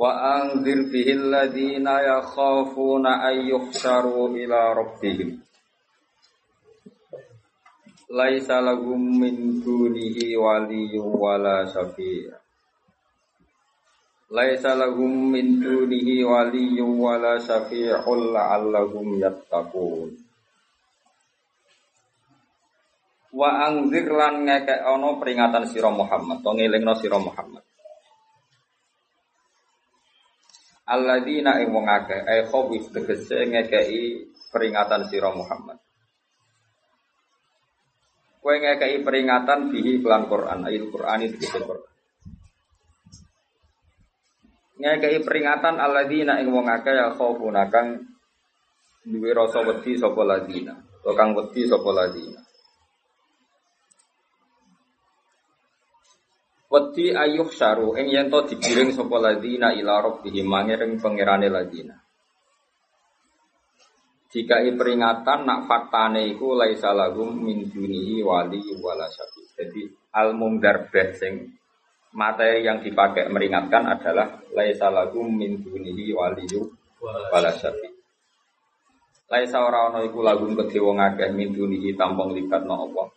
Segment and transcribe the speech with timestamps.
[0.00, 5.44] Wa anzir bihi alladhina yakhafuna an yuhsyaru ila rabbihim.
[8.08, 11.68] Laisa lahum min dunihi waliyyun wala.
[14.32, 20.16] Laisa lahum min dunihi waliyyun wala syafi'un la'allahum yattaqun.
[23.36, 24.48] Wa anzir lan
[25.20, 27.59] peringatan sira Muhammad, to ngelingno.
[30.90, 35.78] Alladzina ing wong akeh ai khawif tegese ngekei peringatan sira Muhammad.
[38.42, 41.90] Kowe ngekei peringatan bihi kelan Quran, ayat Quran itu Quran.
[44.80, 48.10] Ngekei peringatan alladzina ing wong akeh ya khawfuna kang
[49.06, 50.74] duwe rasa wedi sapa ladina,
[51.06, 52.39] to kang wedi sapa ladina.
[56.70, 61.98] Wedi ayuh syaru ing yen to digiring sapa ladina ila rabbihim mangering pangerane ladina.
[64.30, 69.42] Jika peringatan nak faktane iku laisa lahum min dunihi wali wala syafi.
[69.58, 69.82] Jadi
[70.14, 71.58] al mungdarbeh sing
[72.14, 76.46] materi yang dipakai meringatkan adalah laisa lahum min dunihi wali
[77.02, 77.90] wala syafi.
[79.26, 83.10] Laisa ora ana iku lagum kedhe wong akeh min dunihi tampung libatno Allah.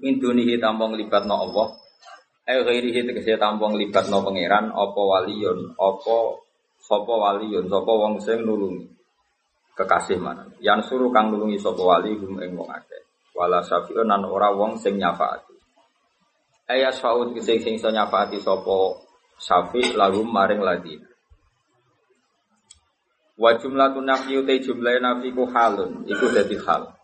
[0.00, 1.84] Min dunihi tampung libatno Allah
[2.46, 6.18] Eh ghairihi tegese tampung libat no pangeran apa waliyun apa
[6.78, 8.86] sapa waliyun sapa wong sing nulungi
[9.74, 10.46] kekasih mana?
[10.62, 13.02] Yang suruh kang nulungi sapa wali hum ing wong akeh.
[13.34, 15.58] Wala syafi'un nan ora wong sing nyafaati.
[16.70, 18.94] Ayah syaud sing sing iso nyafaati sapa
[19.42, 21.02] syafi lahum maring ladin
[23.36, 26.94] Wa jumlatun nafyu te jumlah nafiku halun iku dadi hal.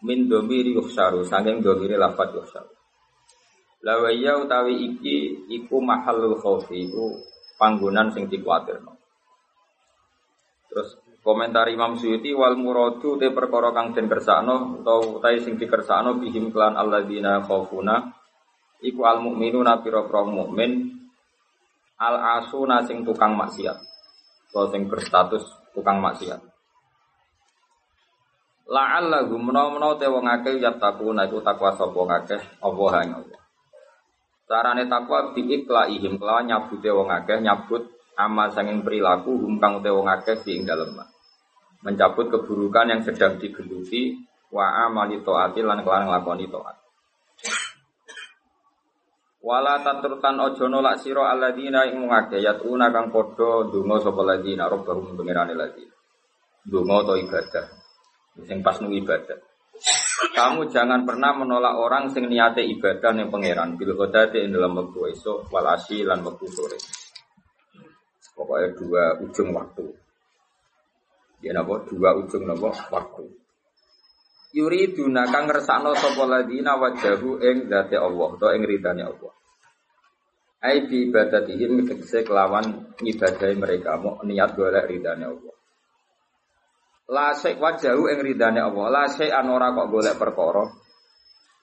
[0.00, 2.75] Min domiri yuhsyaru sanging domiri lafat yuhsyaru
[3.84, 7.20] Lawaya utawi iki iku mahalul khaufi iku
[7.60, 8.96] panggonan sing dikuatirno.
[10.72, 16.16] Terus komentar Imam Suyuti wal muradu te perkara kang den kersakno utawa utahe sing dikersakno
[16.22, 18.14] bihim klan alladzina khaufuna
[18.84, 20.92] iku al mukminuna pira-pira mukmin
[21.96, 23.76] al asuna sing tukang maksiat
[24.52, 25.44] atau sing berstatus
[25.76, 26.40] tukang maksiat.
[28.66, 33.45] La'allahum menawa-menawa te wong akeh yattaquna iku takwa sapa ngakeh Allah hanya Allah.
[34.46, 37.82] Carane takwa diiklaihim kelawan nyabute wong akeh nyabut
[38.14, 40.94] amal sanging perilaku hum kang te wong akeh di dalem.
[41.82, 44.14] Mencabut keburukan yang sedang digeluti
[44.54, 46.76] wa amali taati lan kelawan nglakoni taat.
[49.46, 55.14] Wala taturkan ojo nolak sira alladzina ing ngake yatuna kang padha donga sapa ladina robbahum
[55.14, 55.94] pengerane ladina.
[56.66, 57.66] Donga atau ibadah.
[58.42, 59.38] Sing pas nu ibadah.
[60.16, 65.12] Kamu jangan pernah menolak orang sing niate ibadah yang pangeran bil ghadati ing dalam waktu
[65.12, 66.78] esok wal lan waktu sore.
[68.36, 69.84] Pokoknya dua ujung waktu.
[71.44, 73.24] Ya napa dua ujung napa waktu.
[74.56, 79.32] Yuri duna kang ngersakno sapa ladina wajahu ing zate Allah utawa ing ridane Allah.
[80.64, 85.55] Ai bi ibadatihim tegese kelawan ibadah mereka mau niat golek ridane Allah.
[87.06, 88.86] La syai wajahu ing ridane Allah.
[88.90, 90.64] La syai ora kok golek perkara.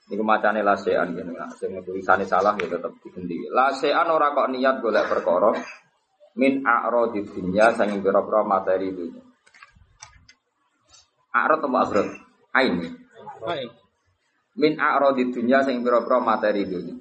[0.04, 1.31] Niku macane la syai'an ngene.
[1.56, 3.48] Sing tulisane salah ya tetep digendi.
[3.52, 5.52] La syai'an ora kok niat golek perkara
[6.34, 9.22] min a'radi dunya sanging pira-pira materi dunya.
[11.34, 12.08] A'rad atau a'rad?
[12.58, 12.74] Ain.
[13.46, 13.70] Ain.
[14.58, 16.98] Min a'radi dunya sing pira-pira materi dunya.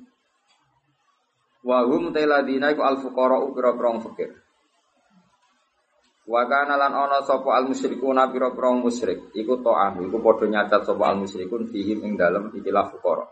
[1.63, 4.31] Wa hum tailadina iku al-fuqara pira-pira fakir.
[6.23, 11.11] Wa kana lan ana sapa al musyrikuna pira-pira musyrik iku ta'an iku padha nyacat sapa
[11.11, 13.27] al musyrikun fihim ing dalem ikilah fuqara.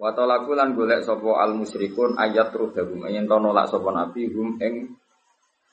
[0.00, 4.56] Wa talaku lan golek sapa al musyrikun ayat rudahum yen to nolak sapa nabi hum
[4.56, 4.96] ing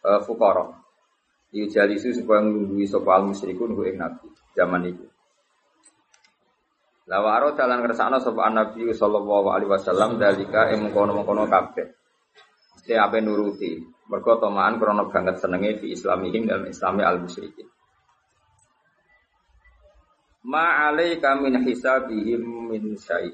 [0.03, 0.75] uh, fuqara.
[1.55, 4.27] Yujalisu supaya nglungguhi sapa al musyrikun hu ing nabi
[4.59, 5.07] zaman itu.
[7.07, 11.95] Lawaro dalan kersane sapa nabi sallallahu alaihi wasallam dalika ing mengkono-mengkono kabeh.
[12.75, 13.98] Mesti ape nuruti.
[14.09, 17.69] Mergo tomaan krono banget senenge di islamihim dalam islami al musyrikin.
[20.49, 22.41] Ma alaika min hisabihim
[22.73, 23.29] min syai.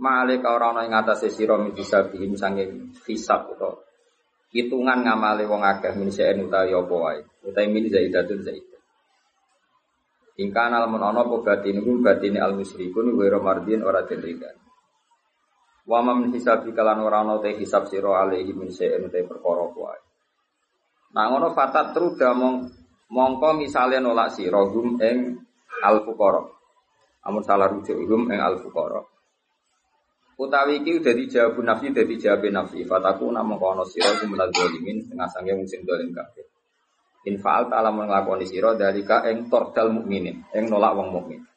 [0.00, 3.76] Ma'ale ka ora ana ing atase sira min hisabihim sange hisab utawa
[4.50, 7.20] hitungan ngamale wong akeh min sa'en utawi apa wae.
[7.46, 8.82] Utawi min zaidatun zaidah.
[10.40, 14.40] Ingkana lamun ana apa batinum batine al musyrikun wa mardin ora den
[15.90, 19.98] Wa mam hisabi kalan ora ana te hisab sira alaihi min sa'in te perkara kuwi.
[21.18, 22.70] Nah ngono fatat truda mong
[23.10, 25.34] mongko misale nolak sira gum ing
[25.82, 26.46] al fuqara.
[27.26, 29.02] Amun salah rujuk gum ing al fuqara.
[30.38, 35.02] Utawi iki udah dijawab nafsi dadi jawab nafsi fataku namung kono sira gum minal zalimin
[35.02, 36.46] setengah sange wong sing dolim kabeh.
[37.26, 41.49] In fa'al ta'ala nglakoni sira dalika ing tordal mukminin, ing nolak wong mukmin.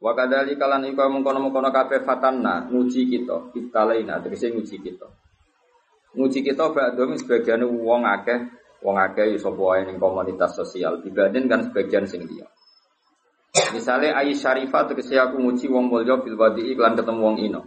[0.00, 5.04] Wa kadzali kalan iku mengkono-mengkono kabeh fatanna nguji kita, ibtalaina tegese nguji kita.
[6.16, 8.48] Nguji kita ba'dhum sebagian wong akeh,
[8.80, 12.48] wong akeh ya sapa wae ning komunitas sosial dibanding kan sebagian sing liya.
[13.76, 17.62] Misalnya Ayi Syarifah tegese aku nguji wong mulya bil wadi iklan ketemu wong ino.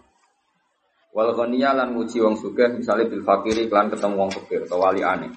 [1.14, 5.30] Wal lan nguji wong sugih misalnya bil fakiri iklan ketemu wong fakir atau wali aneh.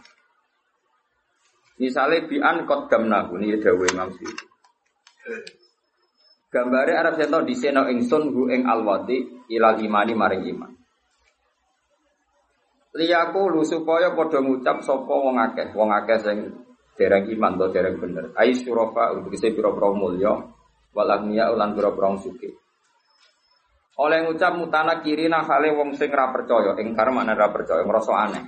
[1.77, 4.45] Misalnya bi'an kot damna, ini dawe Imam Syuuti.
[6.57, 10.73] Gambare Arab seto diseno ingsun hu ing alwati ilal imani maring iman.
[12.97, 16.39] Liyaku lu supaya padha ngucap sapa wong akeh, wong akeh sing
[16.97, 18.33] dereng iman to dereng bener.
[18.41, 20.33] Ai surafa untuk isi pira-pira mulya
[20.97, 22.49] walagniya ulan pira-pira suki.
[24.01, 28.45] Oleh ngucap mutana kirina hale wong sing ra percaya, ingkar makna ra percaya, ngrasa aneh.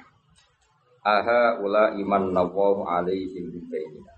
[1.05, 4.18] Aha ula iman nawahu alaihim bibainina.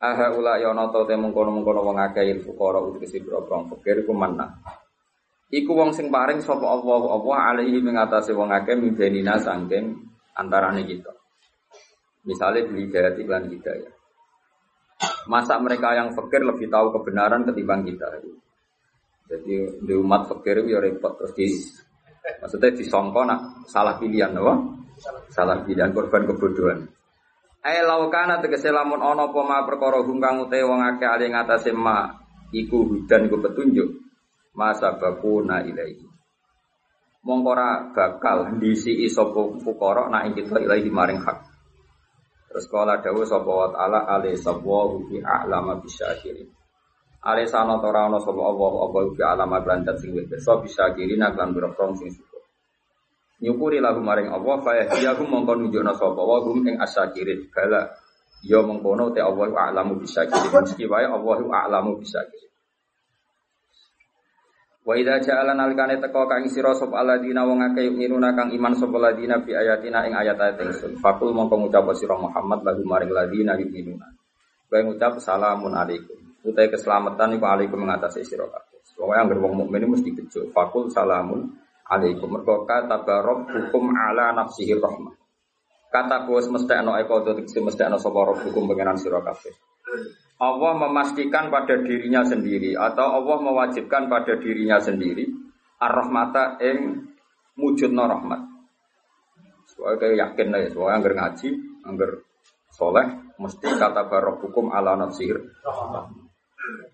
[0.00, 2.96] Aha ula ya ana ta mengkono-mengkono wong akeh il fuqara boro
[3.76, 4.48] fakir iku manna.
[5.52, 9.92] Iku wong sing paring sapa Allah Allah alaihi ing atase wong akeh mibenina sangking
[10.40, 11.12] antarane kita.
[12.24, 13.92] Misalnya beli hidayah iklan hidayah.
[15.28, 18.08] Masa mereka yang fakir lebih tahu kebenaran ketimbang kita?
[19.28, 21.46] Jadi di umat fakir ya repot terus di
[22.40, 23.28] maksudnya disongkon
[23.68, 24.54] salah pilihan, apa?
[25.28, 26.88] Salah pilihan korban kebodohan.
[27.60, 32.08] Ae laukana tegese lamun ana apa ma perkara kang ute wong akeh ali ngatasé ma
[32.56, 33.88] iku hudan iku petunjuk.
[34.56, 36.08] Masa bakuna ilaihi.
[37.20, 37.52] Mongko
[37.92, 41.38] bakal ndisi sapa fuqara nak kita ilahi maring hak.
[42.48, 46.48] Terus kala dawuh sapa wa taala ali sabwa fi a'lama bisyakirin.
[47.20, 51.36] Ali sana ora ana sapa Allah apa fi a'lama blandat sing wis bisa kiri nak
[51.36, 51.52] lan
[52.00, 52.08] sing
[53.40, 57.88] nyukuri lagu maring Allah fa yahdiyakum mongko nunjukna sapa wa hum ing asyakirin bala
[58.44, 62.50] ya mengkono te Allah a'lamu bisyakirin meski wae Allah a'lamu bisyakirin
[64.80, 68.96] Wa idza ja'ala nalikane teko kang sira sapa alladzina wong akeh yu'minuna kang iman sapa
[68.96, 70.96] alladzina bi ayatina ing ayat-ayat ingsun.
[70.98, 74.08] Fakul mongko ngucap sira Muhammad lagu maring alladzina yu'minuna.
[74.72, 76.16] Kowe ngucap salamun alaikum.
[76.42, 78.80] Utai keselamatan iku alaikum mengatasi sira kabeh.
[78.96, 80.48] Pokoke anggere wong mukmin mesti bejo.
[80.50, 81.52] Fakul salamun
[81.90, 82.30] alaikum.
[82.30, 85.14] Mergo kata barok hukum ala nafsihi rahmah.
[85.90, 89.50] Kata bos mesti ana eko tegese mesti ana sapa hukum pengenan sira kabeh.
[90.40, 95.26] Allah memastikan pada dirinya sendiri atau Allah mewajibkan pada dirinya sendiri
[95.82, 97.10] ar-rahmata ing
[97.58, 98.40] mujudna rahmat.
[99.74, 101.48] Soalnya yakin lah ya soalnya anggar ngaji
[101.84, 102.10] anggar
[102.70, 103.06] soleh
[103.40, 105.40] mesti kata barok hukum ala nafsihir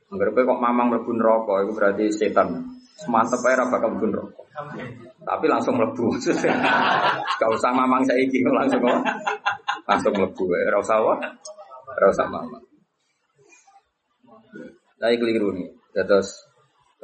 [0.08, 4.46] anggar kok mamang mlebu neraka itu berarti setan Semantep aja bakal mlebu rokok.
[5.20, 6.16] Tapi langsung mlebu.
[7.40, 9.04] Gak usah mamang saya iki langsung kok.
[9.84, 10.72] Langsung mlebu ya.
[10.72, 11.14] Ora usah apa?
[11.92, 12.64] Ora usah mamang.
[14.96, 15.68] Nah, keliru nih.
[15.92, 16.48] Terus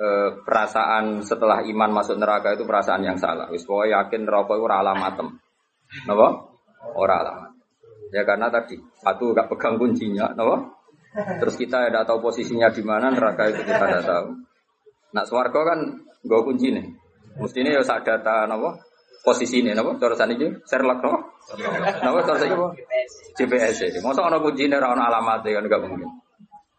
[0.01, 3.53] eh, perasaan setelah iman masuk neraka itu perasaan yang salah.
[3.53, 5.29] Wis pokoknya yakin neraka itu ora alamatem.
[6.09, 6.29] Napa?
[6.97, 7.53] Ora alamat.
[8.13, 10.73] Ya karena tadi satu gak pegang kuncinya, napa?
[11.13, 14.52] Terus kita tidak tahu posisinya di mana neraka itu kita tidak tahu.
[15.13, 15.79] Nak swarga kan
[16.25, 16.87] gue kunci nih.
[17.41, 18.77] Mestinya ya saat data nopo
[19.23, 21.19] posisi ini nopo sana itu Sherlock nopo.
[22.05, 22.67] Nopo cara sana itu
[23.37, 23.99] GPS ini.
[24.05, 26.11] Masa ono kunci nih ono alamat kan gak mungkin.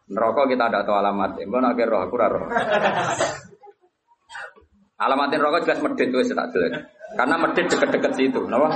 [0.04, 1.30] Neraka kita ada tahu alamat.
[1.40, 2.40] Mbak nak roh aku raro.
[4.94, 6.86] Alamatin rokok jelas medit tuh tak jelas.
[7.18, 8.70] Karena medit deket-deket situ, nopo.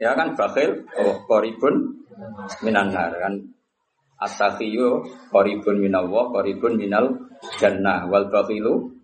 [0.00, 2.02] Ya kan bakhil, oh koribun
[2.64, 3.36] minanar kan
[4.24, 7.28] At-takhiyu qaribun minallah, qaribun minal
[7.60, 8.96] jannah wal bakhilu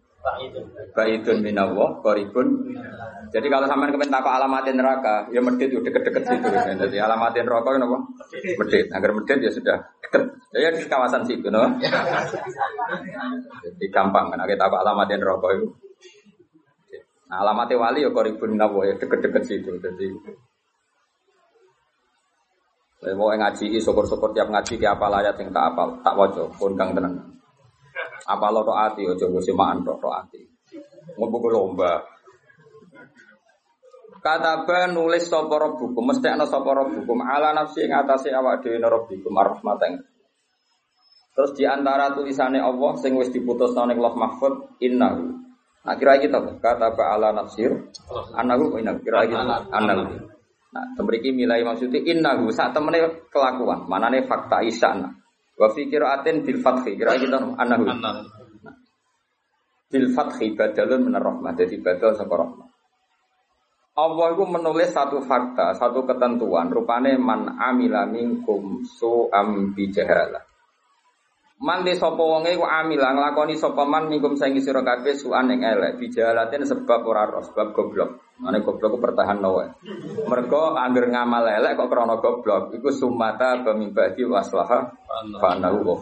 [0.97, 2.77] baidun minallah, qaribun.
[3.31, 6.49] Jadi kalau sampean kepen takok alamatin neraka, ya medit udah deket-deket situ.
[6.51, 7.99] Jadi alamatin neraka apa?
[8.59, 8.87] Medit.
[8.91, 10.23] Agar medit ya sudah deket.
[10.51, 11.79] Ya di kawasan situ, no?
[13.63, 15.69] Jadi gampang kan kita takok alamatin neraka itu.
[17.31, 19.79] Nah, alamatnya wali ya qaribun minallah ya deket-deket situ.
[19.79, 20.11] Jadi
[23.01, 26.77] saya mau ngaji, syukur-syukur tiap ngaji tiap apa ayat yang tak apal, tak wajo, pun
[26.77, 27.17] kang tenan.
[28.29, 30.41] Apa lo to ati, ojo gue semaan to to ati.
[31.17, 32.05] Mau lomba.
[34.21, 39.33] Kataba nulis sapa rabbukum mesti ana sapa rabbukum ala nafsi ing atase awak dhewe rabbukum
[39.33, 40.05] arahmatan.
[41.33, 45.41] Terus di antara tulisannya Allah sing wis diputus ning Allah Mahfud innahu.
[45.89, 47.73] Nah kira kita kataba ala nafsir
[48.37, 50.37] annahu innahu kira kita annahu.
[50.71, 55.11] Nah, tembriki milai maksudnya innahu saat temene kelakuan, manane fakta isana.
[55.59, 57.91] Wa fi qiraatin bil fathi kira kita annahu.
[59.91, 61.53] Bil fathi badalun min rahmah.
[61.59, 62.69] Jadi badal sapa rahmah.
[63.99, 66.71] Allah itu menulis satu fakta, satu ketentuan.
[66.71, 70.50] Rupane man amila minkum su'am bijahalah.
[71.61, 75.61] Man di sapa wonge ku amila nglakoni sapa man minkum sing sira kabeh su'an ing
[75.61, 78.17] elek bijahalatin sebab ora sebab goblok.
[78.41, 79.69] Mane goblok ku pertahan wae.
[80.25, 84.89] Mergo angger ngamal elek kok krana goblok, iku sumata bamimbadi waslaha
[85.37, 86.01] fanahu.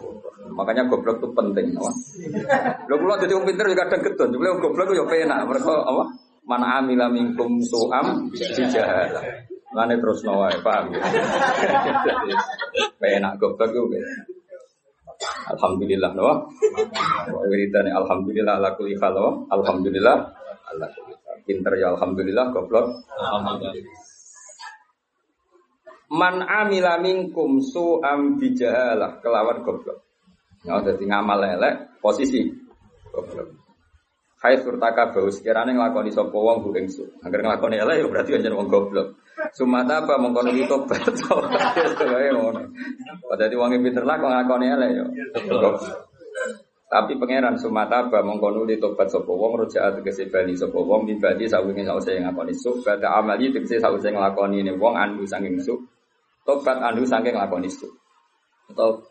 [0.55, 1.91] Makanya goblok itu penting, no?
[2.87, 6.03] Lho kula dadi wong pinter ya kadang gedon, wong goblok yo penak, mergo apa?
[6.47, 9.43] Man amila minkum su'am bijahalah.
[9.75, 11.03] Ngane terus nawae, paham ya?
[13.03, 13.91] Penak goblok ku.
[15.27, 16.47] Alhamdulillah no.
[17.51, 19.15] Wiridane alhamdulillah ala kulli hal
[19.51, 20.17] Alhamdulillah
[20.71, 21.37] ala kulli hal.
[21.43, 22.87] Pinter ya alhamdulillah goblok.
[23.19, 23.95] Alhamdulillah.
[26.09, 30.07] Man amila minkum su'am bijahalah kelawan goblok.
[30.63, 32.47] Ya dadi ngamal elek posisi
[33.11, 33.59] goblok.
[34.39, 37.03] Hai surtaka bau sekiranya ngelakoni sopo wong bu su.
[37.27, 39.18] Agar ngelakoni elek ya berarti kan wong goblok.
[39.55, 40.99] Sumata apa mengkono itu tobat.
[43.39, 45.05] Jadi wong pinter lah kok ngelakoni elek ya.
[46.89, 51.47] Tapi pangeran sumata apa mengkono itu tobat sopo wong rojaat tegese bali sopo wong mibadi
[51.47, 52.83] sawingi sause ngakoni su.
[52.83, 55.79] Bada amali tegese sause ngelakoni ini wong andu saking su.
[56.43, 57.87] Tobat andu saking ngelakoni su.
[58.69, 59.05] Atau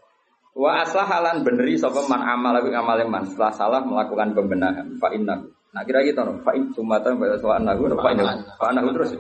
[0.59, 4.91] Wa aslahalan beneri sapa man amal lagi amal man setelah salah melakukan pembenahan.
[4.99, 5.39] Fa inna.
[5.71, 6.43] Nah kira gitu no.
[6.43, 7.87] Fa in sumatan pada soal nahu.
[7.95, 8.43] Fa inna.
[8.59, 9.15] Fa terus.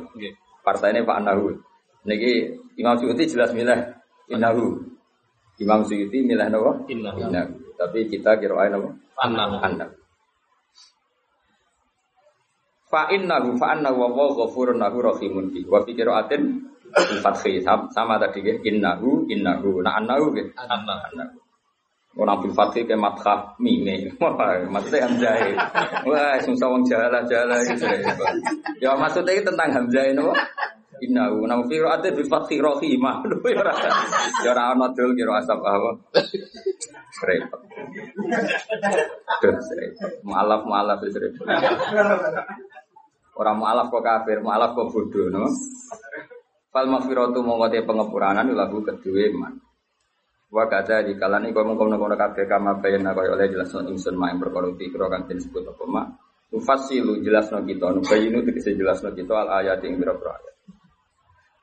[0.68, 1.56] Partainya Pak Nahu.
[2.04, 3.96] Niki Imam Suyuti jelas milah
[4.28, 4.84] innahu.
[5.56, 6.84] Imam Suyuti milah nahu.
[6.92, 7.24] Innahu.
[7.80, 8.92] Tapi kita kira aja nahu.
[9.16, 9.56] Annahu.
[9.64, 9.92] Annahu.
[12.88, 15.64] Fa innahu fa annahu wa ghafurun nahu rahimun bi.
[15.64, 16.68] Wa fi qiraatin
[17.20, 21.36] fathi sama tadi ya innahu innahu nah annahu gitu annahu
[22.16, 24.16] Orang bil fathi ke matkah mime,
[24.72, 25.34] maksudnya hamzah.
[26.08, 27.84] Wah, susah wong jala jala gitu.
[28.80, 30.28] Ya maksudnya tentang hamzah itu.
[30.98, 33.22] Innahu nama ada bil fathi rohimah.
[33.46, 33.74] Ya ora
[34.42, 35.90] ya ana dul kira asap apa.
[37.22, 37.60] Repot.
[40.26, 41.46] Mualaf mualaf itu repot.
[43.38, 45.46] Orang mualaf kok kafir, mualaf kok bodoh, no?
[46.74, 49.54] Fal maghfiratu mongko te pengepuranan lagu kedua man.
[50.48, 54.32] Wa kata di kalan iku mongko mongko kabeh kama bayana kaya oleh jelasno ingsun mak
[54.32, 56.06] ing perkara dikira kan disebut apa mak.
[56.48, 60.54] Tufasilu jelasno kita, nubayinu tegese jelasno kita al ayat ing pira-pira ayat.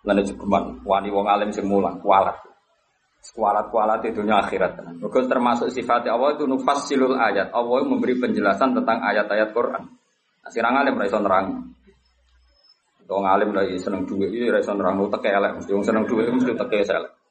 [0.06, 2.38] Lan cukuman wani wong alim sing mulang kualat.
[3.26, 5.02] Kualat-kualat itu dunia akhirat.
[5.02, 7.50] Mergo termasuk sifat Allah itu nufasilul ayat.
[7.50, 9.82] Allah memberi penjelasan tentang ayat-ayat Quran.
[10.46, 11.74] Nah, sirang alim ra iso nerang.
[13.10, 16.54] Wong alim lagi seneng duit iki ra iso nerangno teke elek mesti seneng duit mesti
[16.54, 17.25] teke elek.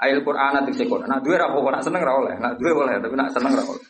[0.00, 1.04] Ayat Quran nanti sekon.
[1.04, 2.34] Nak duit ra apa nak seneng ra oleh.
[2.40, 3.86] Nak duit boleh tapi nak seneng ra oleh.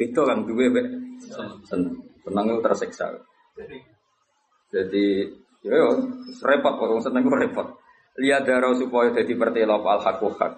[0.00, 0.82] Itu kan duit be
[1.68, 2.00] seneng.
[2.24, 3.06] Seneng itu tersiksa.
[4.72, 5.28] Jadi
[5.60, 6.00] yo
[6.40, 7.68] repot orang seneng itu repot.
[8.16, 10.52] Lihat darah supaya jadi pertelop al hak hak.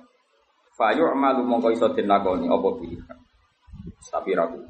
[0.72, 2.94] Fayu amalu mongko iso dinakoni apa bi.
[4.06, 4.62] Tapi ragu.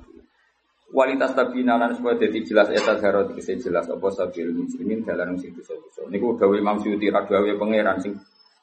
[0.93, 5.57] Kualitas tabina lan supaya jadi jelas eta haro dikese jelas apa sabil muslimin dalam sing
[5.57, 6.05] dosa-dosa.
[6.13, 8.13] Niku gawe Imam Suyuti ra gawe pangeran sing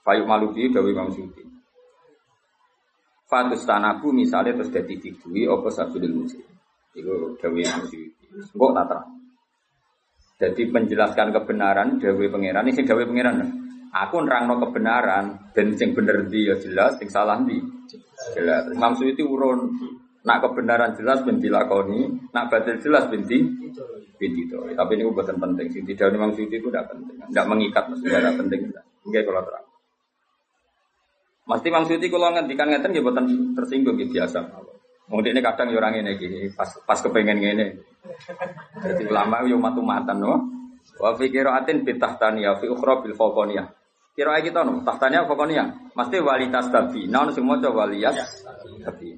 [0.04, 1.44] payu maluki gawe Imam Suyuti.
[3.30, 6.50] Fatus tanaku misalnya terus jadi didui apa sabil muslim.
[6.98, 8.26] Iku gawe Imam Suyuti.
[8.30, 9.10] Engko tak terang.
[10.40, 13.36] Jadi menjelaskan kebenaran gawe pangeran ini gawe pangeran.
[13.90, 17.58] Aku nerangno kebenaran dan sing bener dia ya jelas, sing salah di
[18.38, 18.70] jelas.
[18.70, 19.74] Imam Suyuti urun
[20.20, 23.40] Nak kebenaran jelas bin dilakoni, nak batil jelas bin di
[24.20, 25.68] bin Tapi ini bukan penting.
[25.72, 27.16] Sing tidak memang sini itu tidak penting.
[27.32, 28.60] Tidak mengikat maksudnya tidak penting.
[29.08, 29.66] Oke kalau terang.
[31.50, 33.26] Mesti Mang Suti kalau ngendikan ngeten ya bukan
[33.58, 34.46] tersinggung gitu biasa.
[35.10, 37.74] Mungkin ini kadang ya orang ini gini, pas pas kepengen gini.
[38.86, 40.38] Jadi ulama yo matu matan no.
[41.02, 43.66] Wa fi qiraatin bi tahtaniya fi ukhra bil fawqaniyah.
[44.14, 45.90] Kira kita no, tahtanya pokoknya.
[45.98, 47.10] Mesti walitas tabi.
[47.10, 48.14] Nah, semua coba lihat
[48.80, 49.18] tapi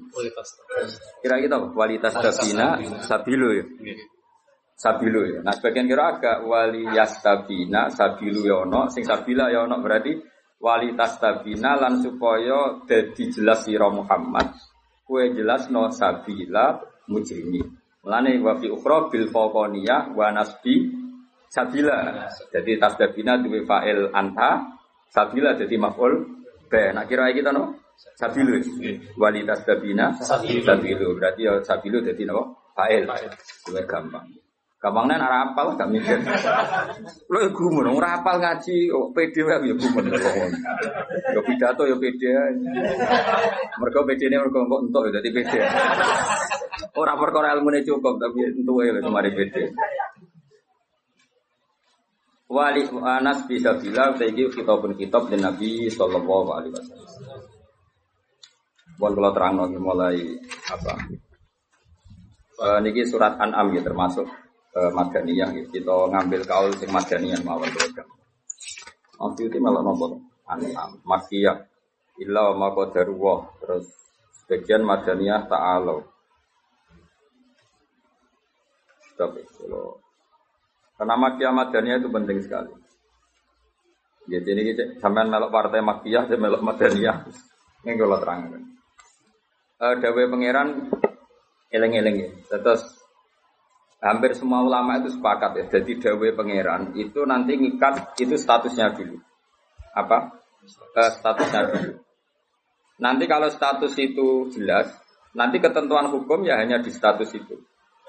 [1.22, 3.64] kira kita kualitas tabina sabilu ya.
[4.74, 5.38] Sabilu ya.
[5.44, 10.31] Nah sebagian kira agak waliyas tabina sabilu ya sing sabila ya berarti
[10.62, 14.54] walitas tabina lan supaya jadi jelas sira Muhammad
[15.02, 16.78] kue jelas no sabila
[17.10, 17.60] mujrimi.
[18.02, 20.88] Mulane wa fi ukhra bil faqaniyah wa nasbi
[21.52, 22.26] sabila.
[22.48, 24.72] Jadi tasdabina duwe fa'il anta,
[25.12, 26.12] sabila jadi maf'ul
[26.70, 26.96] be.
[26.96, 27.76] Nak kira kita no?
[28.16, 28.56] Sabilu.
[29.20, 31.14] Wali tasdabina sabilu.
[31.20, 32.56] Berarti ya sabilu jadi no?
[32.72, 33.04] Fa'il.
[33.68, 34.26] Duwe gampang.
[34.82, 36.18] Gampangnya ora apal gak mikir.
[37.30, 40.10] Lho ya gumun ora apal ngaji kok pede wae ya gumun.
[41.30, 42.30] Ya pidato ya pede.
[43.78, 45.58] Mergo pedene mergo kok entuk ya dadi pede.
[46.98, 49.70] Ora perkara ilmune cukup tapi entuk ya kemari pede.
[52.50, 57.40] Wali Anas bisa bilang saya kitab pun kitab dan Nabi Sallallahu Alaihi Wasallam.
[58.98, 60.18] Buat kalau terang mulai
[60.68, 60.94] apa?
[62.60, 64.28] Uh, niki surat An'am ya termasuk
[64.76, 65.68] uh, Madaniyah gitu.
[65.80, 68.08] Kita ngambil kaul sing Madaniyah mawon program.
[69.22, 71.56] Nanti itu malah nomor An'am Makiyah
[72.20, 73.86] illa wa maqdaruwah terus
[74.42, 76.02] sebagian Madaniyah ta'ala.
[79.16, 80.00] Tapi kalau
[80.98, 82.72] karena Makiyah Madaniyah itu penting sekali.
[84.30, 87.26] Ya, jadi ini sampean melok partai Makiyah, saya melok Madaniyah.
[87.82, 88.54] Ini kalau terang.
[89.82, 90.68] Uh, Dawe pangeran
[91.74, 92.30] eleng-eleng ya.
[92.54, 93.01] Terus
[94.02, 95.64] hampir semua ulama itu sepakat ya.
[95.78, 99.22] Jadi dawe pangeran itu nanti ngikat itu statusnya dulu.
[99.94, 100.42] Apa?
[100.98, 101.92] Uh, statusnya dulu.
[102.98, 104.90] Nanti kalau status itu jelas,
[105.34, 107.56] nanti ketentuan hukum ya hanya di status itu.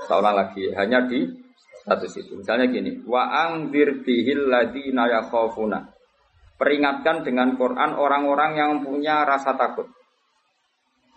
[0.09, 1.29] Seolah lagi hanya di
[1.85, 2.41] status itu.
[2.41, 5.93] Misalnya gini, wa angdir bihil ladina yakhafuna.
[6.57, 9.89] Peringatkan dengan Quran orang-orang yang punya rasa takut.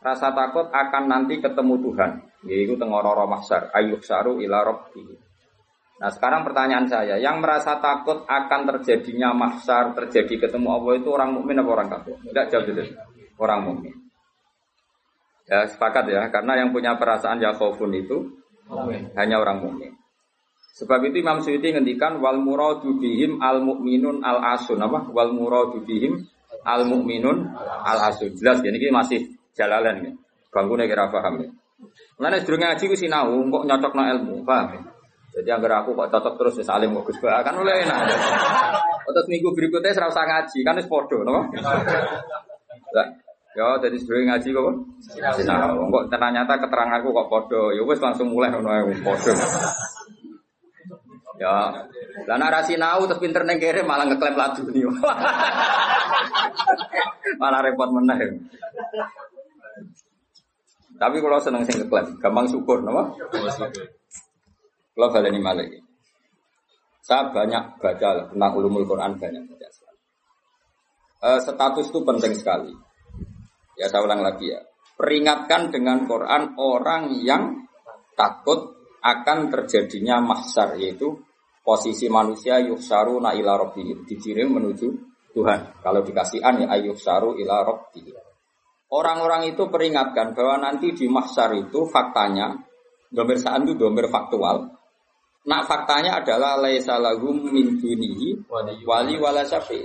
[0.01, 2.11] Rasa takut akan nanti ketemu Tuhan.
[2.47, 3.75] Yaitu tengororo mahsyar.
[3.75, 4.63] Ayuh saru ila.
[5.97, 11.31] Nah sekarang pertanyaan saya, yang merasa takut akan terjadinya mahsyar, terjadi ketemu Allah itu orang
[11.33, 12.15] mukmin apa orang kafir?
[12.21, 12.85] Tidak jauh itu.
[13.41, 13.95] Orang mukmin.
[15.49, 18.29] Ya sepakat ya, karena yang punya perasaan yakhofun itu
[19.17, 19.97] hanya orang mukmin.
[20.77, 25.09] Sebab itu Imam Suyuti ngendikan wal muradu bihim al mukminun al asun apa?
[25.09, 26.21] Wal muradu bihim
[26.69, 28.37] al mukminun al asun.
[28.37, 29.25] Jelas ya ini masih
[29.57, 30.13] jalalan ya.
[30.53, 31.49] Bangkune kira paham ya.
[32.17, 34.81] Mulane sedurunge ngaji ku sinau kok nyocokno ilmu, paham ya?
[35.37, 38.09] Jadi agar aku kok cocok terus wis alim kok Gus kan oleh enak.
[39.05, 41.37] Terus minggu berikutnya serau usah ngaji, kan wis napa?
[42.97, 43.07] Lah,
[43.53, 44.73] ya jadi sedurunge ngaji kok
[45.37, 45.93] sinau.
[45.93, 49.37] Kok ternyata keteranganku kok padha, ya wis langsung mulai ngono ae padha.
[51.37, 51.69] Ya,
[52.25, 54.89] lah nek sinau terus pinter ning kere malah ngeklaim ladu nih.
[57.41, 58.41] malah repot meneh.
[60.97, 63.13] Tapi kalau seneng sing ngeklaim, gampang syukur, nama?
[64.97, 65.69] Kalau baleni malik.
[67.05, 70.01] Saya banyak baca tentang ulumul Quran banyak baca sekali.
[71.23, 72.75] Uh, status itu penting sekali.
[73.79, 74.59] Ya saya ulang lagi ya.
[74.97, 77.69] Peringatkan dengan Quran orang yang
[78.19, 81.15] takut akan terjadinya mahsyar yaitu
[81.63, 84.89] posisi manusia yuhsaru na ila rabbihim dikirim menuju
[85.31, 85.79] Tuhan.
[85.85, 88.26] Kalau dikasih an ya ayuhsaru ila rabbihim.
[88.97, 92.57] Orang-orang itu peringatkan bahwa nanti di mahsyar itu faktanya
[93.13, 94.73] domir saan itu domir faktual.
[95.47, 98.49] Nah faktanya adalah laisa lahum min dunihi
[98.89, 99.85] wali wala syafi.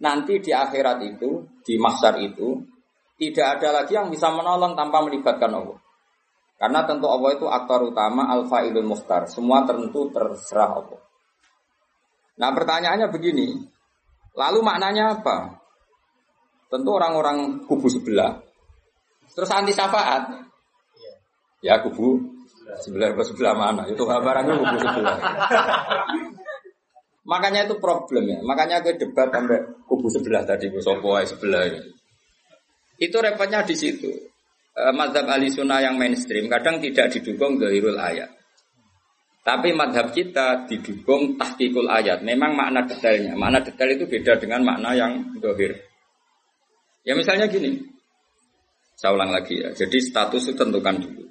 [0.00, 2.64] Nanti di akhirat itu, di mahsyar itu
[3.20, 5.78] tidak ada lagi yang bisa menolong tanpa melibatkan Allah.
[6.58, 9.28] Karena tentu Allah itu aktor utama alfa ilul muhtar.
[9.28, 11.00] Semua tentu terserah Allah.
[12.40, 13.54] Nah pertanyaannya begini.
[14.34, 15.63] Lalu maknanya apa?
[16.74, 18.34] Tentu orang-orang kubu sebelah.
[19.30, 20.26] Terus anti syafaat.
[21.62, 22.18] Ya kubu
[22.82, 23.86] sebelah sebelah mana?
[23.86, 25.16] Itu barangnya kubu sebelah.
[27.30, 28.42] Makanya itu problem ya.
[28.42, 31.62] Makanya gue debat sampai kubu sebelah tadi, gue sopo sebelah.
[32.98, 34.10] Itu repotnya di situ.
[34.74, 38.34] E, madhab ahli sunnah yang mainstream kadang tidak didukung gahirul ayat.
[39.46, 42.26] Tapi madhab kita didukung tahkikul ayat.
[42.26, 43.38] Memang makna detailnya.
[43.38, 45.93] Makna detail itu beda dengan makna yang dohir.
[47.04, 47.84] Ya misalnya gini,
[48.96, 49.70] saya ulang lagi ya.
[49.76, 51.28] Jadi status itu tentukan dulu.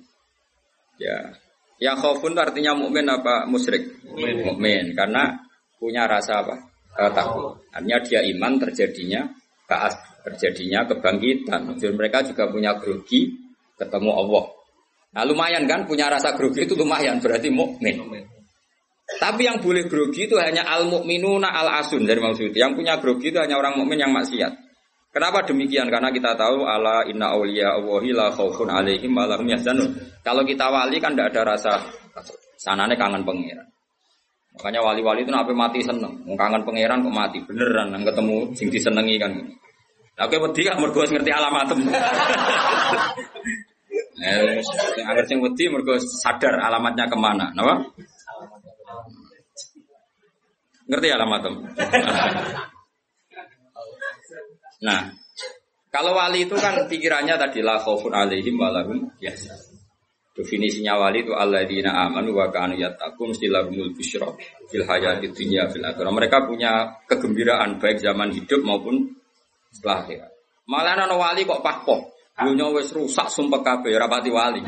[1.02, 1.34] Ya,
[1.82, 4.06] ya khofun artinya mukmin apa musyrik?
[4.46, 5.42] Mukmin karena
[5.82, 6.56] punya rasa apa?
[6.94, 7.58] Uh, takut.
[7.74, 9.26] Artinya dia iman terjadinya
[9.66, 11.74] kaas, terjadinya kebangkitan.
[11.82, 13.34] Jadi mereka juga punya grogi
[13.74, 14.46] ketemu Allah.
[15.14, 17.98] Nah lumayan kan punya rasa grogi itu lumayan berarti mukmin.
[19.04, 23.30] Tapi yang boleh grogi itu hanya al mukminuna al asun dari maksud Yang punya grogi
[23.30, 24.54] itu hanya orang mukmin yang maksiat.
[25.14, 25.94] Kenapa demikian?
[25.94, 29.94] Karena kita tahu ala inna awliya Allahi la khaufun alaihim wa lahum yahzanun.
[30.26, 31.78] Kalau kita wali kan tidak ada rasa
[32.58, 33.70] sanane kangen pangeran.
[34.58, 39.22] Makanya wali-wali itu nape mati seneng, kangen pangeran kok mati beneran nang ketemu sing disenengi
[39.22, 39.34] kan.
[40.14, 41.80] Nah, kowe wedi kan mergo ngerti alamatem.
[44.24, 44.62] Eh,
[45.04, 47.82] agar sing wedi mergo sadar alamatnya ke mana, napa?
[50.88, 51.56] Ngerti alamat tem?
[54.84, 55.16] Nah,
[55.88, 59.56] kalau wali itu kan pikirannya tadi la khaufun alaihim walahum biasa.
[60.34, 64.34] Definisinya wali itu alladzina amanu wa kanu yattaqun mesti lahumul busyra
[64.66, 66.10] fil hayati dunya fil akhirah.
[66.10, 69.14] Mereka punya kegembiraan baik zaman hidup maupun
[69.70, 70.32] setelah akhirat.
[70.66, 72.10] Malah ana wali kok pahpoh.
[72.34, 74.66] Dunia wis rusak sumpah kabeh rapati wali.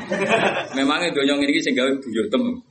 [0.78, 2.62] Memangnya dunia ini sing gawe buyutem.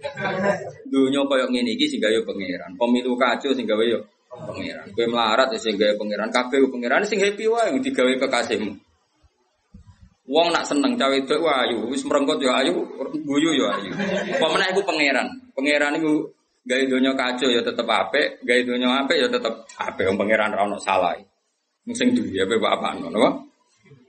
[0.86, 2.78] Dunia koyo ngene iki sing gawe pangeran.
[2.78, 3.98] Pemilu kacau sing gawe yo
[4.42, 4.86] pangeran.
[4.90, 6.28] Kowe melarat ya sing gawe pangeran.
[6.34, 8.72] Kabeh pangeran sing happy wae digawe kekasihmu.
[10.24, 12.72] Wong nak seneng cawe itu ayu, wis merengkot yo ayu,
[13.28, 13.92] guyu yo ayu.
[14.34, 15.28] Apa meneh pangeran.
[15.52, 16.32] Pangeran iku
[16.64, 20.64] gawe donya kacau ya tetep apik, gawe donya apik ya tetep apik wong pangeran ra
[20.64, 21.14] ono salah.
[21.92, 23.52] Sing duwe apa apa ngono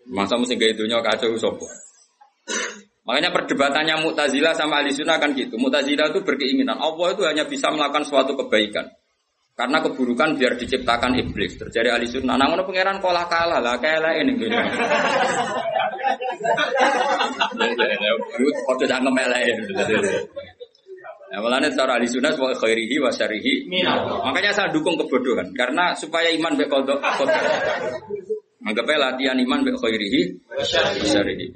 [0.06, 1.66] Masa mesti gaya dunia kacau sopo.
[3.06, 5.58] Makanya perdebatannya Mu'tazilah sama Ahli Sunnah kan gitu.
[5.58, 8.86] Mu'tazilah itu berkeinginan Allah itu hanya bisa melakukan suatu kebaikan.
[9.56, 11.56] Karena keburukan biar diciptakan iblis.
[11.56, 12.36] Terjadi ahli sunnah.
[12.36, 14.52] Namun pangeran kolah kalah lah kayak ini gitu.
[18.68, 19.56] Kode jangan melain.
[21.32, 23.72] Nah, malahnya secara ahli sunnah sebagai khairihi wa syarihi.
[24.28, 25.56] Makanya saya dukung kebodohan.
[25.56, 27.00] Karena supaya iman bekodok.
[28.66, 30.36] Anggapnya latihan iman be khairihi
[31.08, 31.48] syarihi.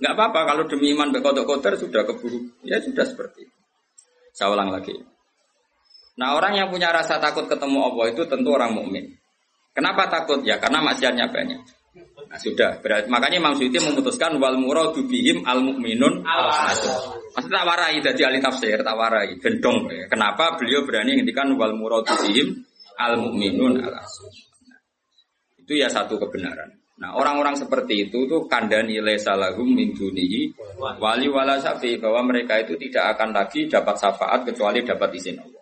[0.00, 2.40] Enggak apa-apa kalau demi iman be kotor sudah keburu.
[2.64, 3.56] Ya sudah seperti itu.
[4.32, 4.96] Saya ulang lagi.
[6.18, 9.06] Nah orang yang punya rasa takut ketemu Allah itu tentu orang mukmin.
[9.70, 10.42] Kenapa takut?
[10.42, 11.60] Ya karena maksiatnya banyak.
[12.30, 16.22] Nah sudah, berarti makanya Imam Suyuti memutuskan wal muradu bihim al mukminun
[17.30, 19.90] Maksudnya tak warai dari ahli tafsir, tak warai, gendong.
[20.06, 22.62] Kenapa beliau berani ngendikan wal muradu bihim
[22.98, 23.98] al mukminun al
[25.70, 26.74] itu ya satu kebenaran.
[26.98, 30.50] Nah orang-orang seperti itu tuh kandani salahum min dunihi
[30.98, 31.62] wali wala
[32.02, 35.59] bahwa mereka itu tidak akan lagi dapat syafaat kecuali dapat izin Allah.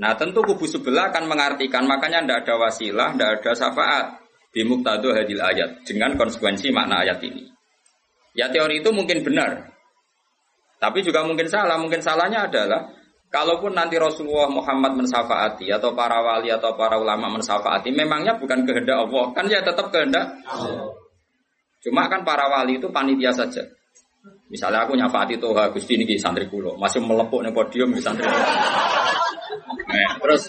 [0.00, 4.06] Nah tentu kubu sebelah akan mengartikan makanya tidak ada wasilah, tidak ada syafaat
[4.50, 7.44] di muktadu hadil ayat dengan konsekuensi makna ayat ini.
[8.32, 9.76] Ya teori itu mungkin benar,
[10.80, 11.76] tapi juga mungkin salah.
[11.76, 12.80] Mungkin salahnya adalah
[13.30, 19.06] Kalaupun nanti Rasulullah Muhammad mensafaati atau para wali atau para ulama mensafaati, memangnya bukan kehendak
[19.06, 20.34] Allah, kan ya tetap kehendak.
[21.78, 23.62] Cuma kan para wali itu panitia saja.
[24.50, 28.26] Misalnya aku nyafaati tuh Gusti ini santri kulo, masih melepuk nih podium di santri.
[29.90, 30.42] Nah, terus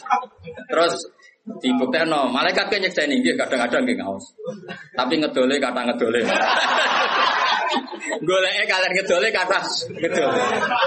[0.70, 0.94] terus
[1.42, 4.26] dibuktikan no, malaikat kan nyeksa ini kadang-kadang gak ngaus,
[4.94, 6.22] tapi ngedole kata ngedole.
[8.22, 9.58] Goleke kalian ngedole kata
[9.98, 10.42] ngedole.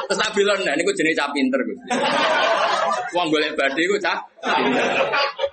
[0.07, 1.79] Terus tak bilang, nah ini gue jenis cap pinter gue.
[3.19, 4.23] Uang golek badi gue cap.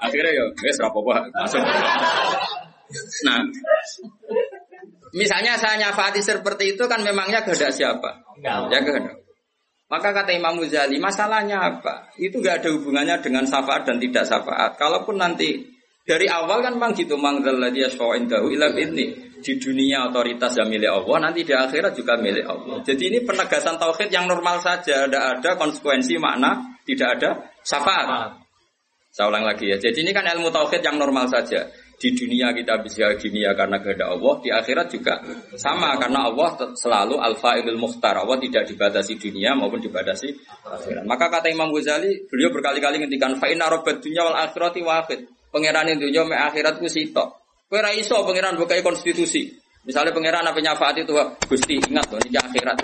[0.01, 1.61] Akhirnya ya, wes rapopo masuk.
[3.25, 3.39] Nah,
[5.17, 8.21] misalnya saya nyafati seperti itu kan memangnya kehendak siapa?
[8.43, 9.17] Ya kehendak.
[9.91, 12.07] Maka kata Imam Muzali, masalahnya apa?
[12.15, 14.79] Itu gak ada hubungannya dengan syafaat dan tidak syafaat.
[14.79, 15.67] Kalaupun nanti
[16.07, 21.43] dari awal kan memang gitu, yashfa'indahu ila ini di dunia otoritas yang milik Allah, nanti
[21.43, 22.79] di akhirat juga milik Allah.
[22.87, 28.39] Jadi ini penegasan tauhid yang normal saja, tidak ada konsekuensi makna, tidak ada syafaat.
[29.11, 29.75] Saya ulang lagi ya.
[29.75, 31.67] Jadi ini kan ilmu tauhid yang normal saja.
[32.01, 35.21] Di dunia kita bisa dunia karena kehendak Allah, di akhirat juga
[35.53, 38.17] sama karena Allah selalu alfa ilul mukhtar.
[38.17, 40.33] Allah tidak dibatasi dunia maupun dibatasi
[40.65, 41.05] akhirat.
[41.05, 45.29] Maka kata Imam Ghazali, beliau berkali-kali ngendikan fa inna dunya wal akhirati wahid.
[45.53, 47.37] Pangeran dunia me akhirat ku sitok.
[47.69, 49.61] Kowe ra iso pangeran bukai konstitusi.
[49.81, 51.13] Misalnya pangeran apa nyafaat itu,
[51.49, 52.77] Gusti ingat loh ini akhirat.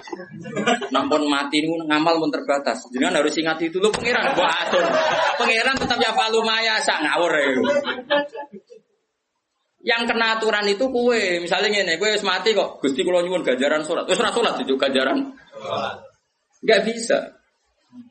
[0.93, 2.85] Nampun mati ini ngamal pun terbatas.
[2.89, 4.85] Jangan harus ingat itu lo pangeran gua atur.
[5.41, 7.49] Pangeran tetap ya palu maya sak ngawur ya.
[9.87, 14.03] Yang kena aturan itu kue, misalnya ini, kue mati kok, Gusti kalau nyuwun gajaran sholat,
[14.03, 15.31] terus sholat itu gajaran,
[16.59, 17.31] nggak bisa.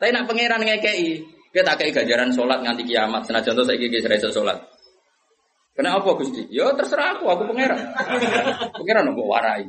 [0.01, 1.21] Tapi nak pangeran ngekei,
[1.53, 4.57] kita tak kayak gajaran sholat nganti kiamat, senajan tuh saya gigi serasa sholat.
[5.77, 6.49] Kena apa Gusti?
[6.49, 7.93] Ya terserah aku, aku pangeran.
[8.81, 9.69] pangeran mau warai.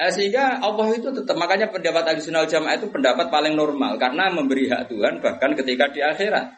[0.00, 4.72] Eh, sehingga Allah itu tetap makanya pendapat adisional jamaah itu pendapat paling normal karena memberi
[4.72, 6.56] hak Tuhan bahkan ketika di akhirat.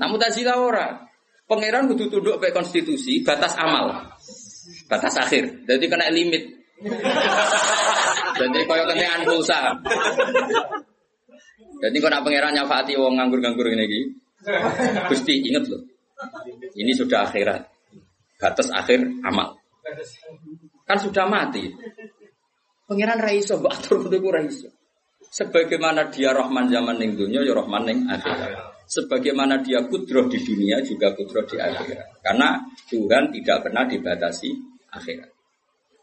[0.00, 1.04] Namun tazilah orang
[1.44, 4.12] pangeran butuh tunduk ke konstitusi batas amal,
[4.88, 5.64] batas akhir.
[5.68, 6.42] Jadi kena limit.
[8.34, 9.78] Jadi kaya kentean pulsa.
[11.84, 14.08] Jadi kau nak pangeran nyafati wong nganggur-nganggur ini
[15.08, 15.82] Gusti inget loh.
[16.74, 17.62] Ini sudah akhirat.
[18.40, 19.56] Batas akhir amal.
[20.84, 21.72] Kan sudah mati.
[22.84, 24.68] Pangeran Raiso, mbak atur kudu Raiso.
[25.32, 28.73] Sebagaimana dia Rahman zaman ning dunia, ya Rahman ning akhirat.
[28.84, 32.20] Sebagaimana dia kudroh di dunia juga kudroh di akhirat.
[32.20, 34.50] Karena Tuhan tidak pernah dibatasi
[34.92, 35.30] akhirat.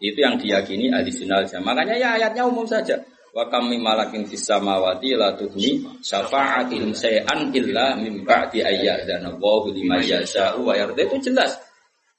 [0.02, 2.98] Itu yang diyakini ahli sunnah Makanya ya ayatnya umum saja.
[3.32, 10.04] Wa kami malakin fis samawati la tuhni syafa'atihim say'an illa min ba'di ayyadzana Allahu liman
[10.04, 11.06] yasha'u wa yarda.
[11.06, 11.56] Itu jelas.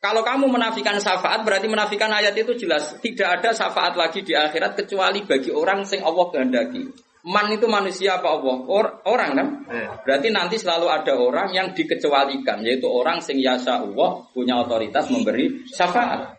[0.03, 2.96] Kalau kamu menafikan syafaat berarti menafikan ayat itu jelas.
[2.98, 7.12] Tidak ada syafaat lagi di akhirat kecuali bagi orang sing Allah kehendaki.
[7.23, 8.57] Man itu manusia apa Allah?
[8.67, 9.49] Or, orang kan?
[9.71, 9.89] Iya.
[10.03, 15.63] Berarti nanti selalu ada orang yang dikecualikan, yaitu orang sing yasa Allah punya otoritas memberi
[15.71, 16.35] syafaat.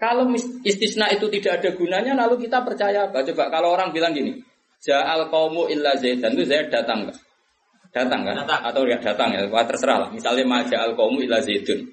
[0.00, 0.24] Kalau
[0.64, 3.20] istisna itu tidak ada gunanya, lalu kita percaya apa?
[3.20, 4.40] Coba kalau orang bilang gini,
[4.80, 7.18] Ja'al kaumu illa zaidan itu Zaid datang nggak?
[7.92, 8.34] Datang kan?
[8.40, 8.60] Datang.
[8.64, 10.08] Atau ya datang ya, Wah, terserah lah.
[10.08, 11.84] Misalnya Maja'al kaumu illa zaidun.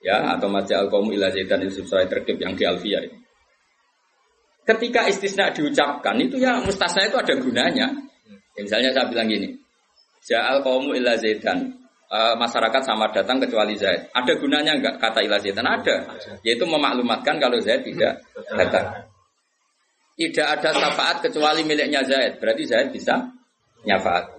[0.00, 3.16] Ya, atau Maja'al kaumu illa zaidan itu sesuai terkib yang di Alfiyah itu.
[4.64, 7.86] Ketika istisna diucapkan itu ya mustasna itu ada gunanya.
[8.56, 9.52] Ya, misalnya saya bilang gini,
[10.24, 14.10] Ja'al kaumu illa zaidan uh, masyarakat sama datang kecuali Zaid.
[14.14, 15.66] Ada gunanya enggak kata ilah Zaidan?
[15.66, 15.96] Ada.
[16.46, 18.22] Yaitu memaklumatkan kalau Zaid tidak
[18.54, 19.10] datang.
[20.14, 22.38] Tidak ada syafaat kecuali miliknya Zaid.
[22.38, 23.18] Berarti Zaid bisa
[23.82, 24.30] nyafaat.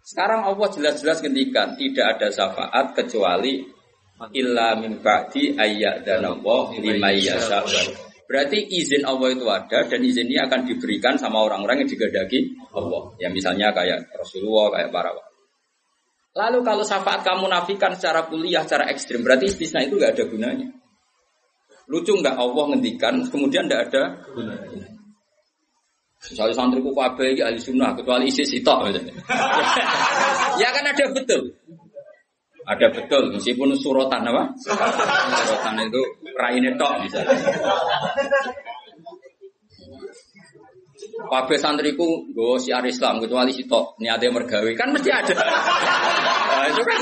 [0.00, 3.68] Sekarang Allah jelas-jelas ngendikan tidak ada syafaat kecuali
[4.32, 5.56] illa min ba'di
[6.04, 7.60] dan Allah lima yasha.
[8.30, 13.10] Berarti izin Allah itu ada dan izin ini akan diberikan sama orang-orang yang digadagi Allah.
[13.18, 15.10] Ya misalnya kayak Rasulullah, kayak para
[16.30, 20.68] Lalu kalau syafaat kamu nafikan secara kuliah, secara ekstrim, berarti istisna itu nggak ada gunanya.
[21.90, 24.86] Lucu nggak Allah ngendikan, kemudian nggak ada gunanya.
[26.22, 28.94] Misalnya santriku kabe ahli sunnah, kecuali isi sitok.
[30.62, 31.50] ya kan ada betul.
[32.70, 34.54] Ada betul, meskipun surotan apa?
[34.62, 36.02] Surotan itu
[36.38, 37.34] raine tok misalnya.
[41.20, 45.34] Kabeh santriku gue siar Islam kecuali sitok niate mergawe kan mesti ada.
[45.34, 47.00] Nah, itu kan.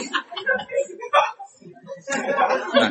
[2.74, 2.88] Nah,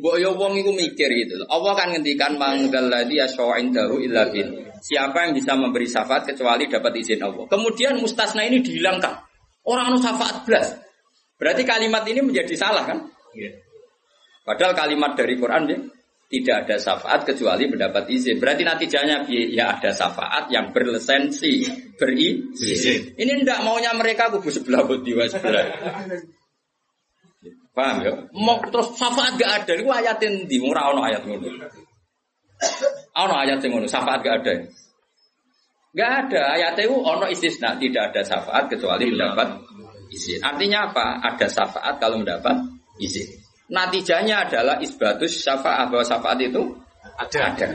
[0.00, 1.44] Mbok yo wong iku mikir gitu.
[1.50, 4.70] Allah kan ngendikan mangdalladzi asyawa'in dahu illa bin.
[4.80, 7.44] Siapa yang bisa memberi syafaat kecuali dapat izin Allah.
[7.44, 9.12] Kemudian mustasna ini dihilangkan.
[9.66, 10.72] Orang anu syafaat belas.
[11.40, 13.08] Berarti kalimat ini menjadi salah kan?
[13.32, 13.56] Iya.
[14.44, 15.78] Padahal kalimat dari Quran ya,
[16.30, 18.36] tidak ada syafaat kecuali mendapat izin.
[18.36, 21.64] Berarti natijanya ya ada syafaat yang berlisensi,
[21.96, 23.16] berizin.
[23.16, 25.64] Ini ndak maunya mereka kubu sebelah bodiwa sebelah.
[27.72, 28.12] Paham ya?
[28.36, 31.48] Mau terus syafaat gak ada, itu ayatin di murah ono ayat ngono.
[33.16, 34.54] Ono ayat ngono, syafaat gak ada.
[35.90, 39.48] Gak ada ayat itu ono istisna, tidak ada syafaat kecuali mendapat
[40.10, 40.42] izin.
[40.42, 41.22] Artinya apa?
[41.32, 42.58] Ada syafaat kalau mendapat
[42.98, 43.26] izin.
[43.70, 46.74] Natijanya adalah isbatus syafaat bahwa syafaat itu
[47.16, 47.54] ada.
[47.54, 47.66] ada.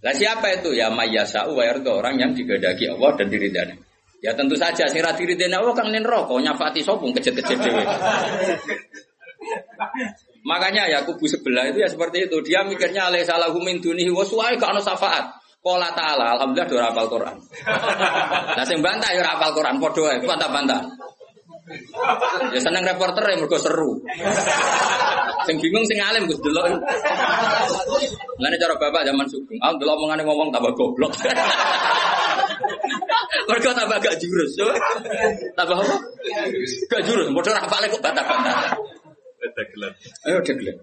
[0.00, 0.76] Lah siapa itu?
[0.76, 3.76] Ya mayyasa'u wa yarda orang yang digadagi Allah dan diridani.
[4.20, 7.84] Ya tentu saja sing ra diridani Allah kang nen nyafati sopung kejet-kejet dhewe.
[10.44, 12.36] Makanya ya kubu sebelah itu ya seperti itu.
[12.44, 15.40] Dia mikirnya alaih salahu min dunihi wa suai ka ana syafaat.
[15.60, 17.36] Qala ta'ala alhamdulillah do hafal Quran.
[18.56, 20.80] Lah sing bantah ya hafal Quran padha wae, bantah-bantah.
[22.50, 24.02] Ya seneng reporter yang mergo seru.
[25.46, 26.66] Sing bingung sing alim Gus delok.
[28.40, 31.12] Lane cara bapak zaman sugeng, ah delok omongane ngomong tambah goblok.
[33.46, 34.52] Mergo tambah gak jurus.
[35.54, 35.96] Tambah apa?
[36.90, 38.74] Gak jurus, modal rapale kok bantah-bantah.
[40.28, 40.76] Ayo degelan.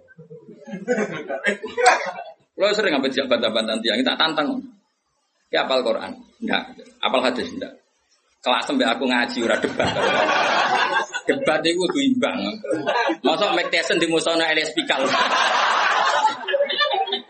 [2.57, 4.47] Lo sering ngambil jak bantah-bantah tiang, tak tantang.
[5.53, 6.11] Ya apal Quran?
[6.43, 6.63] Enggak.
[6.99, 7.47] Apal hadis?
[7.55, 7.71] Enggak.
[8.37, 9.91] Kelak sampai aku ngaji ora debat.
[11.27, 12.39] Debat itu kudu imbang.
[13.25, 15.01] Masa Mike di musuhnya LS Pikal.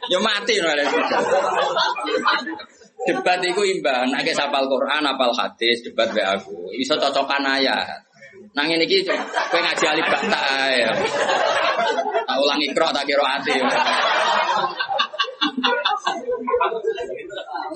[0.07, 1.23] ya mati no LS Pikal.
[3.07, 4.11] Debat itu imbang.
[4.11, 6.75] Nek sapal Quran, apal hadis, debat be aku.
[6.75, 8.03] Iso cocokan ayat.
[8.53, 9.13] Nang ini gitu,
[9.53, 10.41] kowe ngaji alif bata
[10.73, 10.89] ya.
[12.25, 13.53] Tak ulangi ikro tak kira ati.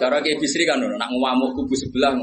[0.01, 2.17] Cara kayak bisri kan, nak ngamuk kubu sebelah,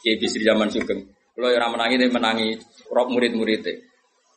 [0.00, 1.00] kayak bisri zaman sugeng.
[1.36, 2.48] Kalau yang menangi dia menangi
[2.90, 3.64] rok murid-murid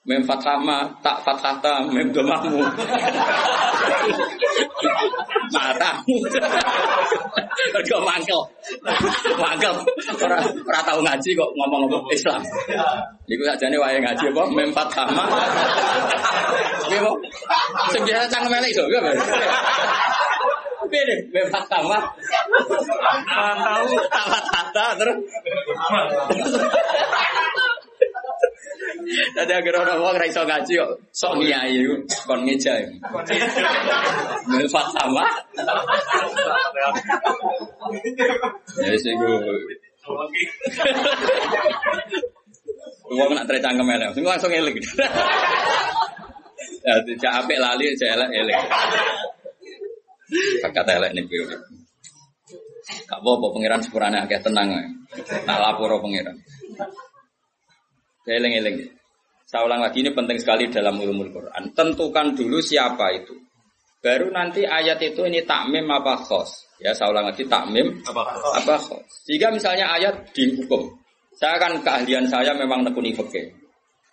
[0.04, 2.60] Mem fathama tak fathata mem domamu.
[5.56, 6.16] Matamu.
[7.72, 8.42] Mergo mangkel.
[9.40, 9.76] Mangkel.
[10.20, 12.44] Ora ora tau ngaji kok ngomong-ngomong Islam.
[13.32, 15.24] Iku sakjane wae ngaji apa mem fathama.
[16.92, 17.18] Piye kok?
[17.96, 18.84] Sing biasa cangkem elek iso.
[20.94, 22.00] Deh, mem fathama.
[23.58, 25.18] Tahu tak fathata terus.
[29.34, 31.82] Tadi agar orang orang raiso ngaji kok sok ngiyai
[32.30, 32.78] kon ngeja.
[34.48, 35.26] Melfat sama.
[38.78, 39.36] Ya sih gue.
[43.14, 44.78] Wong nak tercangkem elek, sing langsung eling.
[46.84, 48.60] Ya tidak apik lali saya elek elek.
[50.62, 51.58] Bakat elek nih gue.
[53.08, 54.88] Gak apa-apa pangeran sepurane akeh tenang ae.
[55.48, 56.36] Tak laporo pangeran.
[58.28, 58.92] Eling-eling.
[59.48, 61.72] Saya ulang lagi ini penting sekali dalam ulumul Quran.
[61.78, 63.36] Tentukan dulu siapa itu.
[64.04, 66.76] Baru nanti ayat itu ini takmim apa khos.
[66.84, 69.24] Ya, saya ulang lagi takmim apa khos.
[69.30, 70.92] Jika misalnya ayat dihukum.
[71.34, 73.64] Saya kan keahlian saya memang nekuni fikih.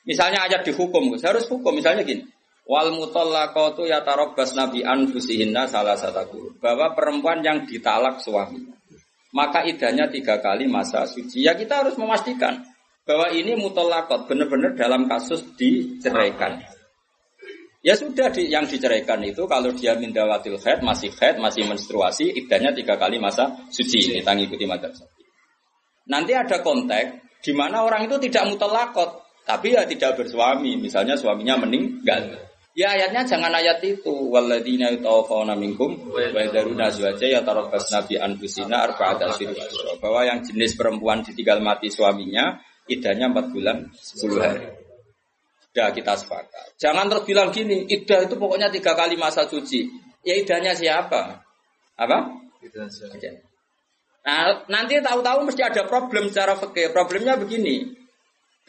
[0.08, 1.76] Misalnya ayat dihukum, saya harus hukum.
[1.76, 2.24] Misalnya gini,
[2.70, 8.78] wal mutallaqatu yatarabbas nabi anfusihinna salah satu bahwa perempuan yang ditalak suami
[9.30, 11.46] maka idahnya tiga kali masa suci.
[11.46, 12.66] Ya kita harus memastikan
[13.06, 16.62] bahwa ini mutallaqat benar-benar dalam kasus diceraikan.
[17.80, 22.76] Ya sudah di, yang diceraikan itu kalau dia mindawatil khaid, masih khaid, masih menstruasi, idahnya
[22.76, 24.12] tiga kali masa suci.
[24.12, 24.92] Ini tangi ikuti madhab
[26.10, 30.76] Nanti ada konteks di mana orang itu tidak mutalakot, tapi ya tidak bersuami.
[30.76, 32.49] Misalnya suaminya meninggal.
[32.78, 34.30] Ya ayatnya jangan ayat itu.
[34.30, 39.34] Waladina yutawafawna minkum wa yadaruna azwaja ya tarabbas nabi anfusina arba'ata
[39.98, 44.70] Bahwa yang jenis perempuan ditinggal mati suaminya, idahnya empat bulan sepuluh hari.
[45.70, 46.78] Sudah kita sepakat.
[46.78, 49.86] Jangan terus bilang gini, idah itu pokoknya tiga kali masa suci.
[50.26, 51.42] Ya idahnya siapa?
[51.98, 52.18] Apa?
[54.20, 56.92] Nah, nanti tahu-tahu mesti ada problem secara fikih.
[56.92, 57.99] Problemnya begini.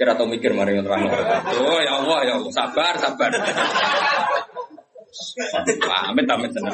[0.02, 1.06] Kira tahu mikir mari terang.
[1.62, 3.30] Oh ya Allah ya Allah, sabar sabar.
[6.10, 6.74] Amit amit tenang.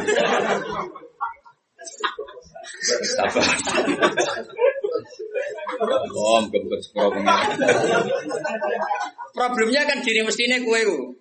[3.20, 3.44] Sabar.
[6.16, 6.82] Oh, gembet
[9.36, 11.12] Problemnya kan gini mestinya kue ku.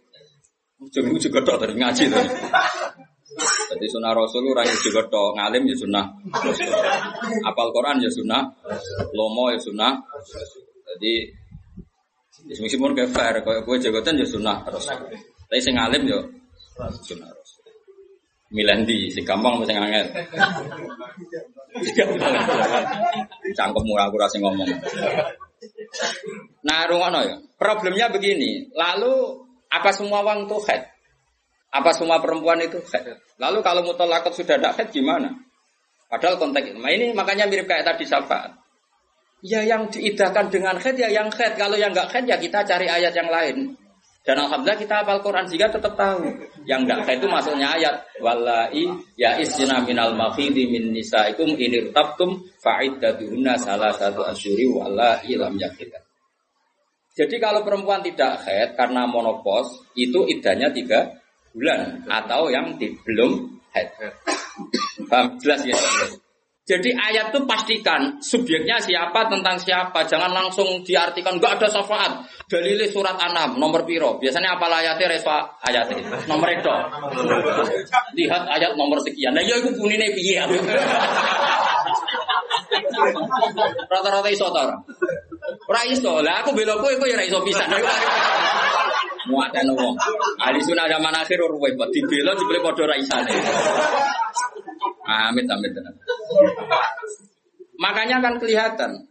[0.86, 2.30] Ujung juga tok dari ngaji tadi.
[3.74, 6.06] Jadi sunnah Rasul orang yang juga tok ngalim ya sunnah.
[7.50, 8.46] Apal Quran ya sunnah.
[9.10, 9.98] Lomo ya sunnah.
[10.86, 11.45] Jadi
[12.46, 14.86] meskipun kayak fair, kayak kue jagotan ya sunnah terus.
[14.86, 16.18] Tapi sing ngalim ya
[17.02, 17.66] sunnah Rasul.
[18.46, 20.06] Milendi, si gampang mesti ngangel.
[23.58, 24.70] Cangkem murah aku ngomong.
[26.62, 27.36] Nah, rungono ya.
[27.58, 28.70] Problemnya begini.
[28.70, 30.82] Lalu apa semua uang itu head?
[31.74, 33.18] Apa semua perempuan itu head?
[33.42, 35.34] Lalu kalau mutolakot sudah ada head gimana?
[36.06, 36.78] Padahal konteks ini.
[36.78, 38.54] Nah, ini makanya mirip kayak tadi syafaat.
[39.44, 41.56] Ya yang diidahkan dengan head ya yang head.
[41.60, 43.76] Kalau yang enggak head ya kita cari ayat yang lain.
[44.26, 46.26] Dan alhamdulillah kita hafal Quran sehingga tetap tahu.
[46.66, 53.54] Yang enggak itu masuknya ayat wallahi ya isna minal makhidi min nisaikum in irtabtum fa'iddatuhunna
[53.54, 56.02] salah satu asyuri wallahi lam yakhidha.
[57.16, 61.16] Jadi kalau perempuan tidak haid karena monopos itu idahnya tiga
[61.54, 63.88] bulan atau yang di, belum haid.
[65.08, 65.38] Paham?
[65.40, 65.78] Jelas ya?
[66.66, 72.26] Jadi ayat itu pastikan subjeknya siapa tentang siapa, jangan langsung diartikan enggak ada syafaat.
[72.50, 74.18] Dalil surat Anam nomor piro.
[74.18, 76.66] Biasanya apa ayatnya reswa ayatnya nomor itu.
[78.18, 79.38] Lihat ayat nomor sekian.
[79.38, 80.42] Nah ya itu bunine piye
[83.86, 84.66] Rata-rata iso ta
[85.70, 85.82] ora?
[85.86, 86.18] Iso.
[86.18, 87.70] Lah aku bela kowe kowe ora iso pisan.
[89.30, 89.94] Muatan wong.
[90.42, 93.34] Ahli sunah zaman akhir ruwet, dibela dibeli padha ra isane.
[95.06, 95.94] Amit amit tenan.
[97.76, 99.06] Makanya kan kelihatan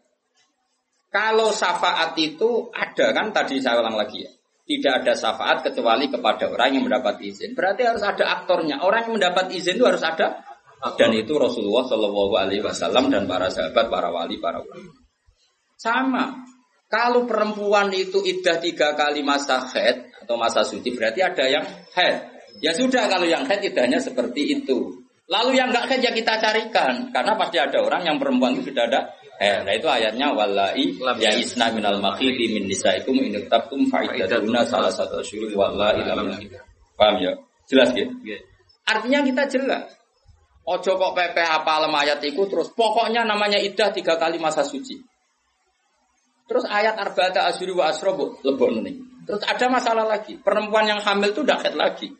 [1.14, 4.32] kalau syafaat itu ada kan tadi saya ulang lagi ya.
[4.66, 7.54] Tidak ada syafaat kecuali kepada orang yang mendapat izin.
[7.54, 8.82] Berarti harus ada aktornya.
[8.82, 10.42] Orang yang mendapat izin itu harus ada
[10.94, 14.92] dan itu Rasulullah Shallallahu Wasallam dan para sahabat, para wali, para ulama.
[15.80, 16.26] Sama.
[16.86, 21.66] Kalau perempuan itu idah tiga kali masa head atau masa suci berarti ada yang
[21.98, 22.30] head.
[22.62, 25.05] Ya sudah kalau yang head idahnya seperti itu.
[25.26, 29.10] Lalu yang enggak kerja kita carikan karena pasti ada orang yang perempuan itu sudah ada
[29.36, 34.94] eh nah itu ayatnya wallahi ya isna minal makhidi min nisaikum in tabtum faidatuna salah
[34.94, 36.30] satu syuruh wallahi lam
[36.96, 37.36] Paham ya?
[37.68, 38.12] Jelas gitu?
[38.88, 39.86] Artinya kita jelas.
[40.66, 44.98] Ojo kok pepe apa alam ayat itu terus pokoknya namanya idah tiga kali masa suci.
[46.46, 48.96] Terus ayat arba'ata asyuri wa asrobu lebok nih.
[49.30, 50.38] Terus ada masalah lagi.
[50.42, 52.14] Perempuan yang hamil itu udah lagi.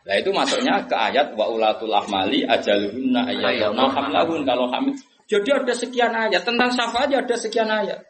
[0.00, 4.96] Nah itu masuknya ke ayat wa ulatul ahmali ajaluhunna ayyadna hamlahun kalau hamil.
[5.28, 8.00] Jadi ada sekian ayat tentang syafaat ada sekian ayat.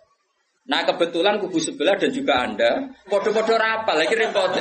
[0.71, 4.55] Nah kebetulan kubu sebelah dan juga anda podo-podo rapal lagi repot.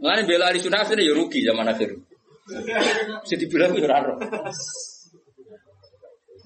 [0.00, 1.90] Mengenai bela ahli sunnah ini ya rugi zaman akhir.
[3.28, 4.16] Jadi bilang ya raro.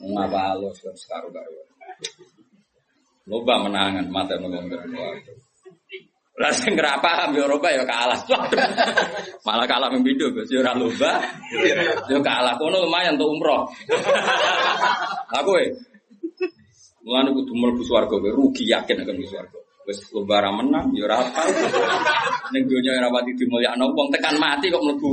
[0.04, 1.62] Ngapa lo sekarang baru.
[3.24, 4.68] Loba menangan mata ngomong
[6.34, 8.18] lah sing ora paham ya Eropa ya kalah.
[9.46, 11.22] Malah kalah membidu Gus ya ora lomba.
[12.10, 13.70] Ya kalah kono lumayan untuk umroh.
[15.38, 15.70] Aku eh
[17.04, 19.58] Mulane kudu mlebu swarga rugi yakin akan mlebu swarga.
[19.86, 21.42] Wis lomba menang ya ora apa.
[22.52, 25.12] Ning donya ora pati dimulyakno wong tekan mati kok mlebu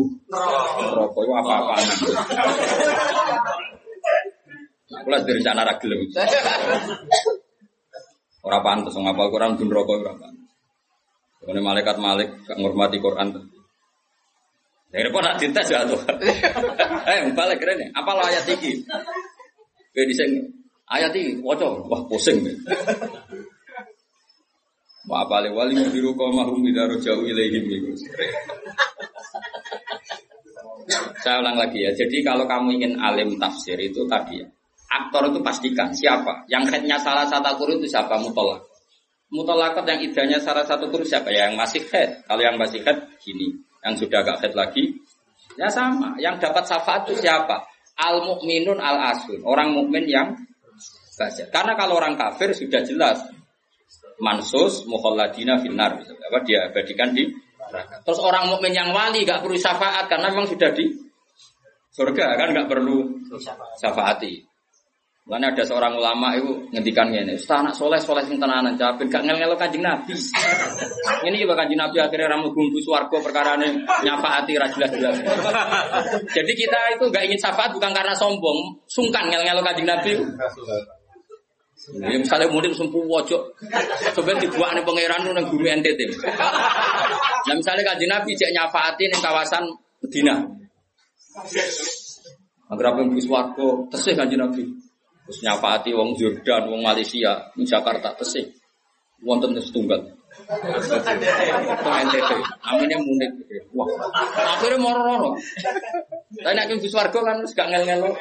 [0.81, 1.85] neraka iku apa-apaan.
[5.05, 6.01] Kula direncana ra gelem.
[8.41, 10.40] Ora pantes wong apal Quran dun neraka ora pantes.
[11.41, 13.33] Ini malaikat malik gak ngurmati Quran.
[14.91, 15.97] Dari pun nak dites ya tuh.
[17.01, 18.83] Eh, balik keren Apa lo ayat ini?
[19.91, 20.29] Gue diseng
[20.85, 22.43] ayat ini, wocok, wah pusing.
[25.09, 27.67] Wa apale wali biru kau mahum bidaro jauh ilaihim.
[31.23, 31.91] Saya ulang lagi ya.
[31.95, 34.47] Jadi kalau kamu ingin alim tafsir itu tadi ya.
[34.91, 36.45] Aktor itu pastikan siapa.
[36.51, 38.70] Yang headnya salah satu kurun itu siapa mutolak.
[39.31, 41.31] Mutolakat yang idahnya salah satu kurun siapa?
[41.31, 42.27] Ya, yang masih head.
[42.27, 43.63] Kalau yang masih head gini.
[43.81, 44.99] Yang sudah agak head lagi.
[45.55, 46.19] Ya sama.
[46.19, 47.63] Yang dapat syafaat itu siapa?
[47.95, 49.39] Al mukminun al asun.
[49.47, 50.35] Orang mukmin yang
[51.15, 51.43] baca.
[51.47, 53.23] Karena kalau orang kafir sudah jelas
[54.21, 57.25] mansus mukhalladina finnar apa dia abadikan di
[58.03, 60.91] Terus orang mukmin yang wali gak perlu syafaat karena memang sudah di
[61.95, 63.15] surga kan gak perlu
[63.79, 64.50] syafaati.
[65.21, 69.21] Karena ada seorang ulama itu ngendikan ini, Ustaz anak soleh soleh sing tenanan capek gak
[69.21, 70.17] ngel ngelo kanjeng Nabi.
[71.29, 75.15] ini juga kanjeng Nabi akhirnya ramu gumbu swargo perkara ini nyafaati jelas jelas.
[76.35, 80.11] Jadi kita itu gak ingin syafaat bukan karena sombong, sungkan ngel ngelo kanjeng Nabi.
[82.01, 83.41] Ya, misalnya mudik sempuh wajok,
[84.13, 86.13] coba dibuat nih pangeran nang bumi NTT.
[87.45, 89.65] Nah misalnya kaji Nabi cek nyafaati nih kawasan
[90.01, 90.45] Medina.
[92.69, 94.90] Agar apa yang warga tesih kaji Nabi.
[95.31, 98.51] Terus nyafaati wong Jordan, wong Malaysia, di Jakarta tesih.
[99.23, 100.03] Wonten setunggal.
[100.43, 102.31] Teng NTT.
[102.67, 103.31] Aminnya mudik.
[103.71, 103.87] Wah,
[104.59, 105.39] akhirnya moro-moro.
[106.35, 108.11] Tapi nek Gus Warga kan gak ngel-ngel.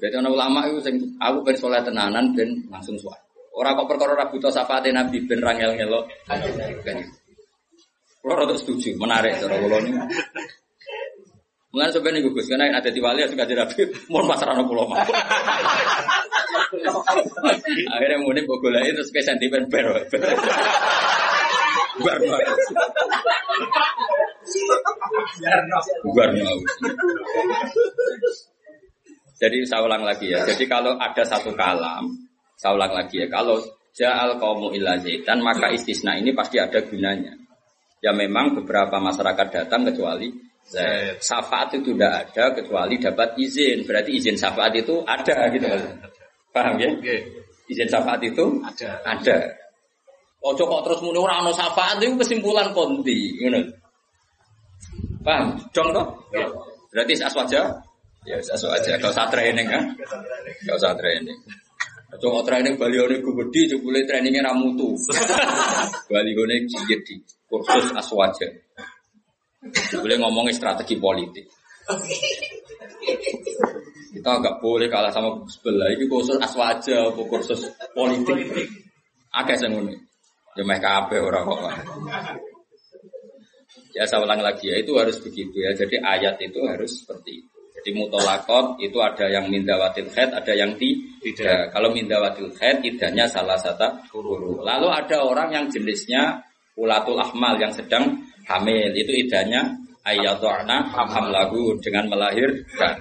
[0.00, 3.20] Jadi orang ulama itu sing aku ben soleh tenanan ben langsung suara.
[3.52, 6.08] Orang kok perkara ra buta syafaate Nabi ben rangel ngelok.
[8.24, 10.00] Kulo rada setuju, menarik cara kula niku.
[11.74, 15.02] Mulane sampeyan niku Gus, karena ada di wali suka Nabi, mohon pasrahno kula mah.
[17.94, 19.86] Akhirnya muni mbok goleki terus ke sentimen ber.
[21.96, 22.58] Bar banget.
[26.12, 26.30] Bar
[29.36, 30.44] jadi saya ulang lagi ya.
[30.48, 32.08] Jadi kalau ada satu kalam,
[32.56, 33.28] saya ulang lagi ya.
[33.28, 33.60] Kalau
[33.96, 37.36] ja'al kaumu illa dan maka istisna ini pasti ada gunanya.
[38.00, 40.32] Ya memang beberapa masyarakat datang kecuali
[40.66, 41.22] Zaid.
[41.22, 43.86] Syafaat itu tidak ada kecuali dapat izin.
[43.86, 45.66] Berarti izin syafaat itu ada gitu.
[46.50, 46.90] Paham ya?
[47.70, 48.98] Izin syafaat itu ada.
[49.06, 49.38] Ada.
[50.46, 53.60] Ojo kok terus muni ora ono syafaat itu kesimpulan konti, ngono.
[55.26, 55.58] Paham?
[55.74, 56.06] Dong toh?
[56.90, 57.66] Berarti aswaja
[58.26, 59.86] Ya sesuatu aja, gak usah training kan?
[60.66, 61.38] Gak usah training.
[62.18, 64.98] Coba training Bali ini gue gede, coba trainingnya ramutu.
[66.10, 66.66] Bali ini
[67.06, 67.14] di
[67.46, 68.50] kursus aswaja.
[70.00, 71.46] Boleh ngomongin strategi politik.
[74.16, 75.92] Kita agak boleh kalah sama sebelah.
[75.92, 78.66] Ini kursus aswaja, kursus politik.
[79.30, 79.94] Agak saya ngomong.
[80.56, 81.60] Ya mereka apa orang kok.
[83.92, 85.76] Ya saya ulang lagi ya, itu harus begitu ya.
[85.76, 87.56] Jadi ayat itu harus seperti itu.
[87.86, 91.70] Di mutolakot itu ada yang mindawatil head, ada yang tidak.
[91.70, 94.64] Kalau mindawatil head, idahnya salah satu guru.
[94.64, 96.42] Lalu ada orang yang jenisnya
[96.76, 98.94] ulatul ahmal yang sedang hamil.
[98.94, 99.76] Itu idahnya
[100.06, 102.94] ayatu'na hamlagu dengan melahirkan.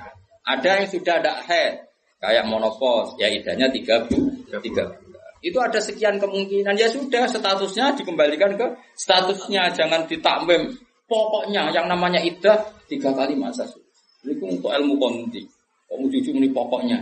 [0.45, 1.89] Ada yang sudah ada head,
[2.21, 4.29] kayak monopos, ya idahnya tiga bu,
[4.61, 4.93] tiga
[5.41, 6.73] Itu ada sekian kemungkinan.
[6.77, 8.65] Ya sudah, statusnya dikembalikan ke
[8.97, 9.69] statusnya.
[9.73, 10.73] Jangan ditakmim.
[11.05, 13.85] Pokoknya yang namanya idah tiga kali masa sudah.
[14.25, 15.45] Ini untuk ilmu konti.
[15.85, 16.97] Kok mau jujur ini pokoknya.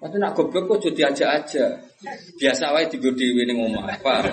[0.00, 1.64] Tapi nak goblok kok jadi aja aja.
[2.40, 3.84] Biasa wae tiga dewi ning omah.
[4.00, 4.24] Apa?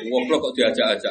[0.00, 1.10] Goblok kok diajak aja.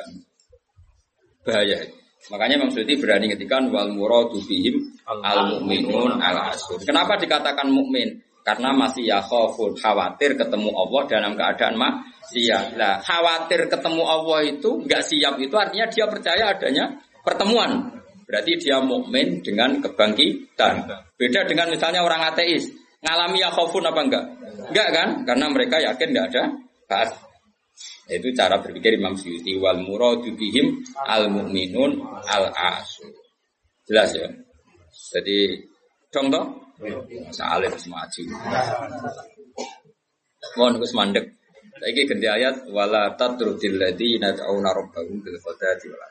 [1.45, 1.77] Bahaya.
[2.25, 6.81] Makanya Imam Suyuti berani ngetikan wal muradu bihim al mukminun al asur.
[6.81, 8.17] Kenapa dikatakan mukmin?
[8.41, 11.81] Karena masih ya khofun, khawatir ketemu Allah dalam keadaan
[12.29, 12.77] siap.
[12.77, 16.85] Lah, khawatir ketemu Allah itu nggak siap itu artinya dia percaya adanya
[17.25, 17.89] pertemuan.
[18.25, 20.81] Berarti dia mukmin dengan kebangkitan.
[21.17, 22.69] Beda dengan misalnya orang ateis,
[23.05, 24.25] ngalami ya khofun apa enggak?
[24.73, 25.09] Enggak kan?
[25.29, 26.43] Karena mereka yakin enggak ada
[26.89, 27.11] bahas.
[28.09, 33.05] Itu cara berpikir Imam Syuuti wal muradu bihim al mu'minun al asu.
[33.85, 34.29] Jelas ya?
[35.13, 35.61] Jadi
[36.09, 36.73] contoh
[37.29, 38.21] masa alif semaju.
[40.57, 41.25] Mohon Gus mandek.
[41.75, 46.01] Saiki ganti ayat wala tatrudil ladina ta'una rabbahum bil ghadati wal.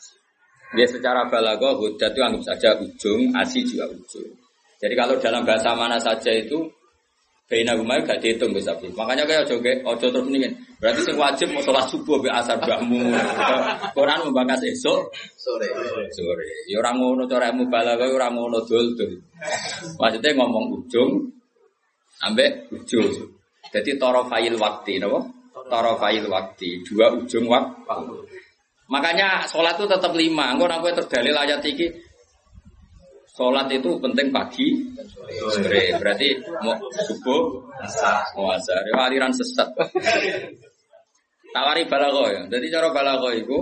[0.74, 4.28] Ya secara balago hudat itu anggap saja ujung, asi juga ujung.
[4.82, 6.66] Jadi kalau dalam bahasa mana saja itu
[7.44, 10.48] Baina gumai gak dihitung bisa Makanya kayak ojo ojo terus nih
[10.84, 13.08] Berarti sing wajib mau sholat subuh be asar bakmu.
[13.96, 15.64] Quran membangkas esok sore.
[16.12, 16.44] Sore.
[16.68, 19.16] Ya orang ngono cara ilmu balaghah orang ngono dul dul.
[19.96, 21.24] Maksudnya ngomong ujung
[22.20, 23.08] ambek ujung.
[23.72, 25.24] Jadi toro file waktu, napa?
[25.72, 28.12] Toro file waktu, dua ujung waktu.
[28.92, 30.52] Makanya sholat itu tetap lima.
[30.52, 31.88] Engkau nampu terdalil ayat iki
[33.34, 34.94] Sholat itu penting pagi,
[35.50, 35.98] sore.
[35.98, 37.66] Berarti mau subuh,
[38.38, 38.86] mau asar.
[38.86, 39.74] Ya, aliran sesat.
[41.50, 42.46] Tawari balago ya.
[42.46, 43.58] Jadi cara balago itu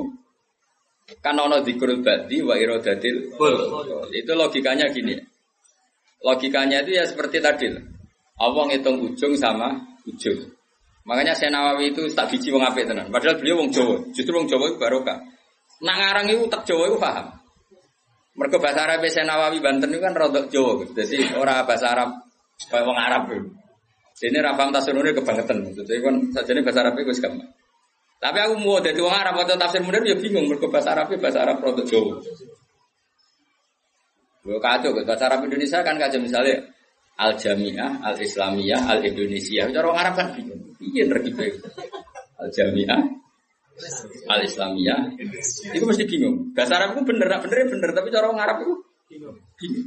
[1.25, 3.33] kan ono dikur badi wa irodatil.
[4.13, 5.17] Itu logikanya gini.
[6.21, 7.73] Logikanya itu ya seperti tadi.
[8.37, 9.73] Allah ngitung ujung sama
[10.05, 10.53] ujung.
[11.03, 13.11] Makanya saya Nawawi itu tak biji wong apik tenan.
[13.11, 13.99] Padahal beliau wong Jawa.
[14.15, 15.19] Justru wong Jawa itu barokah.
[15.83, 17.42] Nak ngarang itu tak Jawa itu paham.
[18.33, 22.11] Mereka bahasa Arab saya Nawawi Banten itu kan rodok Jawa, jadi orang bahasa Arab
[22.65, 23.23] kayak orang Arab.
[24.23, 27.51] Ini rafam tasirunnya kebangetan, jadi kan saja ini bahasa Arab itu gampang.
[28.23, 31.43] Tapi aku mau jadi orang Arab atau tafsir modern ya bingung, mereka bahasa Arab bahasa
[31.43, 32.23] Arab rodok Jawa.
[34.43, 36.67] Gue kacau, bahasa Arab Indonesia kan kacau misalnya
[37.19, 39.69] Al Jamiah, Al Islamiyah, Al Indonesia.
[39.71, 40.63] Cara orang Arab kan bingung.
[40.81, 41.31] Iya nergi
[42.41, 43.03] Al Jamiah,
[44.29, 45.17] al Islamiyah,
[45.73, 46.53] itu mesti bingung.
[46.53, 48.75] Bahasa Arab itu bener, bener bener, tapi cara orang Arab itu
[49.09, 49.87] bingung.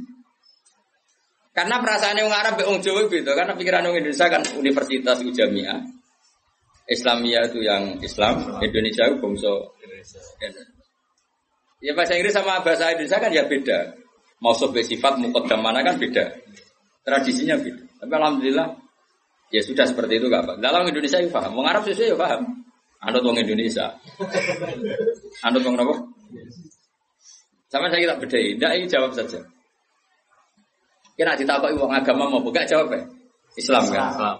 [1.56, 5.80] Karena perasaan orang Arab orang Jawa gitu, karena pikiran orang Indonesia kan universitas itu jamiah.
[6.86, 9.50] Islamiyah itu yang Islam, Indonesia itu bangsa
[11.82, 13.78] Ya bahasa Inggris sama bahasa Indonesia kan ya beda.
[14.40, 16.34] Mau sebagai sifat mukodam mana kan beda.
[17.04, 17.84] Tradisinya beda.
[18.04, 18.68] Tapi alhamdulillah
[19.52, 20.52] ya sudah seperti itu gak apa.
[20.60, 21.56] Dalam Indonesia ya paham.
[21.56, 22.65] Orang Arab sesuai ya paham.
[23.04, 23.92] Anut wong Indonesia.
[25.44, 25.94] Anut wong apa?
[27.68, 28.38] Sama saya kita beda.
[28.38, 29.42] Tidak, ini jawab saja.
[31.16, 33.02] Kira ditakoki wong agama mau buka jawab ya?
[33.56, 34.12] Islam kan?
[34.12, 34.36] Islam.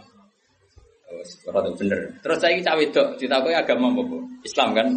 [1.49, 2.01] Oh, bener.
[2.21, 4.17] Terus saya cawe dok, ditakoki agama apa?
[4.45, 4.89] Islam kan?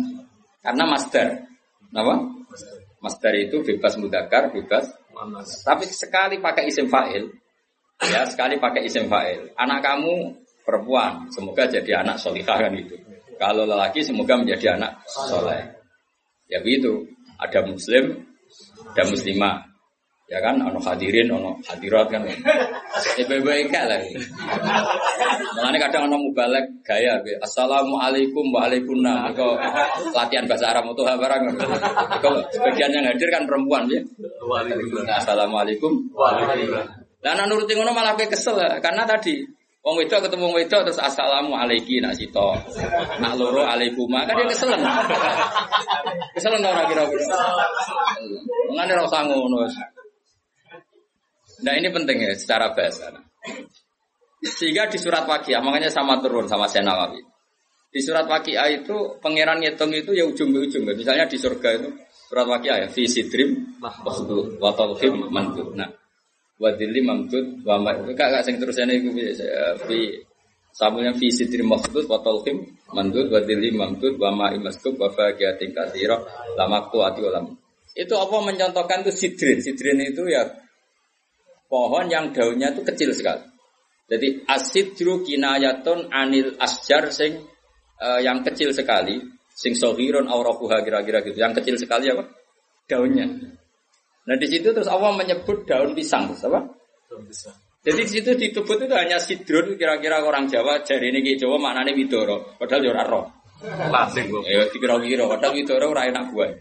[0.64, 1.28] Karena master.
[1.96, 2.16] Apa?
[3.00, 4.92] Master itu bebas mudakar, bebas.
[5.16, 5.64] Manas.
[5.64, 7.28] Tapi sekali pakai isim fa'il,
[8.08, 9.52] ya sekali pakai isim fa'il.
[9.56, 10.32] Anak kamu
[10.64, 12.96] perempuan, semoga jadi anak solihah kan itu.
[13.40, 15.64] Kalau lelaki semoga menjadi anak soleh.
[16.52, 17.08] Ya begitu.
[17.40, 18.28] Ada muslim,
[18.92, 19.56] ada muslimah.
[20.30, 22.22] Ya kan, ono hadirin, ono hadirat kan.
[23.18, 24.14] Ya baik-baik lagi.
[25.58, 27.18] Makanya kadang ono mubalek gaya.
[27.42, 29.34] Assalamualaikum waalaikumsalam.
[29.34, 29.58] Kau
[30.14, 31.42] latihan bahasa Arab itu barang.
[32.22, 34.04] Kalau sebagian yang hadir kan perempuan ya.
[35.18, 36.86] Assalamualaikum waalaikumsalam.
[37.20, 39.44] Dan nurutin ngono malah kesel karena tadi
[39.90, 42.54] Wong wedok ketemu wong wedok terus assalamu alaiki nak sito.
[43.18, 44.86] Nak loro alaikuma kan dia keselen.
[46.38, 47.26] Keselen ora kira-kira.
[48.70, 49.66] Ngene ora usah ngono.
[51.66, 53.10] Nah ini penting ya secara bahasa.
[54.46, 57.26] Sehingga di surat Waqiah makanya sama turun sama Senawawi.
[57.90, 60.86] Di surat Waqiah itu pangeran ngitung itu ya ujung ke ujung.
[60.86, 61.90] Misalnya di surga itu
[62.30, 65.34] surat Waqiah ya fi sidrim wa talhim.
[65.74, 65.90] Nah,
[66.60, 69.10] wadili mamdud wa ma kak kak sing terusane iku
[69.88, 70.00] fi
[70.76, 72.62] samulnya fi sitri maksud wa talqim
[72.94, 76.20] mandud wadili mamdud wa ma imaskub wa faqiyatin katsira
[76.60, 77.56] lamaktu ati ulam
[78.00, 79.60] itu apa mencontohkan itu sidrin?
[79.60, 80.46] Sidrin itu ya
[81.68, 83.44] pohon yang daunnya itu kecil sekali.
[84.10, 87.46] Jadi asidru kinayatun anil asjar sing
[88.02, 89.22] uh, yang kecil sekali
[89.54, 91.38] sing sohiron aurakuha kira-kira gitu.
[91.38, 92.24] Yang kecil sekali apa?
[92.90, 93.28] Daunnya
[94.30, 96.70] Nah di situ terus Allah menyebut daun pisang, apa?
[97.10, 97.58] Daun pisang.
[97.82, 102.54] Jadi di situ disebut itu hanya sidrun kira-kira orang Jawa jari ini Jawa maknanya widoro,
[102.62, 103.26] padahal ya roh.
[103.58, 104.46] Klasik kok.
[104.46, 106.52] Ya kira-kira padahal widoro ora enak buah.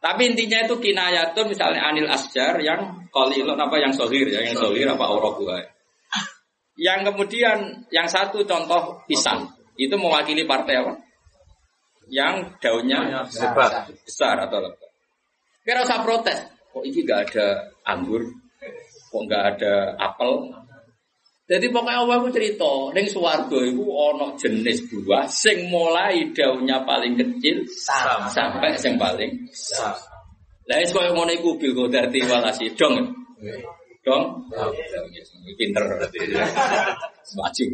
[0.00, 4.88] Tapi intinya itu kinayatun misalnya anil asjar yang kolilon apa yang sohir ya, yang sohir
[4.88, 5.60] apa aurok buah.
[6.80, 10.94] Yang kemudian yang satu contoh pisang itu mewakili partai apa?
[12.08, 14.85] Yang daunnya besar, besar atau lebat.
[15.66, 16.38] Kira usah protes.
[16.70, 18.22] Kok ini gak ada anggur?
[19.10, 20.54] Kok gak ada apel?
[21.46, 27.14] Jadi pokoknya Allah aku cerita, neng suwargo itu ono jenis buah, sing mulai daunnya paling
[27.14, 28.26] kecil Sam.
[28.34, 29.94] sampai sing paling besar.
[30.66, 33.14] Lah es koyo ngono iku bil kodati walasi dong.
[34.02, 34.22] Dong.
[35.54, 36.18] Pinter berarti.
[37.38, 37.64] Maju.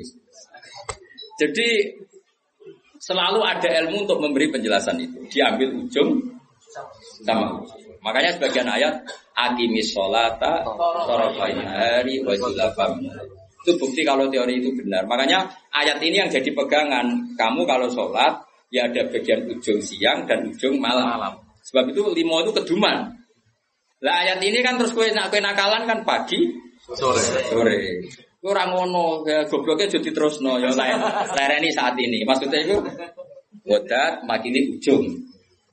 [1.40, 1.68] Jadi
[3.00, 5.16] selalu ada ilmu untuk memberi penjelasan itu.
[5.32, 6.20] Diambil ujung
[7.24, 7.81] sama ujung.
[8.02, 9.06] Makanya sebagian ayat
[9.38, 10.66] akimis sholata
[11.06, 12.98] torofain hari wajilafam
[13.62, 15.06] itu bukti kalau teori itu benar.
[15.06, 17.38] Makanya ayat ini yang jadi pegangan.
[17.38, 18.42] Kamu kalau sholat
[18.74, 21.38] ya ada bagian ujung siang dan ujung malam.
[21.62, 23.06] Sebab itu limo itu keduman.
[24.02, 26.42] Lah ayat ini kan terus kue nak kue nakalan kan pagi
[26.82, 27.22] sore.
[27.46, 28.02] Sore.
[28.42, 30.74] Ora ngono, ya gobloknya jadi terus no, ya
[31.38, 32.26] lereni saat ini.
[32.26, 32.74] Maksudnya itu
[33.62, 35.06] wadat makili ujung.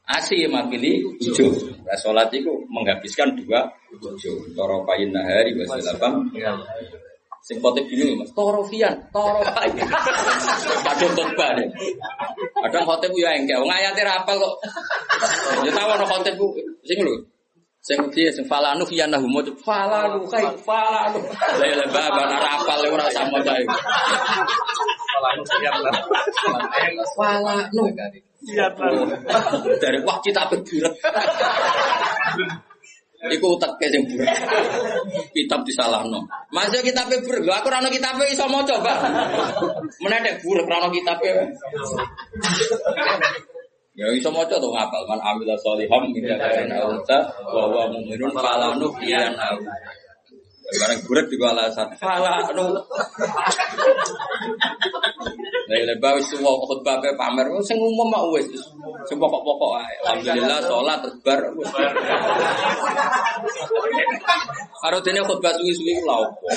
[0.09, 1.53] Asi makili ujung.
[1.85, 4.41] Nah, sholat itu menghabiskan dua ujung.
[4.57, 6.25] Toro payin nahari wasilabam.
[7.39, 9.79] Sing khotib gini mas, toro fian, toro payin.
[10.85, 11.67] Kadang khotbah deh.
[12.67, 14.55] Kadang khotib ya engke, wong ayate rapal kok.
[15.63, 16.51] Ya tahu ono khotib ku
[16.83, 17.15] sing lho.
[17.79, 21.19] Sing piye sing falanu fian nahu mo falanu kai falanu.
[21.31, 23.63] Lah lah baba rapal ora sama cae.
[25.07, 25.95] Falanu fian lah.
[27.15, 27.83] Falanu.
[29.83, 30.95] Dari wah kita buret.
[33.19, 34.31] Iku teke sing buret.
[35.35, 36.23] Kitab disalahno.
[36.55, 37.43] Masih kitab buret.
[37.43, 38.97] Lho aku ora ono kitab iso maca, Pak.
[40.03, 41.19] Menedek buret ora ono kitab.
[43.99, 47.19] Ya iso maca to ngapal man amila sholiham min dzakarin aw unsa
[47.51, 49.59] wa huwa mu'minun fala nuhyiyan au.
[50.69, 51.87] Sekarang buret juga alasan.
[51.97, 52.77] Fala nu.
[55.69, 58.49] Lah lebah wis wong khutbah pe pamer sing umum mak wis
[59.09, 59.85] sing pokok-pokok.
[60.05, 61.41] Alhamdulillah salat terbar.
[64.81, 66.47] Karo dene khutbah suwi-suwi lha opo.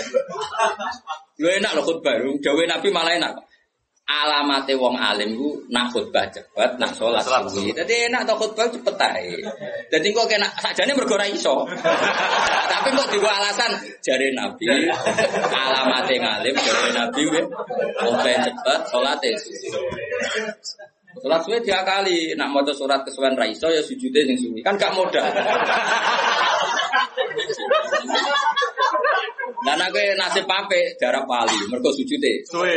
[1.41, 3.52] Yo enak lho khutbah, Nabi malah enak.
[4.13, 7.73] Alamate wong alim ku nak khutbah cepet, nak salat suwi.
[7.73, 9.41] Dadi enak to khutbah cepet ae.
[9.89, 11.65] Dadi kok kena sakjane mergo ora iso.
[12.73, 13.73] Tapi kok digo alasan
[14.05, 14.69] jare Nabi
[15.49, 17.41] alamate ngalim jare Nabi kuwi
[18.05, 19.31] khutbah cepet, salate
[21.13, 24.61] Salat suwe diakali, nak maca surat kesuwen ra iso ya sujude sing suwi.
[24.65, 25.23] Kan gak modal.
[29.63, 32.43] Dan aku nasib pape darah pali, mergo sujude.
[32.49, 32.75] Suwe.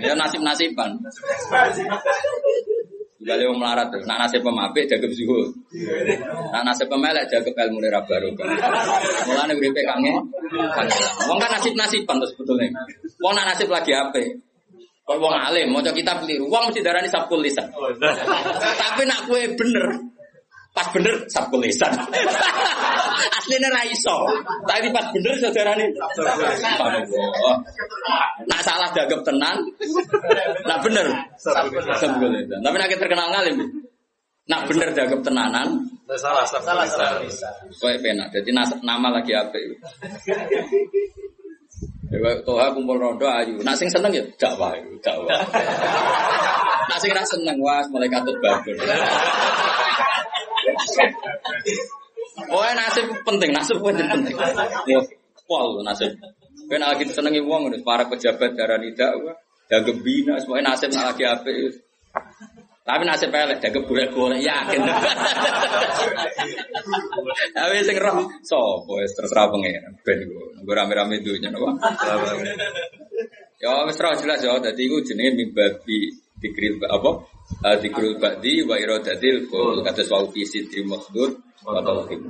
[0.00, 0.96] Ya nasib-nasiban.
[3.20, 4.04] Juga lewat melarat terus.
[4.04, 5.48] Nak nasib pemape jaga zuhud.
[6.52, 8.32] Nak nasib pemelek jaga ilmu nira baru.
[9.28, 10.12] Mulane uripe kange.
[11.28, 12.68] Wong kan nasib-nasiban terus sebetulnya.
[13.24, 14.44] Wong nak nasib lagi ape?
[15.04, 17.68] Kalau wong alim, mau kita keliru, wong mesti darani sabkul lisan.
[18.80, 20.00] Tapi nak kue bener,
[20.74, 21.94] pas bener sabkul lisan.
[23.38, 24.26] Aslinya ra iso.
[24.66, 25.88] Tapi pas bener saudara nih.
[28.50, 29.62] Nak salah dagap tenan.
[30.66, 31.06] Nak bener
[31.38, 31.78] sabkul
[32.34, 32.60] lisan.
[32.60, 33.56] Tapi nak terkenal ngalim.
[34.50, 35.68] Nak bener dagap tenanan.
[36.20, 37.22] Salah, salah, salah.
[37.80, 38.28] Kowe penak.
[38.34, 38.50] Jadi
[38.84, 39.56] nama lagi apa
[42.12, 43.60] Ya toha kumpul rondo ayu.
[43.64, 45.40] Nak sing seneng ya dakwah, dakwah.
[46.90, 47.80] Nak sing ra seneng wah
[48.12, 48.76] katut babon.
[52.50, 54.34] Oh, nasib penting, nasib penting penting.
[54.90, 55.00] Ya,
[55.48, 56.12] pol nasib.
[56.68, 59.36] Nak lagi senengi ngono, para pejabat darani dakwah,
[59.70, 61.84] dagem bina, semuanya nasib nak lagi apik.
[62.84, 64.84] Tapi nasib elek dagem golek-golek yakin.
[67.56, 70.20] Tapi sing roh sapa wis terserah pengen ben.
[70.60, 71.72] Nggo rame-rame dunya napa.
[73.56, 77.24] Ya wis terus jelas ya dadi iku jenenge mimbabi dikril apa?
[77.80, 82.20] Dikril ba'di wa iradatil qul kata wau fi sidri maksud wa talqin.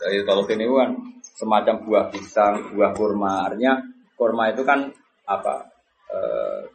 [0.00, 0.90] Jadi talqin itu kan
[1.36, 3.52] semacam buah pisang, buah kurma.
[3.52, 3.76] Artinya
[4.16, 4.88] kurma itu kan
[5.28, 5.68] apa?
[6.08, 6.18] E,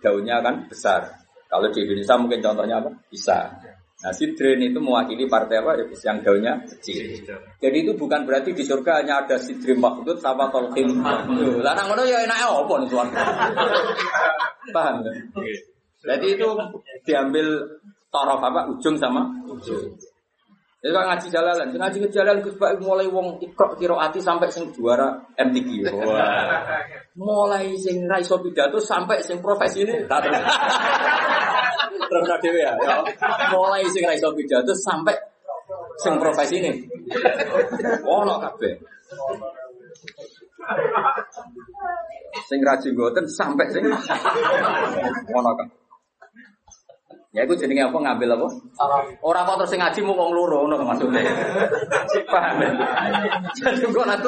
[0.05, 1.22] daunnya kan besar.
[1.53, 2.89] Kalau di Indonesia mungkin contohnya apa?
[3.13, 3.53] Bisa.
[4.01, 5.77] Nah, sidrin itu mewakili partai apa?
[5.85, 7.13] Yang daunnya kecil.
[7.61, 10.97] Jadi itu bukan berarti di surga hanya ada sidrin makhdud sama tolkin.
[11.61, 13.21] Lah nang ngono ya enake apa nih suara?
[14.73, 15.13] Paham ya?
[16.03, 16.47] Jadi itu
[17.05, 17.47] diambil
[18.09, 18.65] torof apa?
[18.73, 19.93] Ujung sama ujung.
[20.83, 25.15] Itu kan ngaji jalalan, ngaji ke jalan Gus mulai wong ikrok kiroati sampai sing juara
[25.39, 25.87] MTQ.
[26.03, 26.59] Wah.
[27.15, 30.43] Mulai sing ra iso pidato sampai sing profesi ini tak terus.
[32.11, 32.75] terus dhewe ya.
[33.55, 35.15] Mulai sing ra iso pidato sampai
[36.03, 36.71] sing profesi ini.
[38.03, 38.75] Ono kabeh.
[42.43, 43.87] Sing ra jenggoten sampai sing
[45.31, 45.82] ono kabeh.
[47.33, 48.47] Ya itu jenenge apa ngambil apa?
[49.25, 51.25] Orang kok terus ngaji mau wong loro ngono maksudnya.
[52.29, 52.69] Paham ya?
[53.57, 54.21] Jadi kok nak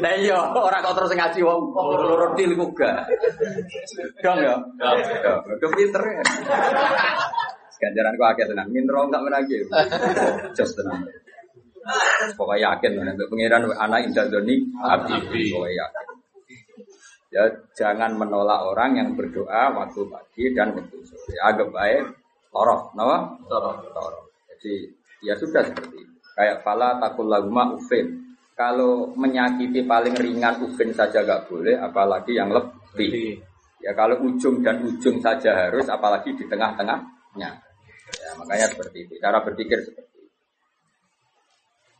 [0.00, 3.04] Nah iya, orang kok terus ngaji wong loro til ku gak.
[4.24, 4.56] Dong ya.
[5.60, 6.22] Dong pinter ya.
[7.76, 9.60] Ganjaran kok akeh tenan, minro gak menagi.
[10.56, 11.04] Jos tenan.
[12.34, 12.98] Pokoknya yakin,
[13.30, 15.14] pengiran anak indah doni, abdi,
[15.52, 16.04] pokoknya yakin.
[17.36, 21.36] Ya jangan menolak orang yang berdoa waktu pagi dan waktu sore.
[21.44, 22.16] Agak baik
[22.48, 24.24] toroh, nawa toroh, toroh.
[24.48, 24.88] Jadi
[25.20, 26.16] ya sudah seperti itu.
[26.32, 28.24] Kayak fala takul laguma ufin.
[28.56, 33.36] Kalau menyakiti paling ringan ufin saja gak boleh, apalagi yang lebih.
[33.84, 37.50] Ya kalau ujung dan ujung saja harus, apalagi di tengah-tengahnya.
[38.16, 39.20] Ya makanya seperti itu.
[39.20, 40.32] Cara berpikir seperti itu.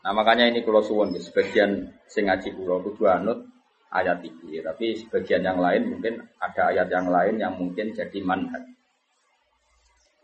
[0.01, 3.45] Nah makanya ini kalau suwon sebagian sing ngaji kulo kudu anut
[3.93, 4.63] ayat ini.
[4.63, 8.65] Tapi sebagian yang lain mungkin ada ayat yang lain yang mungkin jadi manhaj.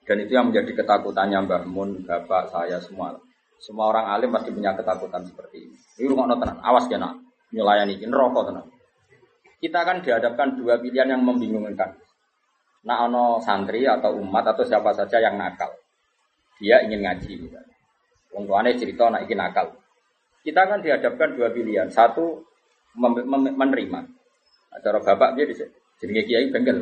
[0.02, 3.14] Dan itu yang menjadi ketakutannya Mbah Mun, Bapak, saya semua.
[3.62, 5.76] Semua orang alim pasti punya ketakutan seperti ini.
[6.02, 7.14] Ini rumah tenang, awas ya nak,
[7.54, 8.66] nyelayan ini, rokok tenang.
[9.62, 11.94] Kita akan dihadapkan dua pilihan yang membingungkan.
[12.82, 15.70] Nah, ono santri atau umat atau siapa saja yang nakal.
[16.58, 17.46] Dia ingin ngaji.
[18.34, 19.70] Wong tuane cerita nak ingin nakal.
[20.42, 21.86] Kita akan dihadapkan dua pilihan.
[21.94, 22.42] Satu
[22.96, 24.00] menerima.
[24.72, 25.54] Nah, cara bapak dia di
[26.00, 26.78] jenenge kiai bengkel.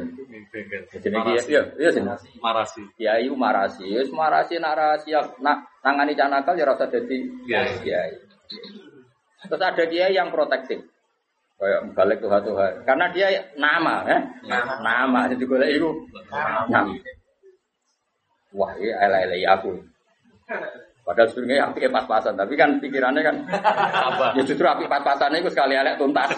[0.51, 0.83] Bengkel.
[1.03, 2.03] Jenenge kiai iya iya sih.
[2.39, 2.83] Marasi.
[2.95, 3.87] Kiai marasi.
[3.87, 8.15] Wis marasi nak rahasia nak nangani cah nakal ya rasa dadi Kiai.
[9.47, 10.83] Terus ada kiai yang protektif.
[11.61, 12.89] Kayak balik tuh Tuhan.
[12.89, 13.29] Karena dia
[13.61, 14.21] nama, eh?
[14.49, 14.81] Nama.
[14.81, 15.21] Nama.
[15.29, 15.93] Jadi gue itu
[16.33, 16.89] nama.
[18.57, 19.77] Wah, ini elai aku.
[21.01, 23.37] Padahal sebenarnya api pas-pasan, tapi kan pikirannya kan
[24.13, 24.37] Apa?
[24.39, 26.29] ya justru api pas-pasan itu sekali elek tuntas.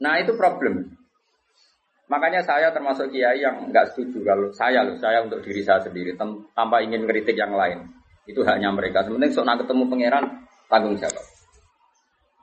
[0.00, 0.96] nah itu problem.
[2.10, 6.18] Makanya saya termasuk kiai yang nggak setuju kalau saya loh, saya untuk diri saya sendiri
[6.18, 7.86] tanpa ingin ngeritik yang lain.
[8.26, 9.06] Itu haknya mereka.
[9.06, 10.24] Sementing sok nak ketemu pangeran
[10.66, 11.22] tanggung jawab.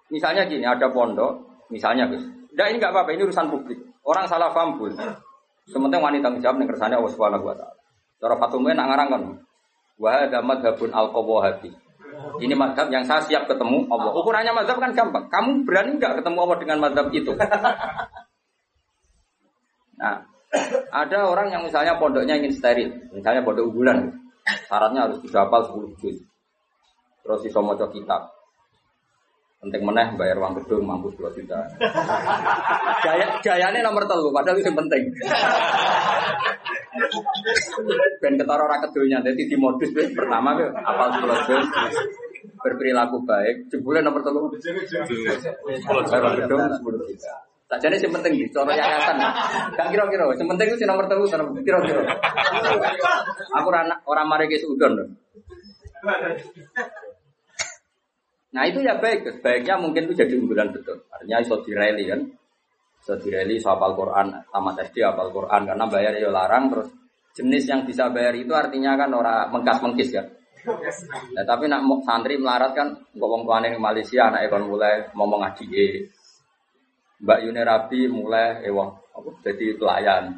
[0.07, 2.23] Misalnya gini, ada pondok, misalnya Gus.
[2.55, 3.79] Enggak ini nggak apa-apa, ini urusan publik.
[4.07, 4.95] Orang salah paham pun.
[5.67, 7.75] Sementing wanita tanggung jawab ning kersane Allah Subhanahu wa taala.
[8.17, 9.21] Cara Fatumah nak ngarang kan.
[9.99, 11.71] Wa hadza madhabun al-qawahati.
[12.41, 14.11] Ini madhab yang saya siap ketemu Allah.
[14.15, 15.27] Ukurannya madhab kan gampang.
[15.29, 17.31] Kamu berani nggak ketemu Allah dengan madhab itu?
[19.97, 20.21] Nah,
[20.93, 24.13] ada orang yang misalnya pondoknya ingin steril, misalnya pondok unggulan,
[24.69, 26.21] syaratnya harus bisa hafal 10 juz.
[27.25, 28.36] Terus iso maca kitab.
[29.67, 31.59] Penting meneh bayar uang gedung mampu 2 juta.
[33.03, 35.11] Jaya jayane nomor telu, padahal itu penting.
[38.23, 40.71] Ben ketara ora kedonya, dadi di modus wis pertama 10
[41.51, 41.67] juz.
[42.63, 44.47] Berperilaku baik, jebule nomor telu.
[46.07, 47.35] Bayar gedung 10 juta.
[47.67, 49.19] Tak jadi yang penting di cara yayasan.
[49.75, 51.27] Gak kira-kira, yang penting itu nomor telu,
[51.59, 52.07] kira-kira.
[53.59, 55.11] Aku orang orang mari ke Udon.
[58.55, 61.03] Nah itu ya baik, baiknya mungkin itu jadi unggulan betul.
[61.11, 62.23] Artinya iso direli kan,
[63.03, 66.87] iso direli iso hafal Quran, tamat SD hafal Quran karena bayar ya larang terus
[67.35, 70.25] jenis yang bisa bayar itu artinya kan orang mengkas mengkis kan.
[71.31, 75.39] Nah, tapi nak mau santri melarat kan, wong tuane di Malaysia anak kon mulai ngomong
[75.43, 75.93] ngaji eh.
[77.17, 80.37] Mbak Yuni Rabi mulai eh wong apa jadi pelayan.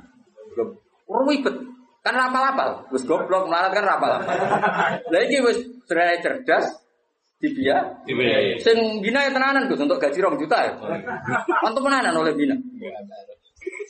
[1.10, 1.56] Ribet.
[2.00, 2.88] Kan rapal-rapal.
[2.96, 4.36] Wis goblok melarat kan rapal-rapal.
[5.12, 5.44] Lah iki
[5.90, 6.79] cerdas
[7.40, 8.60] di dia Dibiayai.
[8.60, 10.74] Sing bina ya tenanan Gus untuk gaji rong juta ya.
[11.64, 12.56] Antum tenanan oleh bina.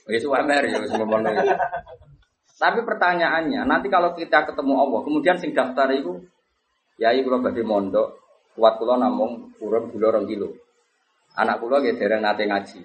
[0.05, 1.53] Wis UMR ya wis ngomong ngono.
[2.59, 6.19] Tapi pertanyaannya, nanti kalau kita ketemu Allah, kemudian sing daftar itu
[6.99, 8.19] ya kula badhe mondok,
[8.53, 10.53] kuat kula namung urun gula rong kilo.
[11.39, 12.81] Anak kula nggih dereng nate ngaji.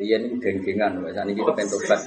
[0.00, 2.00] Riyen niku geng-gengan, wis sakniki kepen tobat.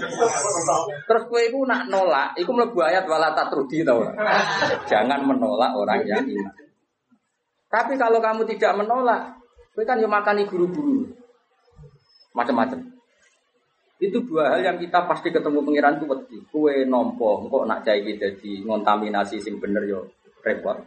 [1.05, 4.01] Terus kowe iku nak nolak, iku mlebu ayat wala tatrudi tau.
[4.89, 6.62] Jangan menolak orang yang iman.
[7.73, 9.33] Tapi kalau kamu tidak menolak,
[9.73, 11.09] kowe kan yo makani guru-guru.
[12.37, 12.85] Macam-macam.
[13.97, 16.37] Itu dua hal yang kita pasti ketemu pangeran itu wedi.
[16.53, 20.05] Kue nompo, kok nak cai kita di ngontaminasi sing bener yo
[20.45, 20.77] repot.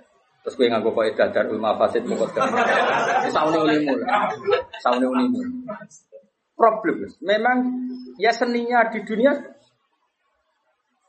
[0.47, 2.39] Terus kue nganggo kok dadar ulma fasid kok
[3.35, 4.31] saune ulimu lah.
[4.79, 5.43] Saune ulimu.
[6.55, 7.03] Problem.
[7.19, 7.59] Memang
[8.23, 9.35] ya seninya di dunia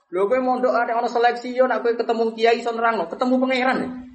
[0.08, 3.78] Lho kowe mondok ada ono seleksi yo nak kowe ketemu kiai iso nerangno, ketemu pangeran.
[3.84, 4.07] ya.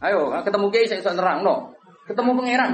[0.00, 1.76] Ayo, ketemu kiai iso nerangno.
[2.08, 2.70] Ketemu pangeran.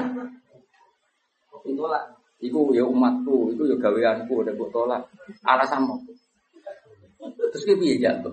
[1.66, 2.04] Tolak.
[2.38, 5.02] Iku ya umatku, iku ya gaweanku, udah mbok tolak.
[5.42, 6.06] Alasanmu.
[7.26, 8.30] Terus ki piye jatuh?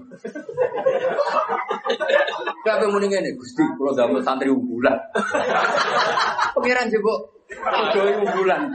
[2.62, 4.96] Kabeh muni ngene, Gusti, kula damel santri unggulan.
[6.54, 7.18] Pangeran jebok
[7.98, 8.70] doi unggulan.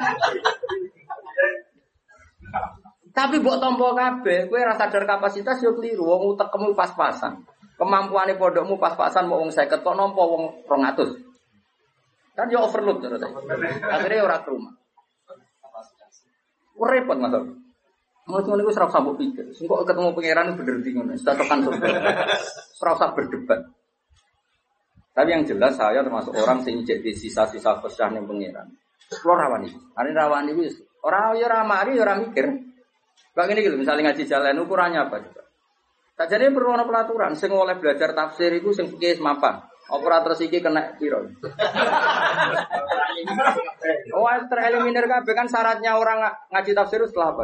[3.15, 7.47] Tapi mbok tampa kabeh, kowe ora sadar kapasitas yo keliru, wong utekmu pas-pasan.
[7.79, 12.35] Kemampuane pondokmu pas-pasan mau wong 50 kok nampa wong 200.
[12.35, 13.23] Kan yo overload terus.
[13.87, 14.75] Akhirnya ora ke rumah.
[16.79, 17.55] Repot mas Abi.
[18.29, 19.51] Mau cuma itu serap sabuk pikir.
[19.55, 21.15] Sengkok ketemu pangeran bener di ngono.
[21.17, 21.89] Sudah surga.
[22.75, 23.63] Serap berdebat.
[25.15, 28.71] Tapi yang jelas saya termasuk orang sing jadi sisa-sisa kesah ning pangeran.
[29.23, 29.79] Kulo rawan iki.
[29.95, 31.63] Ari rawan iki ora ya ora
[31.95, 32.47] ya ora mikir.
[33.39, 35.38] Kok ngene gitu, misalnya ngaji jalan ukurannya apa
[36.19, 39.63] Tak jadi perlu ana pelaturan sing oleh belajar tafsir iku sing fikih mapan.
[39.89, 41.25] Operator iki kena piro?
[44.13, 47.43] Oh, tereliminir kabeh kan syaratnya orang nga- ngaji tafsir itu setelah apa?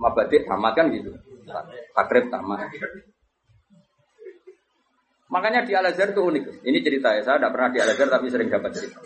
[0.00, 1.12] Mabadik tamat kan gitu.
[1.94, 2.66] Takrib tamat.
[5.30, 6.64] Makanya di Al Azhar itu unik.
[6.64, 8.98] Ini cerita ya, saya tidak pernah di Al Azhar tapi sering dapat cerita.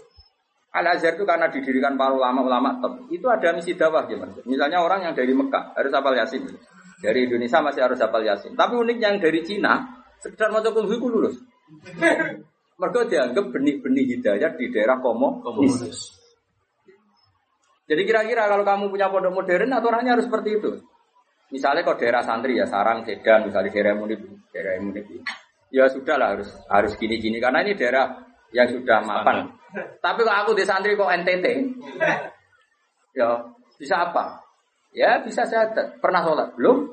[0.72, 4.36] Al Azhar itu karena didirikan para ulama-ulama top, itu ada misi dakwah gimana?
[4.44, 6.44] Misalnya orang yang dari Mekah harus hafal Yasin,
[6.98, 8.58] dari Indonesia masih harus hafal Yasin.
[8.58, 11.38] Tapi uniknya yang dari Cina sekedar mau coba lulus.
[12.78, 16.14] Mereka dianggap benih-benih hidayah di daerah komo komunis.
[17.88, 20.70] Jadi kira-kira kalau kamu punya pondok modern, aturannya harus seperti itu.
[21.48, 24.20] Misalnya kalau daerah santri ya Sarang, Sedan, misalnya daerah Munib,
[24.52, 25.08] daerah Munib.
[25.72, 28.20] Ya sudah lah harus harus gini-gini karena ini daerah
[28.52, 29.48] yang sudah mapan.
[30.00, 31.46] Tapi kalau aku di santri kok NTT,
[33.18, 33.28] ya
[33.80, 34.47] bisa apa?
[34.96, 35.68] Ya bisa saya
[36.00, 36.88] pernah sholat belum?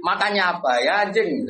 [0.00, 1.44] Makanya apa ya anjing?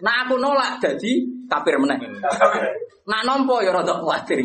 [0.00, 1.12] Nah aku nolak jadi
[1.46, 2.00] kafir meneng.
[3.10, 4.44] Nak nompo ya rada kuwatir.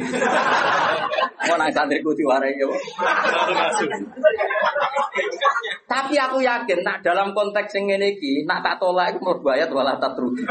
[1.46, 2.68] Mau nang santriku diwarai ya.
[5.86, 9.70] Tapi aku yakin nak dalam konteks yang ini ki, nak tak tolak itu mau bayar
[9.70, 10.44] wala rugi.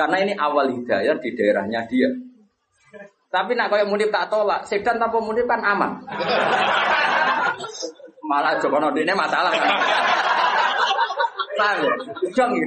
[0.00, 2.08] Karena ini awal hidayah di daerahnya dia.
[3.32, 6.04] Tapi nak kayak munib tak tolak, sedan tanpa munib kan aman.
[8.28, 9.72] Malah Joko ini masalah kan.
[11.56, 11.92] Paham ya?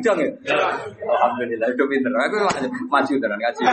[0.02, 0.20] Dong.
[1.06, 2.12] Alhamdulillah, itu pinter.
[2.14, 2.36] Aku
[2.90, 3.64] maju dengan ngaji.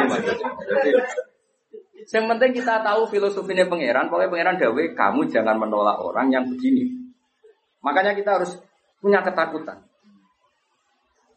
[2.13, 4.11] Yang penting kita tahu filosofinya pangeran.
[4.11, 6.91] Pokoknya pangeran Dawe, kamu jangan menolak orang yang begini.
[7.85, 8.59] Makanya kita harus
[8.99, 9.81] punya ketakutan.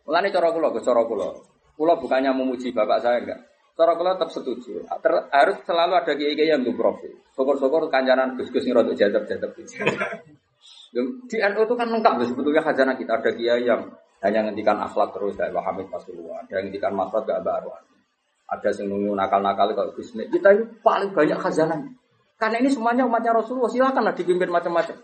[0.05, 1.29] Mulane cara kula, cara kula.
[1.75, 3.39] Kula bukannya memuji bapak saya enggak.
[3.75, 4.87] Cara kula tetap setuju.
[4.87, 7.11] Ter, harus selalu ada kiai-kiai yang profil.
[7.35, 9.51] Syukur-syukur kancanan Gus-gus ngirodok jadab-jadab.
[11.27, 13.83] Di NU itu kan lengkap loh sebetulnya khazanah kita ada kiai yang
[14.23, 17.75] hanya ngendikan akhlak terus kayak Wahamid Rasulullah, ada yang ngendikan makhluk gak baru.
[18.47, 21.83] Ada yang nunggu nakal-nakal kalau Gus Kita ini paling banyak khazanah.
[22.39, 24.95] Karena ini semuanya umatnya Rasulullah, silakanlah dipimpin macam-macam.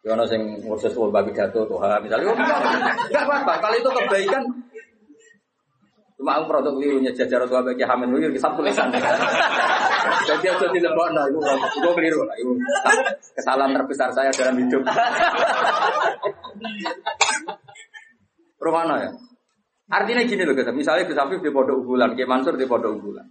[0.00, 4.42] Ya ono sing ngurus wong babi jatuh tuh misalnya enggak apa-apa kalau itu kebaikan
[6.20, 8.92] Cuma aku produk kelirunya jajar tua bagi hamil wilir kisah tulisan.
[10.28, 11.40] Jadi aku tidak nah itu
[11.80, 12.36] gue keliru lah.
[12.36, 12.60] Itu
[13.40, 14.84] kesalahan terbesar saya dalam hidup.
[18.60, 19.10] Rumana ya.
[19.88, 23.24] Artinya gini loh guys, misalnya Gus Afif di pondok unggulan, Ki Mansur di pondok unggulan.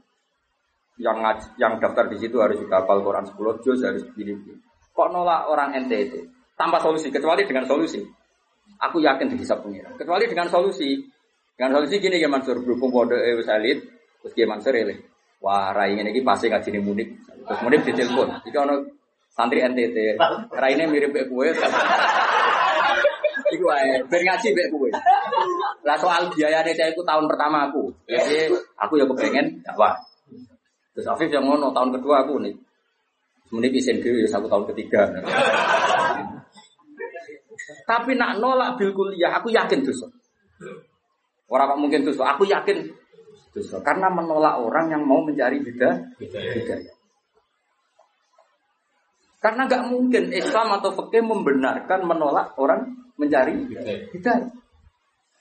[0.97, 4.59] Yang yang daftar di situ harus juga hafal Quran 10 juz harus begini, begini.
[4.97, 6.25] Kok nolak orang NTT
[6.57, 8.01] tanpa solusi kecuali dengan solusi.
[8.81, 9.93] Aku yakin di kisah pengiran.
[9.93, 10.97] Kecuali dengan solusi,
[11.59, 13.83] dengan solusi gini ya Mansur berhubung kode wis elit,
[14.23, 14.95] terus dia Mansur eleh.
[15.43, 17.11] Wah, rai ini iki pasti ngaji nih mudik.
[17.19, 18.31] Terus mudik ditelepon.
[18.47, 18.87] Jika ono
[19.27, 20.15] santri NTT,
[20.55, 21.51] rai ini mirip kayak kue.
[23.51, 24.87] Iku ae, ben ngaji mbek kowe.
[25.83, 27.91] Lah soal biayane saya itu tahun pertama aku.
[28.07, 29.99] Jadi aku ya kepengen dakwah.
[30.95, 32.55] Terus Afif yang ngono tahun kedua aku nih.
[33.51, 35.11] Semenit isin dhewe ya tahun ketiga.
[37.83, 40.07] Tapi nak nolak bil kuliah aku yakin dosa.
[41.49, 42.37] Orang kok mungkin dosa.
[42.37, 42.93] Aku yakin
[43.51, 43.81] dosa.
[43.81, 46.95] Karena menolak orang yang mau mencari beda hidayah.
[49.39, 53.65] Karena nggak mungkin Islam atau fikih membenarkan menolak orang mencari
[54.13, 54.53] hidayah.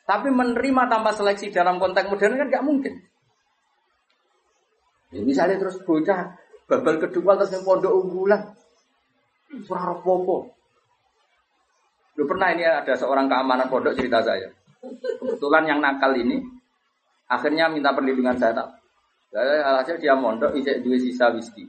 [0.09, 2.94] Tapi menerima tanpa seleksi dalam konteks modern kan nggak mungkin.
[5.12, 6.36] Ya, misalnya terus bocah
[6.68, 8.56] babal kedua terus yang pondok unggulan,
[9.64, 10.52] surah popo.
[12.16, 14.57] Lu pernah ini ada seorang keamanan pondok cerita saya.
[14.81, 16.39] Kebetulan yang nakal ini
[17.26, 18.68] akhirnya minta perlindungan saya tak.
[19.37, 21.68] Alhasil dia mondok ijek dua sisa whisky.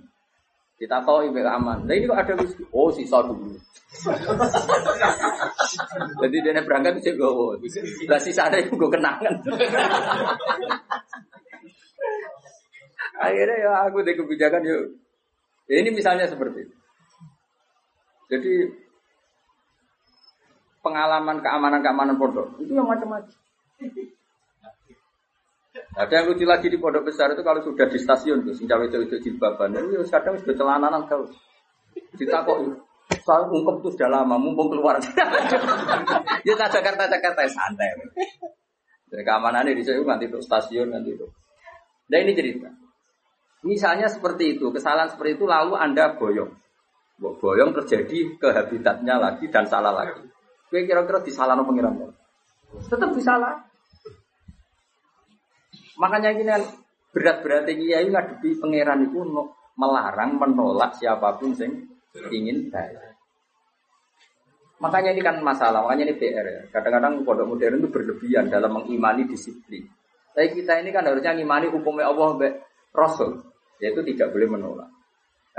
[0.79, 1.83] Kita tahu ibu aman.
[1.83, 2.63] Nah ini kok ada whisky?
[2.71, 3.51] Oh sisa dulu.
[6.23, 7.67] Jadi dia berangkat ijek gue.
[8.07, 9.35] Lah sisa ada yang gue kenangan.
[13.19, 14.95] Akhirnya ya aku deh kebijakan yuk.
[15.67, 16.75] Ya, ini misalnya seperti itu.
[18.31, 18.53] Jadi
[20.79, 23.35] pengalaman keamanan-keamanan pondok itu yang macam-macam.
[25.99, 28.97] Ada yang lucu lagi di pondok besar itu kalau sudah di stasiun tuh, sing itu
[29.03, 31.27] itu jilbaban, itu kadang sudah celananan kau.
[32.15, 32.57] Kita kok
[33.25, 35.01] soal ungkep tuh sudah lama, mumpung keluar.
[36.47, 37.89] ya Jakarta Jakarta santai.
[39.09, 41.25] Dari keamanan ini di sana nanti itu stasiun nanti itu.
[42.09, 42.69] Nah ini cerita.
[43.65, 46.53] Misalnya seperti itu, kesalahan seperti itu lalu anda boyong,
[47.19, 50.23] boyong terjadi ke habitatnya lagi dan salah lagi.
[50.69, 52.13] Kue kira-kira disalahno pengiran
[52.85, 53.65] Tetap disalah.
[55.97, 56.61] Makanya ini kan
[57.09, 59.19] berat-berat kiai ngadepi pangeran itu
[59.75, 61.89] melarang menolak siapa pun sing
[62.29, 63.17] ingin baik.
[64.79, 66.61] Makanya ini kan masalah, makanya ini PR ya.
[66.71, 69.83] Kadang-kadang pondok modern itu berlebihan dalam mengimani disiplin.
[70.31, 72.39] Tapi kita ini kan harusnya mengimani hukumnya Allah
[72.95, 73.43] Rasul,
[73.83, 74.87] yaitu tidak boleh menolak.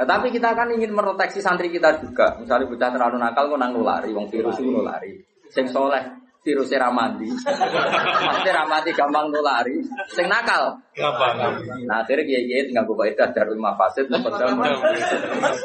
[0.00, 2.32] Nah, tapi kita kan ingin meroteksi santri kita juga.
[2.40, 5.12] Misalnya bocah terlalu nakal kok nang nulari, wong virus itu nulari.
[5.52, 6.00] Sing soleh
[6.40, 7.28] virus ramadi.
[7.28, 9.76] Pasti ramadi gampang nulari.
[10.08, 11.36] Sing nakal Gampang.
[11.84, 14.08] Nah akhirnya kiai kiai tinggal buka itu ada lima fasid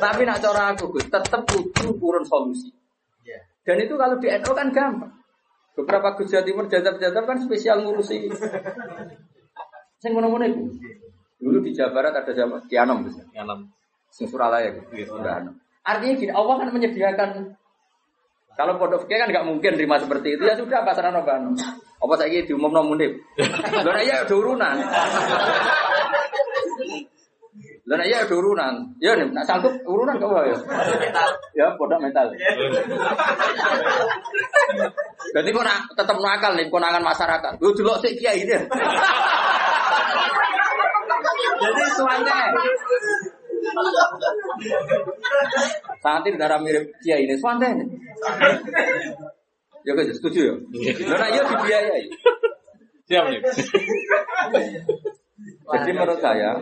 [0.04, 2.76] Tapi nak cara aku tetap butuh urun solusi.
[3.64, 5.16] Dan itu kalau di NU kan gampang.
[5.80, 8.28] Beberapa Gus Jawa Timur jadab-jadab kan spesial ngurusi.
[10.04, 10.64] Saya ngono-ngono itu.
[11.40, 12.68] Dulu di Jawa Barat ada siapa?
[12.68, 13.16] Kianom Gus.
[14.16, 14.72] Sing Suralaya.
[14.96, 15.12] Iya.
[15.12, 15.60] Kianom.
[15.84, 17.30] Artinya gini, Allah kan menyediakan
[18.56, 21.44] kalau pondok fikih kan nggak mungkin terima seperti itu ya sudah pasaran apa
[22.00, 23.12] Apa saya diumum no munib?
[23.84, 24.76] Lalu ya ada urunan.
[27.86, 28.74] Lalu ya ada urunan.
[29.04, 30.56] Ya nih, nak sanggup urunan kau ya.
[31.52, 32.32] Ya pondok metal.
[35.36, 37.60] Jadi kau nak tetap nakal nih konangan masyarakat.
[37.60, 38.56] Gue dulu sih kiai ini.
[41.60, 42.40] Jadi suanya.
[46.04, 47.86] Sangat darah mirip kiai ini, suante ini.
[49.86, 50.56] Ya guys, setuju ya?
[50.98, 52.06] Karena iya dibiayai.
[53.06, 53.42] Siap nih.
[55.46, 56.58] Jadi menurut saya,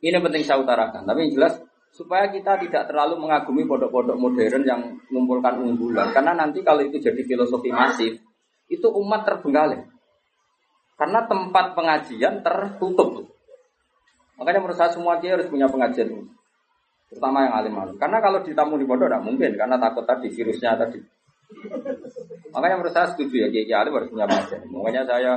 [0.00, 1.04] ini penting saya utarakan.
[1.04, 1.60] Tapi yang jelas,
[1.92, 4.80] supaya kita tidak terlalu mengagumi pondok-pondok modern yang
[5.12, 6.16] mengumpulkan unggulan.
[6.16, 8.16] Karena nanti kalau itu jadi filosofi masif,
[8.72, 9.84] itu umat terbengkalai.
[10.96, 13.28] Karena tempat pengajian tertutup.
[14.40, 16.08] Makanya menurut saya semua kiai harus punya pengajian
[17.12, 17.96] terutama yang alim-alim.
[18.00, 20.96] Karena kalau ditamu di pondok tidak mungkin, karena takut tadi virusnya tadi.
[22.54, 24.62] Makanya menurut saya setuju ya kiai alim harus punya pengajian.
[24.72, 25.32] Makanya saya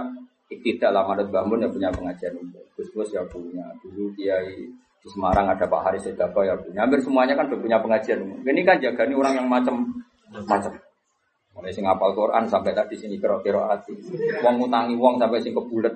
[0.54, 2.32] tidak lama ada bangun ya punya pengajian.
[2.78, 3.66] Gus Gus ya punya.
[3.84, 4.70] Dulu kiai
[5.04, 6.88] di Semarang ada Pak Haris Sedapa ya punya.
[6.88, 8.24] Hampir semuanya kan punya pengajian.
[8.46, 10.72] Ini kan jaga nih orang yang macam-macam.
[11.54, 13.94] Mulai sing apal Quran sampai tadi sini kero hati.
[14.42, 15.94] Wong ngutangi wong sampai sing kebulet.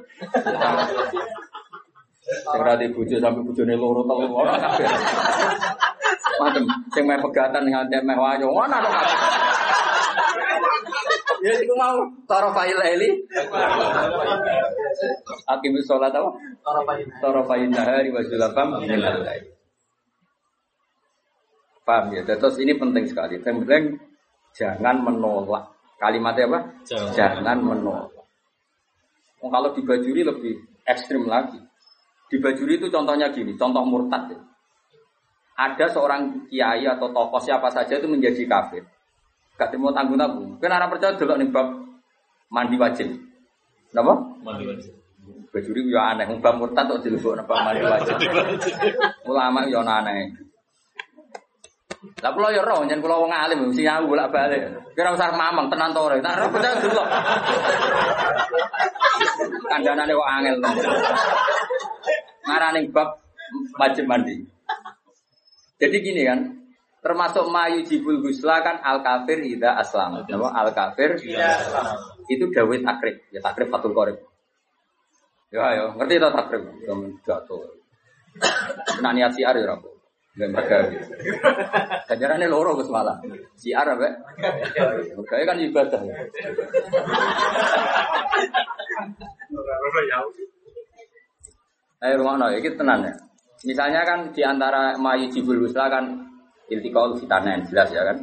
[2.27, 4.87] Sing ra di bojo sampai bojone loro telu ora kabeh.
[6.43, 9.15] Macem sing meh pegatan nganti meh wayo ana to kabeh.
[11.37, 13.09] Ya iku mau tara fa'il eli.
[15.45, 16.33] Akim sholat apa?
[17.21, 19.45] Tara fa'il nahari wa zulafam minal lail.
[21.85, 22.25] Paham ya?
[22.25, 23.37] Terus ini penting sekali.
[23.37, 24.01] Penting
[24.57, 25.71] jangan menolak.
[26.01, 26.59] Kalimatnya apa?
[26.89, 27.13] Jangan.
[27.13, 28.11] Jangan menolak.
[29.45, 30.57] Oh, kalau di Bajuri lebih
[30.89, 31.61] ekstrim lagi.
[32.27, 34.31] Di Bajuri itu contohnya gini, contoh murtad.
[34.31, 34.39] ya.
[35.57, 38.85] Ada seorang kiai atau tokoh siapa saja itu menjadi kafir.
[39.57, 40.61] Gak terima tanggung tanggung.
[40.61, 41.67] Karena orang percaya dulu nih bab
[42.53, 43.09] mandi wajib.
[43.89, 44.13] Kenapa?
[44.45, 44.93] Mandi wajib.
[45.49, 48.15] Bajuri ya aneh, bab murtad kok dilebok bab mandi wajib.
[49.31, 50.46] Ulama ya aneh.
[52.23, 54.61] Lah kula ya roh, yen kula wong alim mesti nyawu bolak-balik.
[54.95, 56.17] Kira usah mamang tenan to ora.
[56.17, 57.03] Tak roh percaya dulu.
[59.67, 60.69] Kandhanane kok angel to.
[62.47, 63.09] Ngarani bab
[63.77, 64.39] wajib mandi.
[65.77, 66.39] Jadi gini kan,
[67.05, 70.25] termasuk mayu jibul gusla kan al kafir ida aslam.
[70.25, 71.21] Nama al kafir
[72.27, 74.17] itu dawit takrib, ya takrib fatul korib.
[75.53, 76.63] Ya ayo, ngerti tak takrib?
[77.23, 77.61] Jatuh.
[78.99, 79.96] Nak niat siar ya rabu.
[80.37, 80.77] Mereka
[82.05, 83.17] Kajarannya loro Gus malah.
[83.57, 84.05] Siar apa?
[85.25, 86.01] Kayak kan ibadah.
[86.05, 86.15] ya.
[91.97, 93.13] Ayo rumah no, ini tenan ya.
[93.65, 96.05] Misalnya kan di antara mayu jibul husla kan
[96.69, 98.21] iltiqaul fitanen jelas ya kan.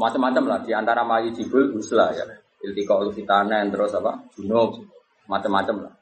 [0.00, 2.24] Macam-macam lah di antara mayu jibul husla ya.
[2.64, 4.16] Iltiqaul fitanen terus apa?
[4.32, 4.80] Junub
[5.28, 5.92] macam-macam lah.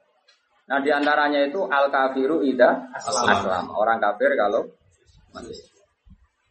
[0.70, 3.74] Nah di antaranya itu al kafiru ida aslam.
[3.74, 4.70] Orang kafir kalau
[5.34, 5.54] mati.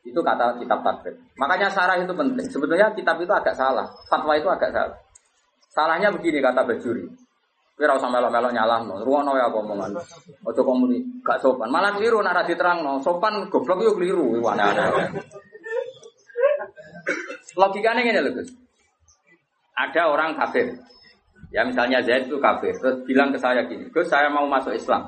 [0.08, 1.16] Itu kata kitab takrib.
[1.36, 2.48] Makanya sarah itu penting.
[2.48, 3.86] Sebetulnya kitab itu agak salah.
[4.08, 4.98] Fatwa itu agak salah.
[5.70, 7.06] Salahnya begini kata Bajuri.
[7.80, 9.00] Kira usah melok-melok nyalah no.
[9.06, 9.96] Ruwono ya omongan.
[10.44, 11.72] Ojo komuni gak sopan.
[11.72, 13.00] Malah keliru nak diterang no.
[13.00, 14.44] Sopan goblok yo keliru.
[14.44, 15.16] Aneh-aneh.
[17.56, 18.44] Logikanya gini loh.
[19.80, 20.76] Ada orang kafir.
[21.56, 22.76] Ya misalnya Zaid itu kafir.
[22.76, 23.88] Terus bilang ke saya gini.
[23.96, 25.08] Gus saya mau masuk Islam.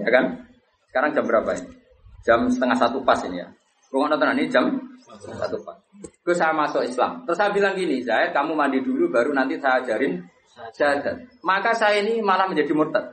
[0.00, 0.48] Ya kan?
[0.88, 1.83] Sekarang jam berapa ini?
[2.24, 3.48] Jam setengah satu pas ini ya.
[3.92, 4.64] Ruang nonton ini jam
[5.12, 5.76] satu pas.
[6.24, 7.22] Gus saya masuk Islam.
[7.28, 10.24] Terus saya bilang gini, Zaid kamu mandi dulu baru nanti saya ajarin
[10.72, 11.44] syahadat.
[11.44, 13.04] Maka saya ini malah menjadi murtad.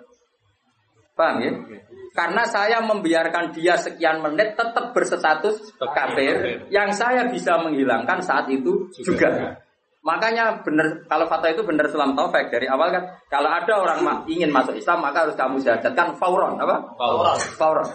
[1.11, 1.51] Paham ya?
[2.15, 8.87] Karena saya membiarkan dia sekian menit tetap berstatus kafir yang saya bisa menghilangkan saat itu
[8.95, 9.59] juga.
[10.01, 14.49] Makanya benar kalau fatwa itu benar Islam taufik dari awal kan kalau ada orang ingin
[14.49, 16.97] masuk Islam maka harus kamu syahadatkan fauron apa?
[16.97, 17.37] Fauron.
[17.53, 17.89] Fauron.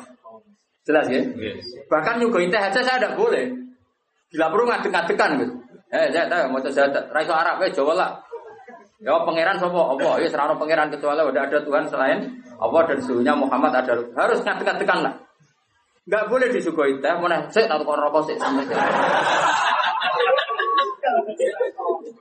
[0.86, 1.18] Jelas ya?
[1.18, 1.66] Yes.
[1.90, 3.50] Bahkan nyuguhin teh aja saya tidak boleh.
[4.30, 5.54] Bila perlu ngadek-ngadekan gitu.
[5.90, 7.10] Eh, saya tahu mau syahadat.
[7.10, 8.10] Raiso Arab eh Jawa lah.
[9.02, 9.76] Ya pangeran sapa?
[9.76, 10.22] Allah.
[10.22, 12.18] Ya serano pangeran kecuali udah ada Tuhan selain
[12.56, 15.14] Allah dan suhunya Muhammad ada harus ngadek-ngadekan lah.
[16.06, 18.62] Enggak boleh disuguhi teh, mana sik tak tukar rokok sik sampai.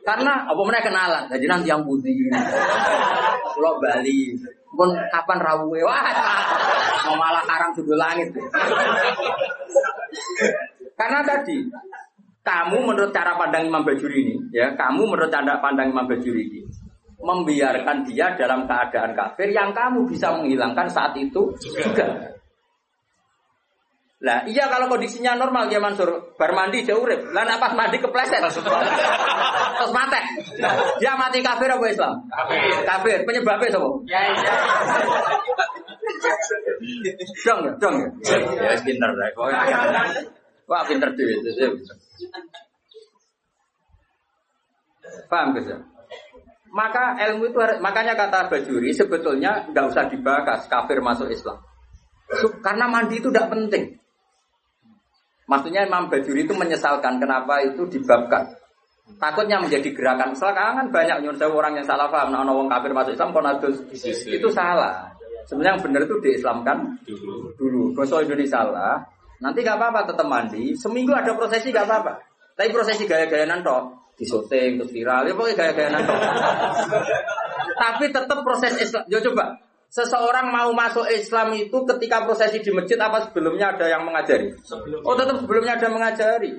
[0.01, 2.13] Karena apa mana kenalan, jadi nanti yang putih.
[3.53, 4.34] Pulau Bali,
[4.76, 6.03] pun kapan rawuhe wah
[7.07, 8.30] mau malah karang sudut langit.
[10.95, 11.65] Karena tadi
[12.45, 16.61] kamu menurut cara pandang Imam Bajuri ini, ya, kamu menurut cara pandang Imam Bajuri ini,
[17.17, 22.05] membiarkan dia dalam keadaan kafir yang kamu bisa menghilangkan saat itu juga.
[24.24, 26.07] Lah iya kalau kondisinya normal ya Mansur,
[26.39, 27.36] bar mandi dia urip.
[27.36, 28.39] Lah nek pas mandi kepleset.
[28.39, 30.20] Terus mati.
[31.03, 32.24] Dia mati kafir apa Islam?
[32.32, 32.63] Kafir.
[32.88, 33.20] Kafir.
[33.28, 33.89] Penyebabnya sapa?
[34.07, 34.53] Ya, ya.
[37.43, 38.07] Dong ya, dong ya.
[38.55, 39.28] Ya wis pinter lah.
[40.66, 41.36] Wah pinter dhewe.
[45.28, 45.78] Paham guys ya?
[46.72, 51.59] Maka ilmu itu makanya kata Bajuri sebetulnya nggak usah dibahas kafir masuk Islam.
[52.63, 54.05] Karena mandi itu tidak penting.
[55.46, 58.50] Maksudnya Imam Bajuri itu menyesalkan kenapa itu dibabkan.
[59.22, 60.34] Takutnya menjadi gerakan.
[60.34, 62.34] Sekarang kan banyak nyuruh saya orang yang salah paham.
[62.34, 63.78] Nah, orang kafir masuk Islam, konadus
[64.26, 65.14] itu salah.
[65.46, 67.54] Sebenarnya yang benar itu diislamkan Dulu.
[67.54, 67.82] dulu.
[67.93, 68.98] Bahasa Indonesia salah.
[69.38, 70.74] Nanti gak apa-apa tetap mandi.
[70.74, 72.18] Seminggu ada prosesi gak apa-apa.
[72.58, 75.28] Tapi prosesi gaya-gayanan toh disoting terus viral.
[75.28, 76.18] Ya pokoknya gaya-gayanan toh.
[77.84, 79.04] Tapi tetap proses Islam.
[79.06, 79.60] Ya coba.
[79.96, 84.52] Seseorang mau masuk Islam itu ketika prosesi di masjid apa sebelumnya ada yang mengajari?
[85.08, 86.52] Oh tetap sebelumnya ada mengajari.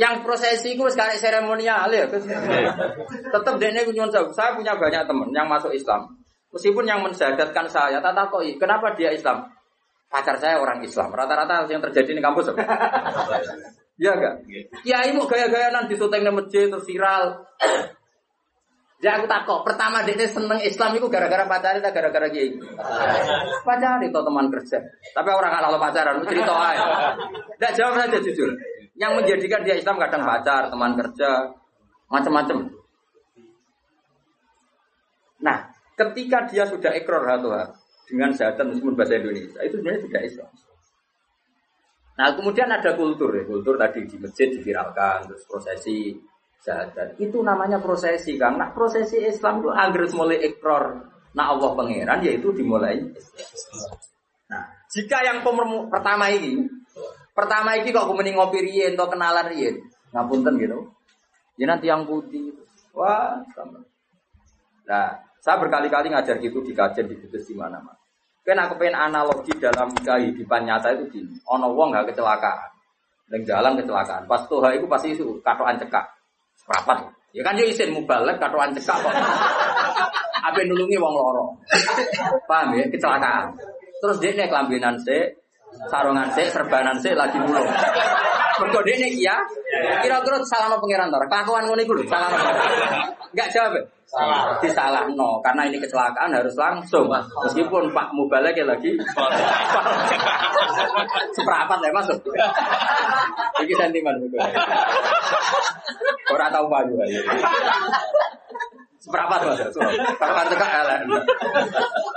[0.00, 2.08] Yang prosesi itu sekarang seremonial ya.
[2.08, 4.32] Tetap dia sewu.
[4.32, 6.08] Saya punya banyak teman yang masuk Islam.
[6.56, 9.44] Meskipun yang mensyahadatkan saya, tata koi, kenapa dia Islam?
[10.08, 11.12] Pacar saya orang Islam.
[11.12, 12.48] Rata-rata yang terjadi di kampus?
[13.94, 14.34] Iya enggak?
[14.82, 17.46] Kiai mau gaya-gayanan di syuting di masjid terus viral.
[19.04, 19.60] Ya aku takut.
[19.68, 22.56] Pertama dia seneng Islam itu gara-gara pacaran atau gara-gara kiai?
[23.60, 24.80] Pacaran itu teman kerja.
[25.12, 27.12] Tapi orang kalau pacaran cerita aja.
[27.52, 28.48] Tidak jawab saja jujur.
[28.96, 31.52] Yang menjadikan dia Islam kadang pacar, teman kerja,
[32.08, 32.72] macam-macam.
[35.44, 35.58] Nah,
[36.00, 37.76] ketika dia sudah ekor hatuha
[38.08, 40.50] dengan syahadat meskipun bahasa Indonesia, itu sebenarnya sudah Islam.
[42.14, 46.14] Nah, kemudian ada kultur ya, kultur tadi di masjid diviralkan, terus prosesi
[46.64, 47.20] syahadat.
[47.20, 52.94] Itu namanya prosesi, karena prosesi Islam itu agar mulai ekor nah Allah pangeran yaitu dimulai.
[54.46, 55.42] Nah, jika yang
[55.90, 56.62] pertama ini,
[57.34, 59.76] pertama ini kok kemudian ngopi rien, atau kenalan rien,
[60.14, 60.78] ngapunten gitu.
[61.58, 62.54] Ya nanti yang putih,
[62.94, 63.82] wah, sama.
[64.86, 65.06] Nah,
[65.42, 67.98] saya berkali-kali ngajar gitu di kajian di kudus di mana mana.
[68.44, 71.34] Kan aku pengen analogi dalam kehidupan nyata itu gini.
[71.48, 72.70] Ono wong gak kecelakaan.
[73.32, 74.28] Neng jalan kecelakaan.
[74.28, 76.04] Pas tuh itu pasti itu katoan cekak.
[76.64, 77.12] Seprapat.
[77.36, 79.12] Ya kan yo isin mubalek katoan cekak kok.
[80.40, 81.52] Apa nulungi wong loro.
[82.48, 82.88] Paham ya?
[82.88, 83.52] Kecelakaan.
[84.00, 85.28] Terus dia nih kelambinan sih,
[85.92, 87.68] sarungan sih, serbanan sih lagi mulung.
[88.62, 89.36] Mergo dia nih ya,
[90.04, 91.26] kira-kira salah no pangeran tor.
[91.26, 92.38] Kelakuan ngono iku lho, salah no.
[93.34, 93.74] Enggak jawab.
[94.04, 94.62] Salah.
[94.62, 97.10] Disalah no, karena ini kecelakaan harus langsung.
[97.42, 98.94] Meskipun Pak Mubalek lagi
[101.34, 102.18] seperempat ya masuk.
[103.58, 104.38] Iki sentimen itu.
[106.30, 107.04] Orang tahu pak juga.
[109.02, 109.60] Seperempat mas.
[109.74, 111.00] Seperempat tegak elek.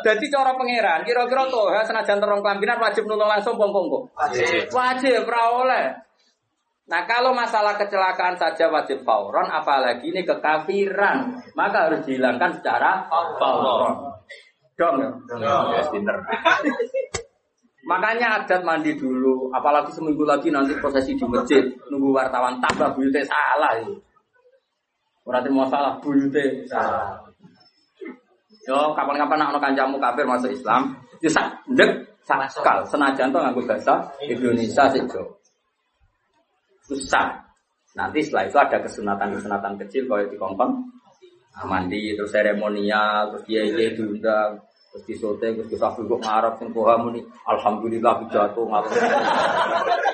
[0.06, 4.70] Jadi cara pangeran, kira-kira tuh senajan terong kelambinan wajib nulung langsung pongkong Wajib.
[4.70, 5.86] Wajib, ora oleh.
[6.88, 14.16] Nah kalau masalah kecelakaan saja wajib fauron, apalagi ini kekafiran, maka harus dihilangkan secara fauron.
[14.80, 15.10] Dong ya?
[15.91, 16.16] Pinter.
[17.88, 23.24] Makanya adat mandi dulu, apalagi seminggu lagi nanti prosesi di masjid, nunggu wartawan tambah buyute
[23.24, 23.95] salah itu.
[25.24, 27.16] Ora terima salah buyute salah.
[28.68, 34.03] Yo kapan-kapan nak kancamu kafir masuk Islam, yo sak ndek sakal senajan to nganggo bahasa
[34.20, 35.03] Indonesia sih.
[36.88, 37.43] Susah.
[37.93, 40.73] Nanti setelah itu ada kesunatan-kesunatan kecil kalau di kongkong
[41.57, 44.61] Nah, mandi terus seremonial terus dia dia diundang
[44.93, 47.18] terus disote terus bisa kok ngarep sing koha muni
[47.49, 48.93] alhamdulillah jatuh ngarep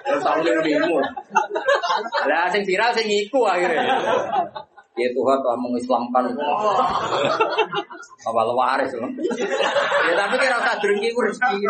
[0.08, 1.04] terus aku limu
[2.24, 3.84] lah sing viral sing iku akhirnya.
[4.94, 6.38] Ya Tuhan telah mengislamkan.
[8.24, 9.10] Apa waris loh?
[10.06, 11.66] Ya tapi kira usah drengki ku rezeki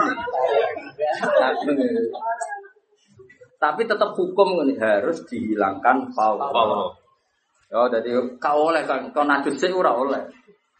[3.63, 6.99] Tapi- tetap hukum ini harus dihilangkan faul Wow.
[7.73, 10.19] Oh, jadi kau oleh kan, kau najis sih ora oleh.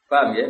[0.05, 0.45] Paham ya?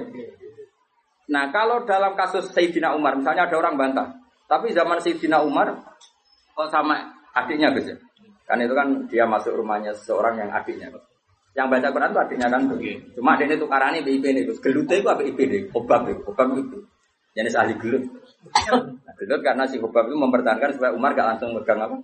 [1.31, 4.11] Nah, kalau dalam kasus Sayyidina Umar, misalnya ada orang bantah,
[4.51, 5.71] tapi zaman Sayyidina Umar
[6.51, 6.99] kok sama
[7.31, 7.95] adiknya gitu.
[8.43, 10.91] Kan itu kan dia masuk rumahnya seseorang yang adiknya.
[11.55, 12.61] Yang baca Quran itu adiknya kan.
[12.67, 12.91] Oke.
[13.15, 14.59] Cuma adiknya itu karani BIP ini, Gus.
[14.59, 15.71] Gelute itu apa IP ini?
[15.71, 16.77] Obab itu, obab itu.
[17.33, 18.03] jenis ahli gelut.
[19.03, 21.97] Nah, gelut karena si Hubab itu mempertahankan supaya Umar gak langsung megang apa?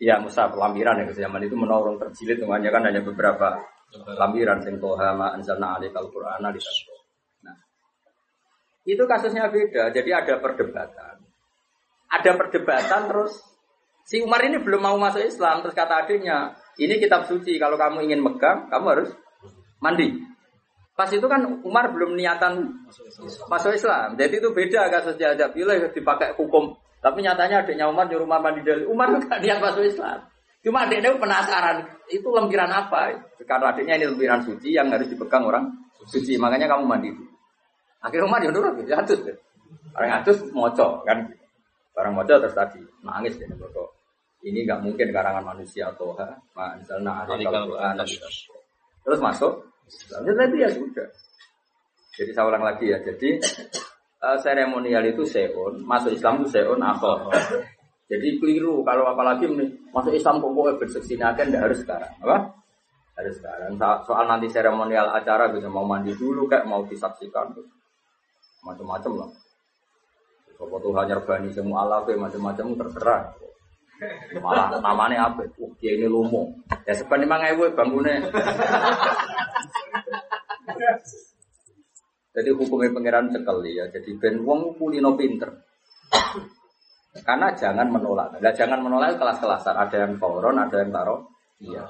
[0.00, 3.60] Iya, mushaf lampiran ya ke zaman itu menolong terjilid semuanya kan hanya beberapa
[4.16, 6.48] lampiran sing toha ma anzalna alaikal qur'ana
[7.44, 7.56] Nah.
[8.86, 9.92] Itu kasusnya beda.
[9.92, 11.20] Jadi ada perdebatan.
[12.10, 13.38] Ada perdebatan terus
[14.08, 18.08] si Umar ini belum mau masuk Islam terus kata adiknya, "Ini kitab suci, kalau kamu
[18.10, 19.10] ingin megang, kamu harus
[19.78, 20.16] mandi."
[20.96, 22.84] Pas itu kan Umar belum niatan
[23.48, 24.18] masuk Islam.
[24.20, 26.76] Jadi itu beda kasusnya aja bila dipakai hukum.
[27.00, 30.20] Tapi nyatanya adiknya Umar nyuruh Umar mandi dari Umar gak niat masuk Islam.
[30.60, 33.16] Cuma adiknya penasaran itu lempiran apa?
[33.48, 35.64] Karena adiknya ini lempiran suci yang harus dipegang orang
[36.04, 36.36] suci.
[36.36, 37.10] Makanya kamu mandi.
[38.04, 39.36] Akhirnya Umar ya nurut, ya atus deh.
[39.96, 41.24] Orang atus moco kan.
[41.96, 43.88] Barang moco terus tadi nangis deh kok.
[44.40, 46.24] Ini nggak mungkin karangan manusia atau ha,
[46.80, 47.92] misalnya ada Quran.
[49.04, 49.52] Terus masuk,
[50.12, 51.08] Lalu ya sudah.
[52.14, 52.98] Jadi saya ulang lagi ya.
[53.02, 53.40] Jadi
[54.20, 57.28] uh, seremonial itu seon, masuk Islam itu seon apa?
[58.10, 59.46] Jadi keliru kalau apalagi
[59.94, 62.36] masuk Islam kok boleh berseksi akan tidak harus sekarang, apa?
[63.16, 63.76] Harus sekarang.
[63.78, 67.66] So- Soal nanti seremonial acara bisa mau mandi dulu kayak mau disaksikan tuh
[68.66, 69.30] macam-macam lah.
[70.60, 73.22] Sopo Tuhan nyerbani semua alaf macam-macam terserah.
[74.40, 75.44] Malah namanya apa?
[75.60, 76.48] Uh, dia ini lumo.
[76.88, 78.28] Ya sebenarnya mang ewe bangunnya.
[82.30, 83.84] Jadi hukumnya pangeran cekeli ya.
[83.90, 85.50] Jadi ben wong kulino pinter.
[87.26, 88.38] Karena jangan menolak.
[88.38, 89.74] Nah, jangan menolak kelas-kelasan.
[89.74, 91.20] Ada yang koron, ada yang taruh.
[91.58, 91.82] Iya.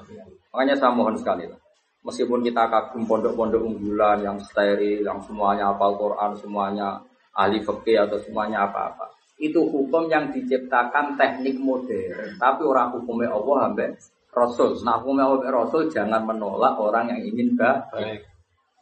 [0.49, 1.61] Makanya saya mohon sekali lah.
[2.01, 6.97] Meskipun kita kagum pondok-pondok unggulan yang steril, yang semuanya hafal Quran, semuanya
[7.37, 9.13] ahli fikih atau semuanya apa-apa.
[9.37, 12.41] Itu hukum yang diciptakan teknik modern.
[12.41, 13.87] Tapi orang hukumnya Allah sampai
[14.33, 14.81] Rasul.
[14.81, 18.30] Nah hukumnya Allah Rasul jangan menolak orang yang ingin baik.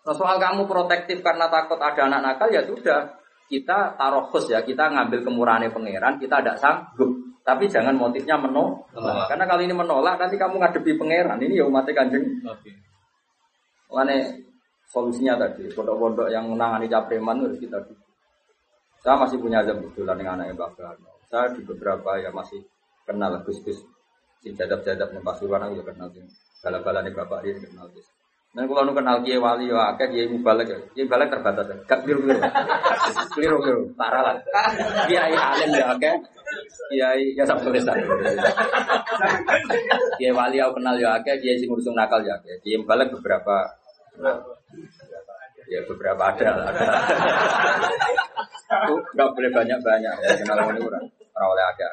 [0.09, 3.13] Nah, soal kamu protektif karena takut ada anak nakal ya sudah.
[3.45, 7.13] Kita taruh khusus ya kita ngambil kemurahan pangeran kita tidak sanggup.
[7.45, 9.29] Tapi jangan motifnya menolak Menolak.
[9.29, 11.37] karena kalau ini menolak nanti kamu ngadepi pangeran.
[11.37, 12.25] Ini ya umatnya kanjeng.
[13.93, 14.33] Makanya
[14.89, 18.09] solusinya tadi pondok-pondok yang menangani capreman itu harus kita dukung.
[19.05, 22.65] saya masih punya jam kebetulan dengan anaknya Mbak saya di beberapa ya masih
[23.05, 23.77] kenal Gus-Gus
[24.41, 26.25] si jadab-jadab Pasuruan aku ya kenal sih.
[26.65, 28.09] Bala-bala nih bapak dia kenal Gus
[28.49, 30.79] Dan kalau nu kenal kiai wali ya akeh kiai mubalek ya.
[30.97, 31.75] Kiai mubalek terbatas ya.
[31.85, 32.41] Gak biru-biru.
[33.37, 33.81] Biru-biru.
[33.99, 34.35] Parah lah.
[35.05, 36.17] Kiai alim ya akeh.
[36.89, 37.85] Kiai ya sab tulis
[40.17, 42.57] Kiai wali aku kenal ya akeh, kiai sing ngurusung nakal ya akeh.
[42.65, 43.69] Kiai mubalek beberapa
[45.69, 46.73] ya beberapa ada lah.
[48.65, 51.05] Itu nggak boleh banyak-banyak ya kenal ini kurang.
[51.37, 51.89] Ora oleh akeh.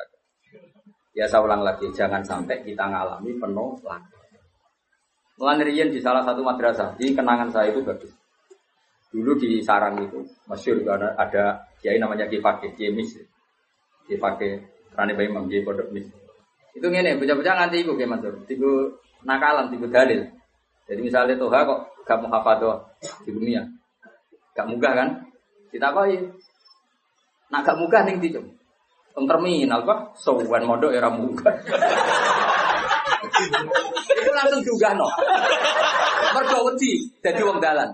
[1.16, 3.72] Ya saya ulang lagi, jangan sampai kita ngalami penuh
[5.36, 8.12] riyen di salah satu madrasah, di kenangan saya itu bagus.
[9.12, 11.44] Dulu di Sarang itu, masyur ada, ada
[11.80, 13.16] kiai namanya Kiai Fakih, Kiai Mis.
[14.08, 14.60] Kiai Fakih,
[14.96, 16.08] Rani Bayi Imam, Kiai Mis.
[16.76, 18.68] Itu ngene, bocah-bocah nganti iku Kiai Mansur, tiga
[19.24, 20.20] nakalan, tiga dalil.
[20.86, 22.78] Jadi misalnya Toha kok gak mau hafadho
[23.26, 23.64] di dunia,
[24.54, 25.08] gak munggah kan?
[25.72, 26.06] Kita apa
[27.46, 28.48] Nak gak munggah ning ndi, Cung?
[29.16, 31.54] Teng terminal kok, sowan mondok ya ora munggah.
[34.16, 35.08] itu langsung juga no.
[36.36, 37.88] Mergo wedi dadi wong dalan.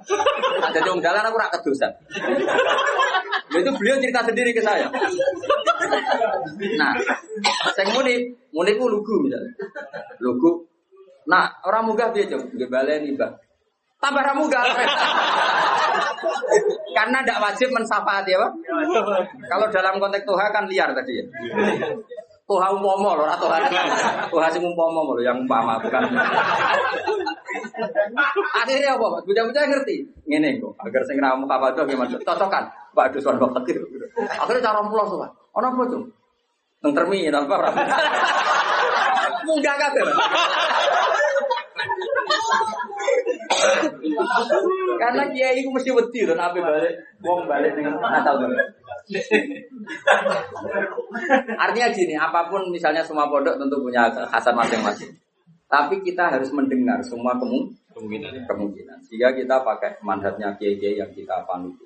[0.60, 1.93] Nah, dadi wong dalan aku ora kedosan.
[3.52, 4.89] Itu beliau cerita sendiri ke saya.
[6.78, 6.93] Nah,
[7.77, 9.52] sing muni, muni ku lugu misalnya.
[10.23, 10.64] Lugu.
[11.28, 12.51] Nah, orang munggah piye, Cung?
[12.51, 13.31] Nggih baleni, Mbak.
[14.02, 14.62] Tambah ora munggah.
[16.93, 18.48] Karena tidak wajib mensafati apa?
[19.47, 21.24] Kalau dalam konteks Tuhan kan liar tadi ya.
[22.43, 23.62] Tuhan umpama loh, atau Tuhan
[24.28, 26.02] Tuhan sing umpama loh, yang umpama bukan.
[28.59, 29.06] Akhirnya apa?
[29.23, 29.97] Bocah-bocah ngerti.
[30.27, 32.19] Ngene kok, agar sing ramu kapadha gimana?
[32.19, 32.64] Cocokan.
[32.93, 33.81] Pak Dusuan Pak Fakir.
[34.36, 35.31] Akhirnya cara pulau soal.
[35.56, 36.02] Ono apa tuh?
[36.82, 37.73] Nang terminal apa?
[39.47, 39.74] Munggah.
[44.99, 48.69] Karena kiai itu mesti wedi loh, nabi balik, wong balik dengan Natal balik.
[51.59, 55.11] Artinya gini, apa pun misalnya semua pondok tentu punya khasan masing-masing.
[55.66, 58.49] Tapi kita harus mendengar semua kemu- Kemungkinan.
[58.49, 58.99] kemungkinan.
[59.05, 61.77] Sehingga kita pakai mandatnya kiai-kiai yang kita panut.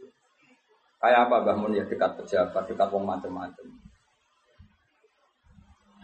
[1.03, 3.67] Kayak apa Mbah Mun ya dekat pejabat, dekat wong macam-macam.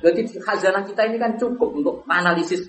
[0.03, 2.67] Jadi khazanah kita ini kan cukup untuk analisis.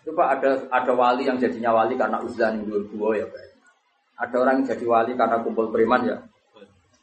[0.00, 3.44] Coba ada ada wali yang jadinya wali karena uzlan dua dua ya Pak.
[4.20, 6.16] Ada orang yang jadi wali karena kumpul preman ya.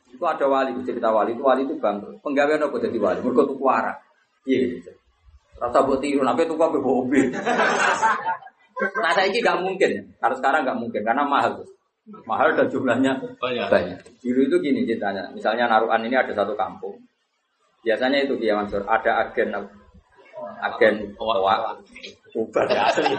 [0.09, 2.17] Itu ada wali cerita wali itu wali itu bangkrut.
[2.25, 3.19] Penggawean apa jadi wali?
[3.21, 3.93] Mereka tuh kuara.
[4.47, 4.91] Iya gitu.
[5.57, 7.33] Rasa buat tiru, nabi tuh kok mobil.
[8.77, 9.89] Nah saya ini gak mungkin,
[10.21, 11.65] kalau sekarang gak mungkin karena mahal.
[12.29, 13.67] Mahal dan jumlahnya Banyak.
[13.67, 13.99] banyak.
[14.21, 16.95] Dulu itu gini ceritanya, misalnya Naruan ini ada satu kampung.
[17.83, 19.51] Biasanya itu dia Mansur, ada agen
[20.61, 21.73] agen toa,
[22.37, 23.09] Tuban ya asli.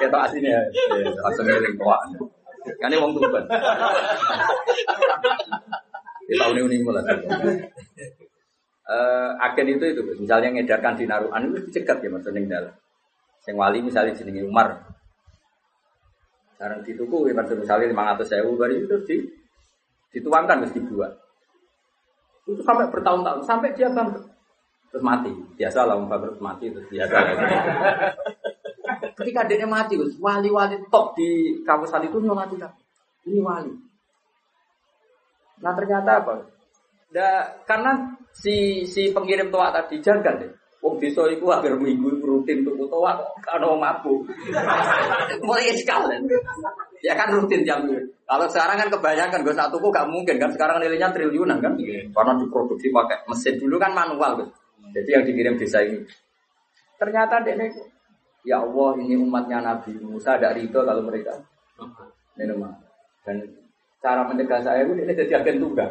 [0.00, 0.60] Kita aslinya ya,
[1.28, 1.98] asli miring toa.
[2.80, 3.44] Kan wong Tuban.
[6.28, 7.04] Kita uni uni mulai.
[8.88, 12.74] Eh, agen itu itu, misalnya ngedarkan di Naruan itu dicegat ya maksudnya yang dalam.
[13.44, 14.80] Yang wali misalnya jenenge Umar,
[16.58, 19.16] sekarang dituku, ya, misalnya 500 sewu, baru itu di,
[20.12, 21.12] dituangkan, terus dibuat.
[22.44, 24.27] Itu sampai bertahun-tahun, sampai dia bangkrut.
[24.88, 25.30] Terus mati.
[25.58, 27.34] Biasa lah, orang bangkrut mati, terus biasa lah.
[29.18, 32.72] Ketika dia mati, Gus, wali-wali top di kawasan itu nyolati tak.
[33.28, 33.72] Ini wali.
[35.58, 36.32] Nah ternyata apa?
[37.08, 40.50] Da, karena si si pengirim toa tadi jaga deh.
[40.78, 43.18] Wong desa iku agar minggu rutin tuku toa
[43.58, 44.22] wong mabuk.
[45.46, 46.22] Mulai sekalian.
[47.02, 47.82] Ya kan rutin jam
[48.28, 51.74] Kalau sekarang kan kebanyakan gue satu gak mungkin kan sekarang nilainya triliunan kan.
[52.14, 54.50] Karena diproduksi pakai mesin dulu kan manual Gus.
[54.94, 56.04] Jadi yang dikirim desa ini.
[56.98, 57.54] Ternyata dia
[58.46, 61.36] ya Allah ini umatnya Nabi Musa ada ridho kalau mereka
[62.38, 62.64] minum
[63.26, 63.36] dan
[63.98, 65.90] cara mencegah saya itu dia jadi agen tunggal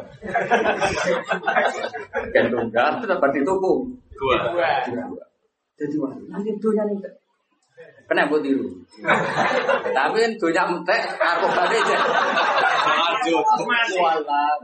[2.24, 3.72] agen tunggal itu dapat dituku
[4.16, 4.36] Dua.
[5.76, 6.98] jadi wah nanti dunia nih
[8.08, 8.64] kena buat tiru
[9.92, 11.98] tapi kan dunia entek aku balik aja.
[14.00, 14.56] Walah.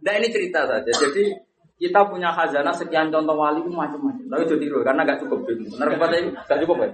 [0.00, 0.92] Nah ini cerita saja.
[0.94, 1.34] Jadi
[1.80, 4.28] kita punya khazanah sekian contoh wali itu macam-macam.
[4.28, 5.48] Tapi itu tiru karena gak cukup.
[5.48, 6.88] Benar kata ini gak cukup ya.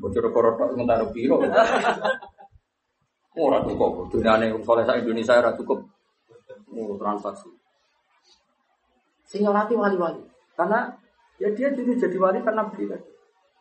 [0.00, 1.36] Bocor korot sementara biro.
[3.36, 4.08] Oh, ora cukup.
[4.08, 5.84] Dunia ini soleh sa Indonesia ora cukup.
[6.72, 7.52] Oh, transaksi.
[9.28, 10.24] Sing nyolati wali-wali.
[10.56, 10.88] Karena
[11.36, 13.04] ya dia dulu jadi wali karena beli tadi.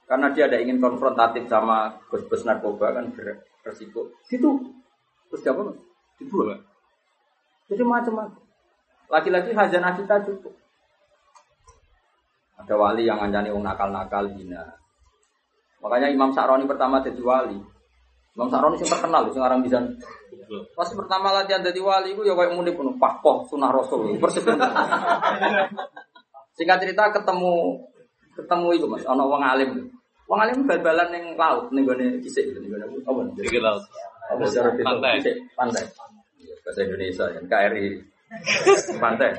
[0.08, 4.16] Karena dia ada ingin konfrontatif sama bos-bos narkoba kan beresiko.
[4.32, 4.64] Gitu.
[5.28, 5.76] Terus apa?
[6.24, 6.64] Dibuang.
[7.68, 8.45] Jadi macam-macam.
[9.10, 10.54] Laki-laki hajana kita cukup.
[12.56, 14.64] Ada wali yang ngancani wong nakal-nakal hina.
[15.84, 17.62] Makanya Imam Sa'roni pertama jadi wali.
[18.36, 19.78] Imam Sa'roni sing terkenal, sing orang bisa.
[20.74, 24.18] Pas pertama latihan jadi wali, itu ya kayak muni penuh pahpoh sunah rasul.
[24.18, 24.42] Persis.
[26.56, 27.78] Singkat cerita ketemu
[28.36, 29.72] ketemu itu mas, ono wong alim.
[30.26, 33.22] Wong alim bal-balan yang laut, nih gue kisik nih gue apa?
[33.46, 33.84] Tiga laut.
[34.26, 34.74] Apa secara?
[34.82, 35.22] Pantai.
[35.54, 35.86] Pantai.
[36.42, 38.15] Iya, Bahasa Indonesia, yang KRI
[38.98, 39.32] pantai.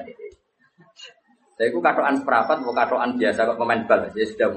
[1.56, 4.48] Saya itu katoan seperempat, bukan katoan biasa kok pemain bal, ya sudah.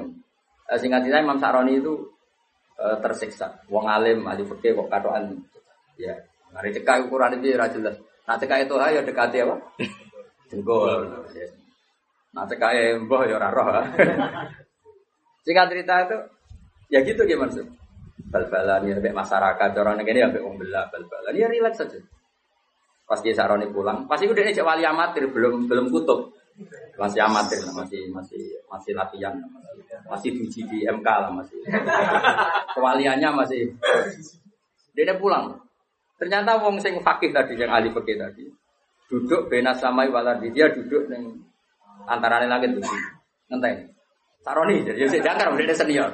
[0.70, 1.96] Eh, Singkat cerita Imam Sa'roni itu
[2.76, 3.64] eh, tersiksa.
[3.72, 5.40] Wong alim, ahli fikih kok katoan.
[5.96, 6.16] Ya,
[6.52, 7.96] mari cekak ukuran itu ya jelas.
[8.28, 9.56] Nah cekak itu ayo dekati apa?
[10.52, 11.08] Jengkol.
[11.34, 11.48] Ya.
[12.36, 12.72] Nah cekak
[13.08, 13.68] mbah ya ora roh.
[15.48, 16.18] Singkat cerita itu
[16.94, 17.66] ya gitu gimana sih?
[18.30, 21.98] Bal-balan ya masyarakat orang ini ya bal-balan ya relax saja.
[23.10, 26.30] Pas dia Saroni pulang, pasti udah cek wali amatir belum belum kutub.
[26.94, 31.58] Masih amatir lah, masih masih masih latihan, masih, masih diuji di MK lah masih.
[32.78, 33.74] Kewaliannya masih.
[34.94, 35.58] Dia pulang.
[36.22, 38.46] Ternyata wong sing fakih tadi yang ahli fakih tadi
[39.10, 41.42] duduk benas samai waladi dia duduk neng
[42.06, 42.86] antarane langit tuh
[43.50, 43.90] ngenteni.
[44.46, 46.10] Saroni jadi saya jangkar dia senior.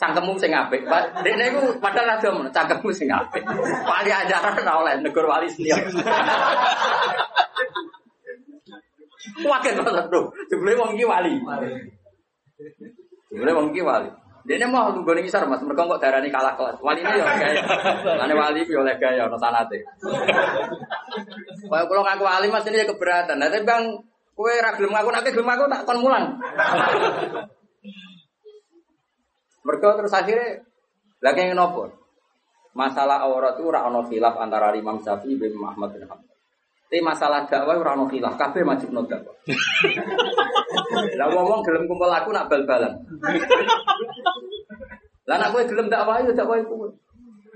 [0.00, 0.80] Cangkemmu sing apik.
[1.20, 3.44] Dekne iku padahal rada ngono, cangkemmu sing apik.
[3.84, 5.76] Wali ajaran ora oleh negur wali senior.
[9.44, 11.36] Wakil banget bro, jebule wong iki wali.
[13.28, 14.08] Jebule wong iki wali.
[14.40, 16.80] Dene mau tunggu ning isar Mas, mergo kok darani kalah kelas.
[16.80, 17.62] Wali ini ya gaya.
[18.24, 19.84] Lane wali ku ya oleh gaya ono sanate.
[21.68, 23.36] Kaya kula ngaku wali Mas ini ya keberatan.
[23.36, 24.00] Tapi Bang
[24.32, 26.40] kowe ra gelem ngaku nek gelem ngaku tak kon mulang.
[29.60, 30.64] Mergo terus akhirnya
[31.20, 31.92] lagi yang nopo.
[32.72, 36.36] Masalah aurat itu ora ono khilaf antara Imam Syafi'i dan Imam Ahmad bin Hanbal.
[36.86, 39.34] Tapi masalah dakwah ora ono khilaf, kabeh wajib no dakwah.
[41.18, 42.94] Lah ngomong gelem kumpul aku nak bal-balan.
[45.26, 46.88] Lah nak kowe gelem dakwah yo dakwah iku.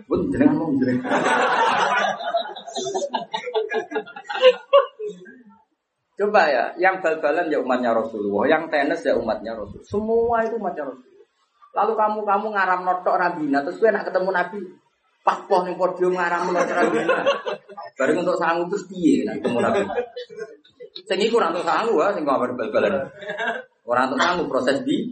[0.04, 1.08] Bun jenengan mau jenengan.
[6.14, 9.82] Coba ya, yang bal-balan ya umatnya Rasulullah, yang tenis ya umatnya Rasul.
[9.82, 11.13] Semua itu umatnya Rasul.
[11.74, 14.58] Lalu kamu kamu ngaram notok rabina, terus gue nak ketemu Nabi,
[15.26, 17.26] pakpoh nih podium ngaram notok rabina.
[17.98, 19.82] Bareng untuk sanggup terus piye nak ketemu Nabi.
[21.02, 22.94] Sing iku ora untuk sanggup ya, sing kabar bal-balan.
[23.82, 25.10] Ora untuk sanggup proses di.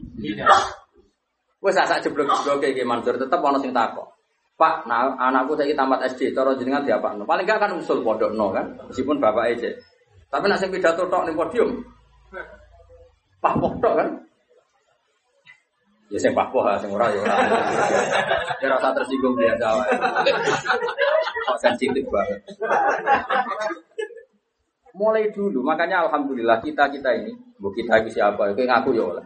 [1.62, 4.18] Wes sak jeblok-jeblok kayak Mansur tetep ana sing takok.
[4.58, 7.26] Pak, nah, anakku saya tamat SD, cara jenengan diapakno.
[7.26, 9.70] Paling gak kan usul pondok no kan, meskipun bapak aja.
[10.30, 11.82] Tapi nak sing pidato tok ning podium.
[13.42, 14.08] Pak tok kan.
[16.12, 17.36] Ya sing Pak Poh, sing ora ya ora.
[18.60, 19.80] Ya rasa tersinggung dia Jawa.
[21.48, 22.40] Kok sensitif banget.
[24.92, 28.52] Mulai dulu, makanya alhamdulillah kita kita ini, bu kita ini siapa?
[28.52, 29.24] Kayak ngaku ya oleh.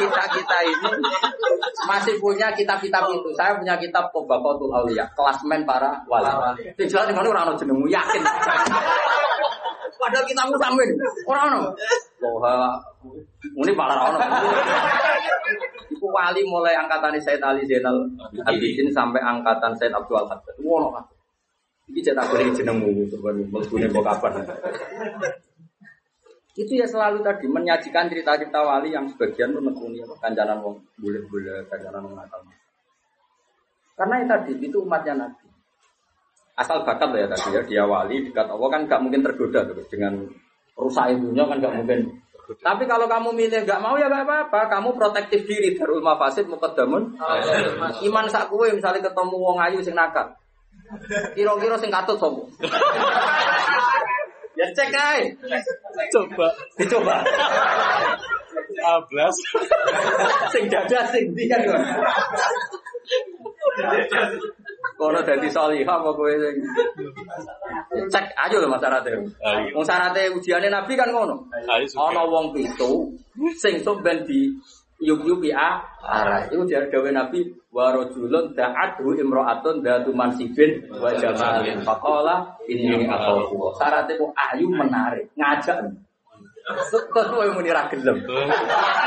[0.00, 0.88] kita kita ini
[1.84, 3.28] masih punya kitab-kitab itu.
[3.36, 6.64] Saya punya kitab Tobakotul Aulia, klasmen para wali.
[6.80, 8.24] Sing jelas dengan orang jenengmu yakin.
[10.02, 10.90] Padahal kita mau sampein,
[11.30, 11.70] orang no.
[12.18, 12.42] Loh,
[13.62, 14.30] ini malah orang.
[15.94, 18.02] Iku wali mulai angkatan Said Ali Zainal
[18.42, 20.58] Abidin sampai angkatan Said Abdul Haddad.
[20.66, 20.90] Wono.
[21.86, 24.32] Iki cetak boleh jenengmu sebenarnya melbune kok kapan.
[26.52, 32.18] Itu ya selalu tadi menyajikan cerita-cerita wali yang sebagian menekuni kancanan wong boleh-boleh kancanan wong.
[33.98, 35.51] Karena itu tadi itu umatnya Nabi.
[36.52, 39.88] Asal bakat lah ya tadi ya dia wali dekat Allah kan gak mungkin tergoda terus
[39.88, 40.28] dengan
[40.76, 42.00] rusak ibunya kan gak mungkin.
[42.60, 47.16] Tapi kalau kamu milih gak mau ya gak apa-apa, kamu protektif diri darul mafasid mukaddamun.
[48.04, 50.28] Iman sak kowe misalnya ketemu wong ayu sing nakal.
[51.32, 52.42] Kira-kira sing katut sapa?
[54.60, 55.32] ya cek ae.
[56.12, 56.52] Coba.
[56.76, 57.24] Dicoba.
[58.82, 59.36] Ablas.
[60.52, 61.64] sing dada sing ndi kan.
[64.98, 66.56] Kono dadi salihah apa kowe sing
[68.10, 69.10] cek aja lho Mas Sarate.
[69.14, 69.74] Ayo.
[69.74, 71.48] Wong sarate ujiane Nabi kan ngono.
[71.70, 71.86] Ayo.
[71.98, 73.10] Ana wong pitu
[73.58, 74.50] sing sok ben di
[75.02, 76.46] yuk-yuki a arah.
[76.50, 81.82] Iku jar gawe Nabi wa rajulun da'athu imra'atun datu mansibin wa jamalin.
[81.82, 83.74] Faqala inni akhafu.
[83.78, 85.78] Sarate ku ayu menarik, ngajak.
[86.62, 88.22] Terus kowe muni ra gelem.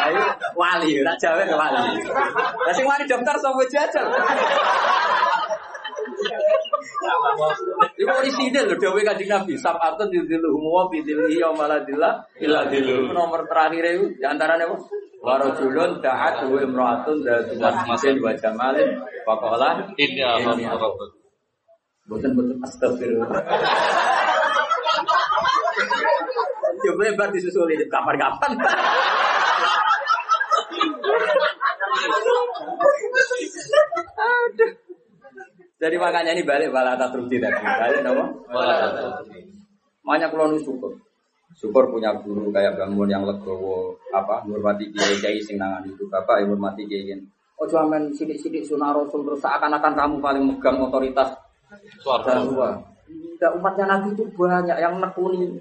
[0.06, 0.22] Ayo
[0.60, 2.04] wali, ra jawe wali.
[2.04, 4.06] Lah sing wali daftar sapa jajal.
[7.96, 12.68] Iku orisinil lho dawuh Kanjeng Nabi, sab'atun yudhilluhum wa fi dhillihi yauma la dhilla illa
[12.68, 13.12] dhilluh.
[13.16, 14.76] Nomor terakhir itu di antaranya apa?
[15.24, 18.90] Wa rajulun da'at wa imra'atun dzatu masjidin wa jamalin
[19.26, 21.24] qala Ini alhamdulillah.
[22.06, 23.42] Boten-boten astagfirullah.
[26.86, 28.52] Coba lebar disusuli di kamar-kamar.
[34.16, 34.72] Aduh.
[35.76, 37.62] Jadi makanya ini balik balata terudi tadi.
[37.62, 38.26] Balik nama?
[40.06, 40.94] Makanya kalau nu syukur.
[41.56, 46.44] Syukur punya guru kayak bangun yang legowo apa menghormati kiai kiai sing nangan itu bapak
[46.44, 47.16] yang menghormati kiai
[47.56, 51.32] Oh cuma main sidik-sidik sunah rasul terus seakan-akan kamu paling megang otoritas
[52.04, 52.46] Suara.
[53.06, 55.60] Tidak umatnya Nabi itu banyak yang nekuni.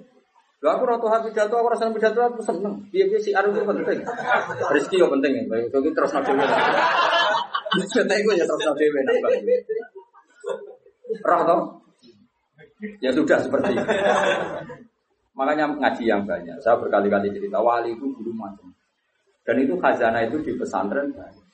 [0.64, 2.80] Lho aku ratu hati pidato, aku rasa pidato aku seneng.
[2.88, 4.00] Biar si Arun itu penting.
[4.72, 5.44] Rizki yo penting ya.
[5.44, 6.32] Baik, jadi terus nabi
[7.84, 8.84] Kita itu ya terus nabi
[11.20, 11.60] Roh toh?
[13.04, 13.92] Ya sudah seperti itu.
[15.36, 16.56] Makanya ngaji yang banyak.
[16.64, 18.72] Saya berkali-kali cerita wali itu dulu macam.
[19.44, 21.44] Dan itu khazanah itu di pesantren banyak.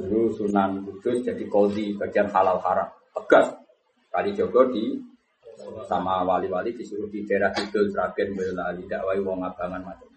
[0.00, 2.88] Dulu Sunan Kudus jadi kodi bagian halal haram.
[3.12, 3.52] Tegas.
[4.08, 4.96] Kali Jogo di
[5.86, 10.08] sama wali-wali disuruh di daerah Kidul, Sragen, Boyolali, dakwai wong abangan macam.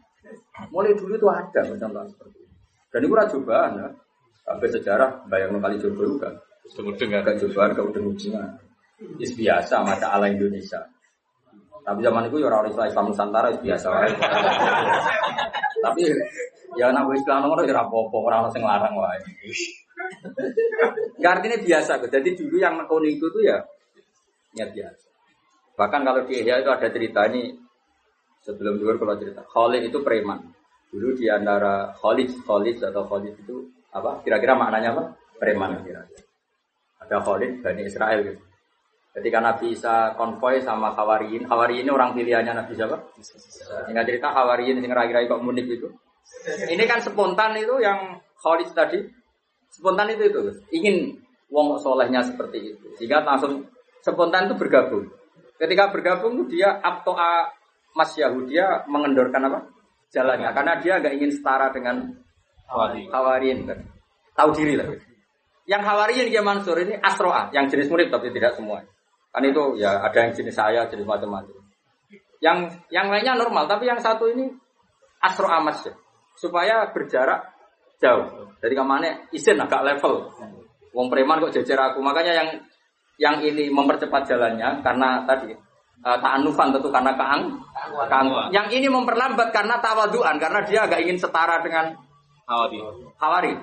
[0.72, 2.56] Mulai dulu itu ada macam seperti itu.
[2.94, 3.90] Dan itu cobaan ya.
[4.44, 6.30] Sampai sejarah bayang kali Jogo juga.
[6.64, 8.44] Agak cobaan ke ujung-ujungnya.
[9.20, 10.80] Is biasa mata ala Indonesia.
[11.84, 13.88] Tapi zaman itu ya orang Islam Islam Nusantara is biasa.
[15.84, 16.02] Tapi
[16.80, 19.20] ya nak Islam nomor ya apa-apa orang sing larang wae.
[21.20, 21.92] Enggak artinya biasa.
[22.08, 23.60] Jadi dulu yang nekoni itu tuh ya
[24.56, 25.03] ya biasa.
[25.74, 27.50] Bahkan kalau di Ihya itu ada cerita ini
[28.44, 30.40] sebelum dulu kalau cerita Khalid itu preman.
[30.94, 34.22] Dulu di antara Khalid, Khalid atau Khalid itu apa?
[34.22, 35.04] Kira-kira maknanya apa?
[35.42, 36.22] Preman kira-kira.
[37.02, 38.42] Ada Khalid Bani Israel gitu.
[39.14, 42.98] Ketika Nabi Isa konvoy sama Hawariyin, Hawariyin ini orang pilihannya Nabi siapa?
[43.90, 45.90] Ingat cerita Hawariyin yang rai-rai kok munik itu.
[46.46, 49.06] Ini kan spontan itu yang Khalid tadi.
[49.70, 50.40] Spontan itu itu
[50.74, 51.18] ingin
[51.54, 52.86] wong solehnya seperti itu.
[52.98, 53.66] Sehingga langsung
[54.02, 55.06] spontan itu bergabung.
[55.58, 57.50] Ketika bergabung dia aptoa
[57.94, 59.60] Mas Yahudi dia mengendorkan apa?
[60.14, 62.10] Jalannya karena dia nggak ingin setara dengan
[62.74, 63.06] Wali.
[63.10, 63.80] Hawariyin kan.
[64.34, 64.90] Tahu diri lah.
[65.70, 68.82] Yang Hawariyin dia Mansur ini Asroa, yang jenis murid tapi tidak semua.
[69.34, 71.54] Kan itu ya ada yang jenis saya, jenis macam-macam.
[72.44, 72.58] Yang
[72.92, 74.52] yang lainnya normal, tapi yang satu ini
[75.24, 75.94] Asroa Mas ya.
[76.36, 77.54] Supaya berjarak
[78.02, 78.52] jauh.
[78.60, 80.34] Jadi ke mana izin agak level.
[80.94, 82.04] Wong preman kok jajar aku.
[82.04, 82.50] Makanya yang
[83.22, 85.54] yang ini mempercepat jalannya karena tadi
[86.04, 87.62] uh, ta'anufan tentu karena kaang,
[88.10, 88.28] kaang.
[88.50, 91.94] Yang ini memperlambat karena tawaduan karena dia agak ingin setara dengan
[92.44, 92.78] Awadi.
[93.24, 93.54] Hawari.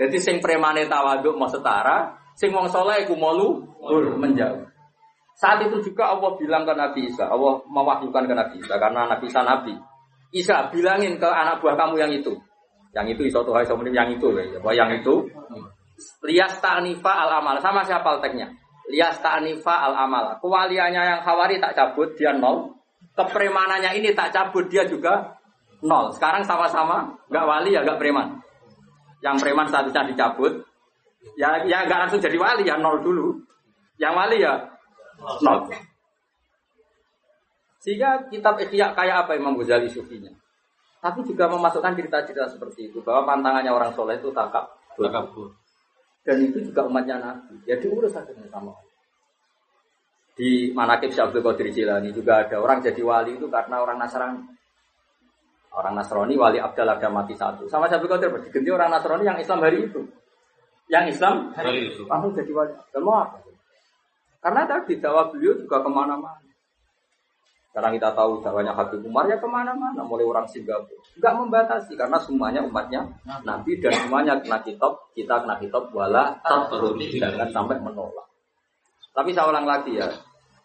[0.00, 3.62] Jadi sing premane tawaduk mau setara, sing wong soleh iku malu
[4.18, 4.64] menjauh.
[5.36, 9.26] Saat itu juga Allah bilang ke Nabi Isa, Allah mewahyukan ke Nabi Isa karena Nabi
[9.28, 9.74] Isa Nabi.
[10.34, 12.34] Isa bilangin ke anak buah kamu yang itu.
[12.94, 13.54] Yang itu iso tuh
[13.90, 14.42] yang itu ya.
[14.74, 15.14] Yang itu
[16.24, 18.50] lias ta'nifa al amal sama siapa teknya?
[18.90, 20.38] Lias ta'nifa al amal.
[20.40, 22.72] Kewaliannya yang khawari tak cabut dia nol.
[23.14, 25.36] Kepremanannya ini tak cabut dia juga
[25.84, 26.12] nol.
[26.12, 28.40] Sekarang sama-sama nggak wali ya nggak preman.
[29.24, 30.52] Yang preman statusnya dicabut,
[31.40, 33.36] ya ya nggak langsung jadi wali ya nol dulu.
[33.96, 34.54] Yang wali ya
[35.40, 35.68] nol.
[37.84, 40.32] Sehingga kitab Ikhya kayak apa Imam Ghazali sufinya.
[41.04, 44.64] Tapi juga memasukkan cerita-cerita seperti itu bahwa pantangannya orang soleh itu takab
[44.94, 45.50] Takabur.
[46.24, 47.60] Dan itu juga umatnya Nabi.
[47.68, 48.92] Ya diurus akhirnya sama Allah.
[50.34, 54.42] Di Manakib Syekh Abdul Qadir Jilani juga ada orang jadi wali itu karena orang Nasrani.
[55.70, 57.70] Orang Nasrani wali Abdal ada mati satu.
[57.70, 60.02] Sama Syekh Abdul Qadir diganti orang Nasrani yang Islam hari itu.
[60.84, 62.02] Yang Islam Hari itu.
[62.04, 62.72] langsung jadi wali.
[62.92, 63.40] Dan mau apa?
[64.44, 66.43] Karena tadi dakwah beliau juga ke mana-mana.
[67.74, 70.06] Sekarang kita tahu dakwahnya Habib Umar ya ke mana-mana.
[70.06, 70.94] Mulai orang Singapura.
[71.18, 73.02] Enggak membatasi karena semuanya umatnya
[73.42, 75.10] Nabi dan semuanya kena kitab.
[75.10, 77.18] Kita kena kitab wala tatruni.
[77.18, 78.30] Jangan sampai menolak.
[79.10, 80.06] Tapi saya ulang lagi ya.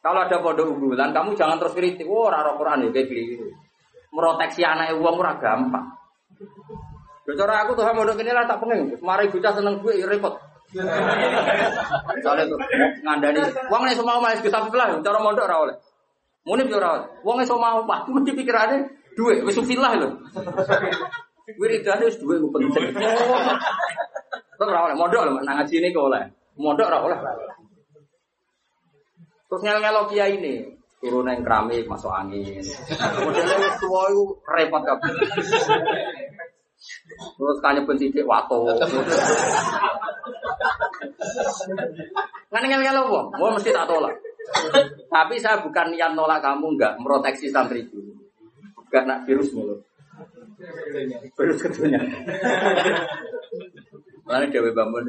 [0.05, 2.05] Kalau ada pondok unggulan, kamu jangan terus kritik.
[2.05, 3.41] Wah, oh, Quran ya kayak.
[4.13, 5.89] Meroteksi anak uang murah gampang.
[7.25, 9.01] Ya, cara aku tuh pondok ini lah tak pengen.
[9.01, 10.37] Mari bocah seneng gue ya repot.
[12.13, 12.61] Misalnya tuh
[13.01, 13.41] ngandani,
[13.73, 15.73] uang nih semua mau kita lah, cara mondok ora
[16.47, 17.93] Muni yo ora nih semua apa?
[18.03, 20.09] Aku mesti pikirannya duit, wis filah lho.
[21.59, 22.95] Wiridane wis duit gue penting.
[24.55, 26.23] Terus ora oleh mondok lho, nang ngaji ini kok oleh.
[26.55, 27.19] Mondok ora oleh.
[29.49, 30.61] Terus ngel-ngelo kiai ini,
[31.03, 32.63] turun yang keramik masuk angin.
[33.19, 35.11] Modelnya wis tua itu repot kabeh.
[37.19, 38.63] Terus kanya pensidik wato.
[42.47, 44.15] Kan ngel-ngelo wong, wong mesti tak tolak.
[45.09, 47.99] Tapi saya bukan niat nolak kamu enggak meroteksi santri itu.
[48.89, 49.77] Nak virus mulu.
[51.37, 52.01] Virus ketunya.
[54.25, 55.05] Mana Dewi Bambun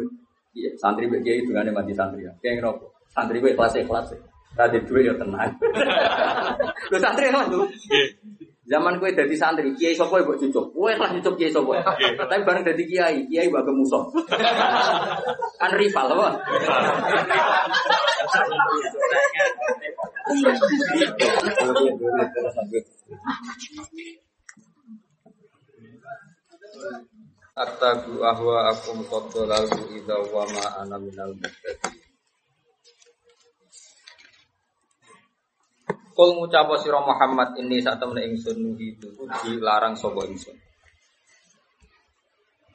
[0.51, 2.27] Iya, santri mbek kiai dungane mati santri.
[2.27, 2.32] ya.
[2.43, 2.90] Kayak ngono.
[3.15, 4.07] Santri gue kelas kelas.
[4.51, 5.47] Tadi duit ya tenang.
[6.90, 7.66] Lu santri kan tuh.
[8.71, 10.71] Zaman gue dari santri, kiai sopo ibu cucuk.
[10.71, 11.75] Gue kelas cucuk kiai sopo.
[11.75, 14.07] Tapi bareng dari kiai, kiai bagai musuh.
[15.59, 16.29] Kan rival apa?
[27.59, 31.80] Attabu ahwa akum qaddalalu idza wa ma ana minal muhtadin.
[36.21, 39.09] Kul ngucapa sira Muhammad ini sak temene ingsun nuhi itu
[39.41, 40.53] dilarang sapa ingsun.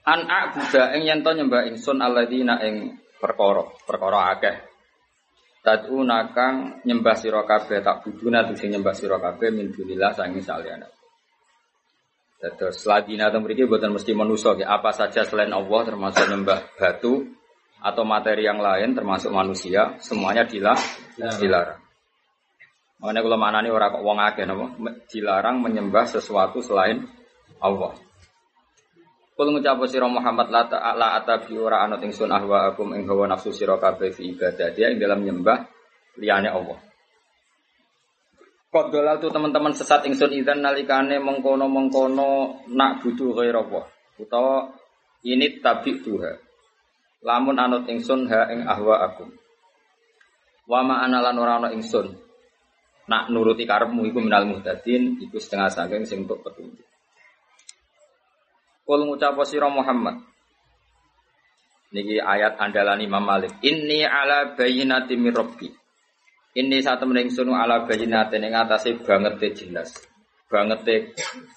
[0.02, 4.66] An a'buda ing yen to nyembah ingsun alladzina ing perkara, perkara akeh.
[5.62, 10.90] Tad'una kang nyembah sira kabeh tak buduna sing nyembah sira kabeh min dunillah sangi saliyane.
[12.42, 17.30] Terus ladina atau mriki buatan mesti manusia apa saja selain Allah termasuk nyembah batu
[17.78, 20.82] atau materi yang lain termasuk manusia semuanya dilah
[21.38, 21.85] dilarang.
[23.00, 24.66] Makanya kalau mana nih orang kok wong akeh napa
[25.12, 27.04] dilarang menyembah sesuatu selain
[27.60, 27.92] Allah.
[29.36, 33.52] Kul ngucap sira Muhammad la ta'ala atabi ora anut ingsun ahwa akum ing hawa nafsu
[33.52, 35.60] sira kabeh fi ibadah dia ing dalam nyembah
[36.16, 36.80] liyane Allah.
[38.72, 43.84] Kodolal tuh teman-teman sesat ingsun idan nalikane mengkono mengkono nak butuh ghairallah
[44.24, 44.72] utawa
[45.28, 46.32] ini tabi tuha.
[47.20, 49.36] Lamun anut ingsun ha ing ahwa akum.
[50.64, 52.25] Wa ma analan ora ana ingsun
[53.06, 56.86] nak nuruti karepmu iku minal muhtadin iku setengah saking sing untuk petunjuk.
[58.86, 60.22] Kul ngucap sira Muhammad.
[61.94, 63.58] Niki ayat andalan Imam Malik.
[63.66, 65.70] Inni ala bayyinati mir rabbi.
[66.56, 69.90] Ini saat temen ingsun ala bayyinati ning atase banget jelas.
[70.46, 71.12] Banget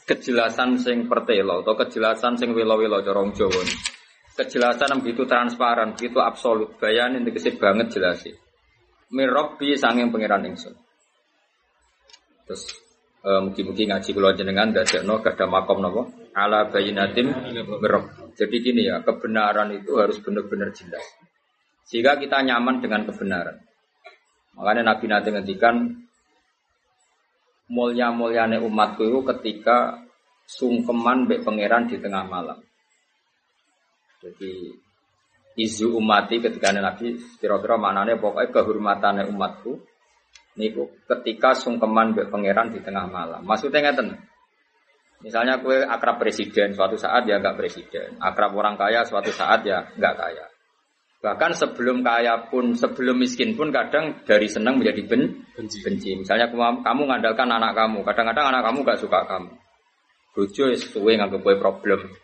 [0.09, 3.61] kejelasan sing pertelo atau kejelasan sing welo-welo cara wong Jawa.
[4.39, 6.81] Kejelasan begitu transparan, begitu absolut.
[6.81, 8.25] Bayanin tegese banget jelas.
[9.13, 10.88] Mir rabbi sanging pangeran ingsun.
[12.49, 12.65] Terus
[13.29, 17.29] eh, mugi-mugi ngaji kula jenengan dadekno gada makom napa ala bayinatim
[17.85, 18.33] berok.
[18.33, 21.05] Jadi gini ya, kebenaran itu harus benar-benar jelas.
[21.85, 23.61] Sehingga kita nyaman dengan kebenaran.
[24.57, 25.75] Makanya Nabi nanti ngendikan
[27.69, 30.01] mulia-muliane umatku itu ketika
[30.49, 32.59] sungkeman mbek pangeran di tengah malam.
[34.25, 34.73] Jadi
[35.59, 39.83] izu umati ketika Nabi kira-kira manane pokoknya kehormatannya umatku
[40.59, 43.47] niku ketika sungkeman mbek pangeran di tengah malam.
[43.47, 44.19] Maksudnya ngeten.
[45.19, 48.19] Misalnya kue akrab presiden, suatu saat ya nggak presiden.
[48.23, 50.47] Akrab orang kaya, suatu saat ya nggak kaya.
[51.19, 55.83] Bahkan sebelum kaya pun, sebelum miskin pun kadang dari senang menjadi ben, benci.
[55.83, 56.15] benci.
[56.15, 59.51] Misalnya kamu, kamu ngandalkan anak kamu, kadang-kadang anak kamu nggak suka kamu.
[60.39, 62.15] Bojo suwe nganggep kowe problem.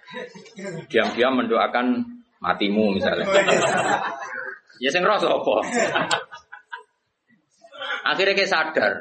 [0.86, 2.06] Diam-diam mendoakan
[2.38, 3.26] matimu misalnya.
[4.82, 5.54] ya sing rasa apa?
[8.04, 8.92] Akhirnya kayak sadar.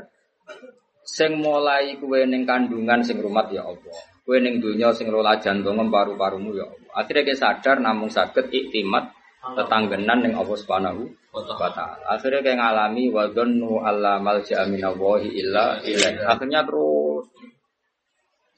[1.04, 3.98] Sing mulai kue ning kandungan sing rumat ya Allah.
[4.24, 6.92] Kue ning dunia sing rola jantung paru-parumu ya Allah.
[7.04, 9.12] Akhirnya kayak sadar namung sakit iktimat
[9.44, 11.04] tetanggenan ning Allah Subhanahu
[11.36, 12.00] wa taala.
[12.08, 16.24] Akhirnya kayak ngalami wa dhannu alla malja'a minallahi illa ilaih.
[16.24, 17.28] Akhirnya terus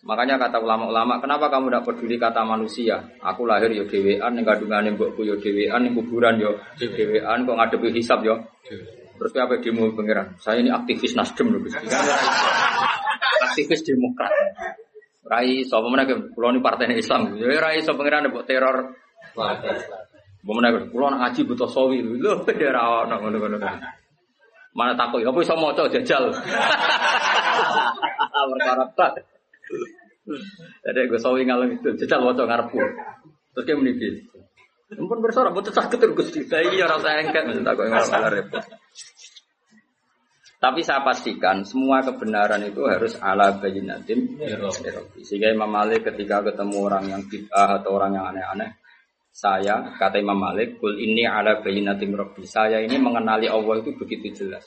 [0.06, 3.02] Makanya kata ulama-ulama, kenapa kamu tidak peduli kata manusia?
[3.26, 7.90] Aku lahir yo dewean, ning kandungane mbokku yo dewean, ning kuburan yo dewean, kok ngadepi
[7.90, 8.38] hisab yo.
[9.16, 10.36] Terus apa demo pangeran?
[10.44, 11.64] Saya ini aktivis Nasdem loh.
[11.64, 11.84] Kan
[13.52, 14.32] aktivis Demokrat.
[15.26, 17.34] Rai so mana ke pulau ini partai Islam.
[17.40, 18.94] Ya rai so pangeran buat teror.
[19.34, 22.44] Bagaimana ke pulau nak ngaji butuh sawi lho.
[22.46, 23.58] Ya ora ono ngono-ngono.
[24.76, 25.24] Mana takut?
[25.24, 26.30] Apa iso maca jajal?
[28.52, 29.24] Perkara tak.
[30.84, 32.84] Jadi gue sawi ngalem itu jajal maca ngarepku.
[33.56, 34.28] Terus dia meniki.
[34.86, 36.46] Ampun bersorak, butuh sakit terus Gusti.
[36.46, 38.64] Saya iya rasa engket, maksud aku ngarep repot.
[40.62, 44.34] Tapi saya pastikan semua kebenaran itu harus ala bayinatin
[45.22, 48.78] Sehingga Imam Malik ketika ketemu orang yang bid'ah atau orang yang aneh-aneh,
[49.34, 52.46] saya kata Imam Malik, kul ini ala bayinatin Rabbi.
[52.46, 54.66] Saya ini mengenali Allah itu begitu jelas.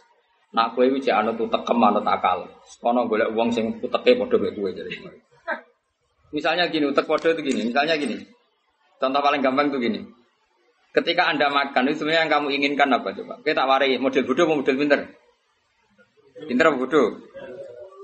[0.54, 2.46] Nak kowe iki anut tekem anut akal.
[2.80, 4.92] Kono golek wong sing uteke padha mek kowe jadi.
[6.36, 7.68] Misalnya gini, utek padha itu gini.
[7.70, 8.37] Misalnya gini.
[8.98, 10.02] Contoh paling gampang tuh gini.
[10.90, 13.34] Ketika Anda makan itu sebenarnya yang kamu inginkan apa coba?
[13.46, 15.00] Kita warai model bodoh mau model pinter?
[16.48, 17.08] Pinter apa bodoh?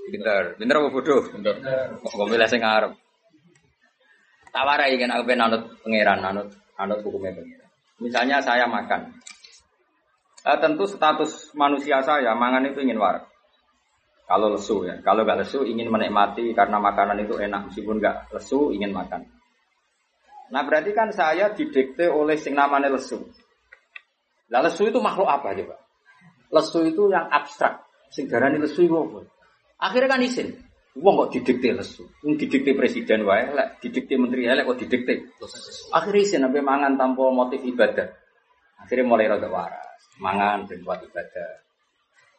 [0.07, 0.41] Pinter.
[0.55, 1.21] Pinter apa bodoh?
[1.27, 1.55] Pinter.
[1.99, 2.95] Kok milih sing ngarep.
[4.55, 6.47] Tak warai kan aku pengen anut pangeran, anut
[6.79, 7.67] anut hukumnya pangeran.
[7.99, 9.11] Misalnya saya makan.
[10.45, 13.27] Eh, tentu status manusia saya mangan itu ingin warak.
[14.25, 18.71] Kalau lesu ya, kalau nggak lesu ingin menikmati karena makanan itu enak meskipun nggak lesu
[18.71, 19.27] ingin makan.
[20.53, 23.17] Nah berarti kan saya didikte oleh sing namanya lesu.
[24.53, 25.75] Lah lesu itu makhluk apa coba?
[26.53, 27.81] Lesu itu yang abstrak.
[28.13, 29.25] Sing darani lesu itu apa?
[29.81, 30.53] Akhirnya kan isin.
[30.95, 32.05] Wong kok didikte lesu.
[32.23, 35.13] Wong didikte presiden wae, lek didikte menteri lek kok didikte.
[35.91, 38.07] Akhirnya isin sampai mangan tanpa motif ibadah.
[38.79, 39.99] Akhirnya mulai rada waras.
[40.21, 41.49] Mangan ben buat ibadah.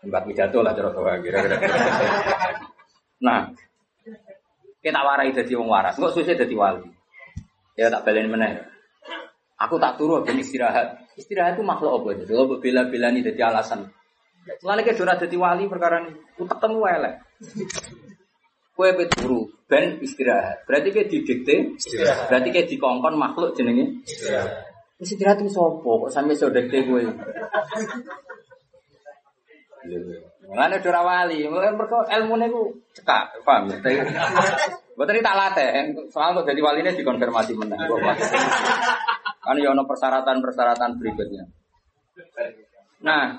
[0.00, 1.58] Tempat pidato lah cara kira-kira.
[3.16, 3.48] Nah,
[4.84, 5.96] kita warai dadi wong waras.
[5.96, 6.84] Kok suwe dadi wali.
[7.76, 8.64] Ya tak balen meneh.
[9.60, 11.00] Aku tak turu ben istirahat.
[11.16, 12.24] Istirahat itu makhluk apa itu?
[12.28, 13.88] Kalau bela-bela ini jadi alasan.
[14.64, 16.12] Mulane ke ora dadi wali perkara ini.
[16.40, 17.14] Utek temu elek.
[18.76, 20.68] Kue turu ben istirahat.
[20.68, 21.76] Berarti ke didikte,
[22.28, 24.68] berarti ke dikongkon makhluk jenenge istirahat.
[24.96, 27.04] Istirahat itu sopo kok sampe sodekte kowe.
[30.46, 33.78] Mulane ora wali, mulane mergo ilmune ku cekak, paham ya?
[34.94, 35.68] Mboten tak latih,
[36.08, 37.82] soal kok jadi waline dikonfirmasi menang.
[39.42, 41.44] Kan ya ono persyaratan-persyaratan berikutnya.
[43.04, 43.36] Nah,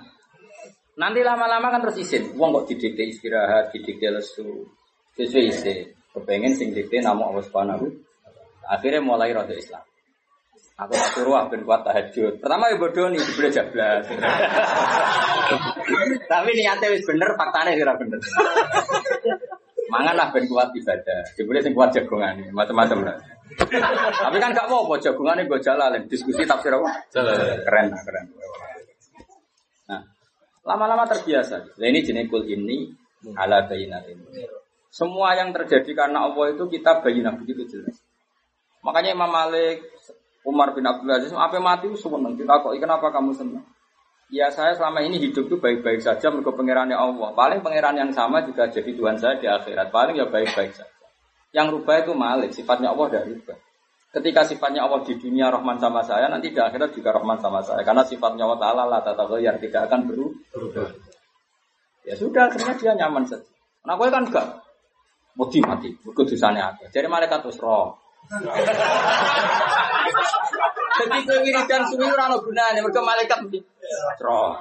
[0.99, 2.35] nanti lama-lama kan terus izin.
[2.35, 4.67] Wong kok didikte istirahat, didikte lesu.
[5.17, 5.79] Sesuai izin.
[6.13, 7.87] Kepengen sing dikte nama Allah Subhanahu.
[8.67, 9.81] Akhirnya mulai rada Islam.
[10.77, 12.37] Aku tak suruh ah ben kuat tahajud.
[12.37, 14.05] Pertama ya bodoh nih dibeli jablas.
[16.31, 18.21] Tapi niatnya wis bener, faktanya sih bener.
[19.89, 21.33] Mangan lah ben kuat ibadah.
[21.33, 23.17] Dibeli sing kuat jagongan macam-macam lah.
[23.57, 27.09] Tapi kan gak mau apa jagongannya gue jalan diskusi tafsir apa?
[27.65, 28.25] Keren, keren.
[29.89, 30.01] Nah,
[30.61, 31.73] lama-lama terbiasa.
[31.73, 32.85] Nah, ini jenis kul ini
[33.33, 34.45] ala bayinat ini.
[34.93, 37.97] Semua yang terjadi karena Allah itu kita bayinah begitu jelas.
[38.85, 39.81] Makanya Imam Malik,
[40.47, 42.39] Umar bin Abdul Aziz, apa mati seneng.
[42.39, 43.67] Kita kok, kenapa kamu senang?
[44.31, 47.31] Ya saya selama ini hidup tuh baik-baik saja menurut pangerannya Allah.
[47.35, 49.91] Paling pangeran yang sama juga jadi Tuhan saya di akhirat.
[49.91, 50.87] Paling ya baik-baik saja.
[51.51, 53.55] Yang rubah itu malik, sifatnya Allah dari rubah.
[54.11, 57.83] Ketika sifatnya Allah di dunia Rahman sama saya, nanti di akhirat juga Rahman sama saya.
[57.87, 60.91] Karena sifatnya Allah Ta'ala lah tata yang tidak akan berubah.
[62.07, 63.43] Ya sudah, akhirnya dia nyaman saja.
[63.83, 64.47] Nah, gue kan enggak.
[65.37, 66.87] Mati mati, kudusanya apa?
[66.91, 68.06] Jadi malaikat terus roh.
[70.97, 73.59] Jadi kowe wiridan suwi ora ono gunane, mergo malaikat mesti
[74.19, 74.57] roh.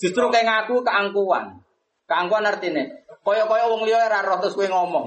[0.00, 1.60] Justru kayak ngaku keangkuhan.
[2.08, 2.84] Keangkuhan artinya
[3.24, 5.06] kaya-kaya wong liya ora roh terus kowe ngomong.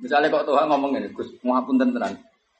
[0.00, 2.14] Misalnya kok Tuhan ngomong ini, Gus, ngapunten tenan.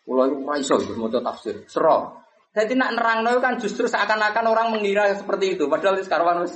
[0.05, 1.64] Kula iku ora iso Gus maca tafsir.
[1.68, 2.24] Sero.
[2.55, 6.55] Jadi nak nerangno kan justru seakan-akan orang mengira seperti itu, padahal sekarang wis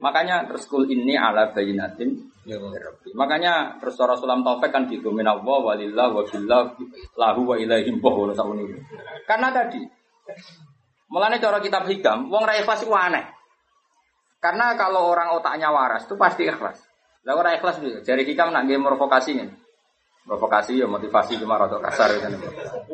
[0.00, 2.31] Makanya terus kul ini ala bayinatin
[3.14, 6.74] Makanya terus Rasulullah Taufik kan gitu minallah walillah wa billah
[7.14, 8.26] lahu wa ilaihim boh
[9.26, 9.82] Karena tadi
[11.12, 13.20] Mulanya cara kitab hikam, wong ra ikhlas itu aneh.
[14.40, 16.80] Karena kalau orang otaknya waras itu pasti ikhlas.
[17.28, 18.00] Lah ora ikhlas iki.
[18.00, 19.54] Jari hikam nak nggih provokasi ngene.
[20.24, 22.32] Provokasi ya motivasi cuma rada kasar kan.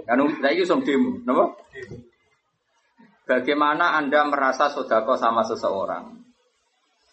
[0.03, 1.55] Kan saiki iso demo, napa?
[3.23, 6.19] Bagaimana Anda merasa sodako sama seseorang?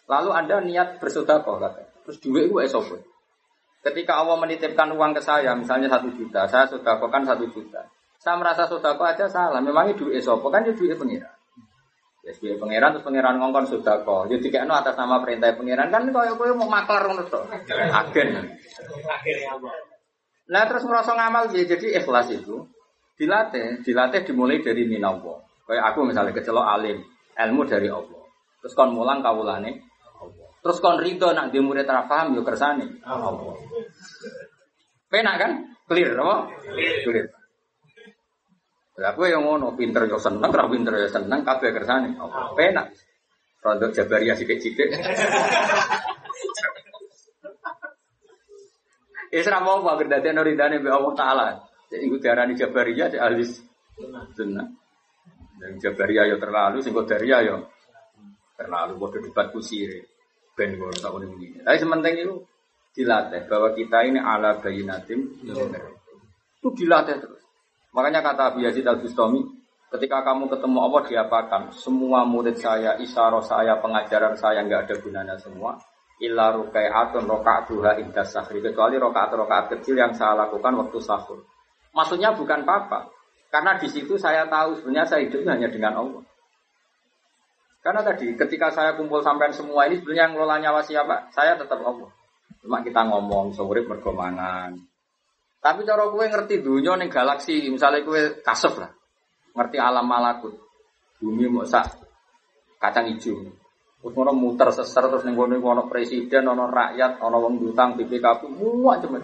[0.09, 1.84] Lalu Anda niat bersodako, kata.
[2.05, 3.01] Terus duit itu esok.
[3.85, 7.85] Ketika Allah menitipkan uang ke saya, misalnya satu juta, saya sodako kan satu juta.
[8.17, 9.61] Saya merasa sodako aja salah.
[9.61, 11.33] Memangnya duit esok, kan ya duit pengiran.
[12.25, 14.25] Ya duit pengiran terus pengiran ngongkon sodako.
[14.25, 17.41] Jadi kayak atas nama perintah pengiran kan kau kau mau maklar ngono to.
[17.93, 18.29] Agen.
[20.45, 22.65] Nah terus merasa ngamal ya, jadi ikhlas itu
[23.17, 25.41] dilatih, dilatih dimulai dari minawo.
[25.65, 27.01] Kayak aku misalnya kecelok alim,
[27.33, 28.21] ilmu dari Allah.
[28.61, 29.81] Terus kon mulang kawulane.
[30.65, 33.53] Terus kon ridho nak dia murid ra paham yo kersane Allah.
[35.13, 35.51] Penak kan?
[35.85, 36.49] Clear apa?
[37.05, 37.29] Clear.
[38.97, 42.49] Lah aku yang ngono, pinter yo seneng, ra pinter yo seneng, kabeh kersane Allah.
[42.57, 42.97] Penak.
[43.61, 44.89] Rodok Jabariyah sithik-sithik.
[49.37, 51.45] Isra mau apa dadi ana ridane mbek Allah taala.
[51.93, 53.45] Jadi iku diarani Jabariyah di ahli
[54.33, 54.65] sunnah.
[55.61, 57.61] Dan Jabariyah ya terlalu, sing Qadariyah ya
[58.57, 60.14] terlalu bodoh debat kusir.
[60.55, 61.59] Ben ngono tak ini.
[61.59, 62.35] Tapi sementing itu
[62.95, 67.43] dilatih bahwa kita ini ala bayinatim itu dilatih terus.
[67.91, 69.43] Makanya kata Abu Yazid Al Bustami,
[69.91, 71.61] ketika kamu ketemu Allah diapakan?
[71.75, 75.79] Semua murid saya, isyarah saya, pengajaran saya nggak ada gunanya semua.
[76.23, 78.63] Illa rukai'atun roka'atuha indas sahri.
[78.63, 81.43] Kecuali rokaat-rokaat kecil yang saya lakukan waktu sahur.
[81.91, 83.11] Maksudnya bukan apa-apa.
[83.51, 86.23] Karena di situ saya tahu sebenarnya saya hidupnya hanya dengan Allah.
[87.85, 91.29] Karena tadi ketika saya kumpul sampai semua ini sebenarnya yang ngelola nyawa siapa?
[91.29, 92.09] Saya tetap Allah.
[92.57, 94.73] Cuma kita ngomong sore bergomangan.
[95.61, 98.89] Tapi cara kue ngerti dunia nih galaksi, misalnya kue kasef lah,
[99.53, 100.53] ngerti alam malakut,
[101.21, 102.01] bumi mau sak
[102.81, 103.53] kacang hijau.
[104.01, 108.45] Terus ngono muter seser terus ning kono ono presiden, ono rakyat, ono wong utang BPKP,
[108.45, 109.17] semua cuma.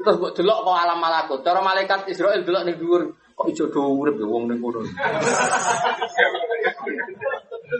[0.00, 1.40] Terus mbok delok kok alam malakut.
[1.44, 4.80] Cara malaikat Israel delok ning dhuwur, kok do urip ya wong ning kono.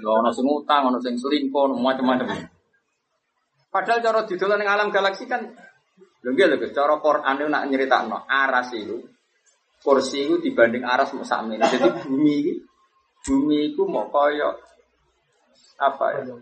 [0.00, 2.48] Ono sing utang, ono sing selingkuh, macam-macam.
[3.72, 5.48] Padahal cara didolan ning alam galaksi kan
[6.22, 9.00] lho nggih lho cara Quran itu nak nyeritakno aras itu
[9.80, 11.64] kursi itu dibanding aras mau sakmene.
[11.64, 12.52] Jadi bumi ini
[13.24, 14.52] bumi itu mau kaya
[15.80, 16.36] apa ya?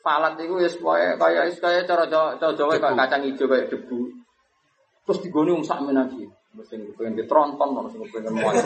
[0.00, 4.08] Falat itu ya supaya kaya kaya cara Jawa Jawa kayak kacang hijau kayak debu.
[5.04, 6.24] Terus digoni wong sakmene lagi.
[6.56, 8.56] Mesti pengen ditronton, mesti pengen muat.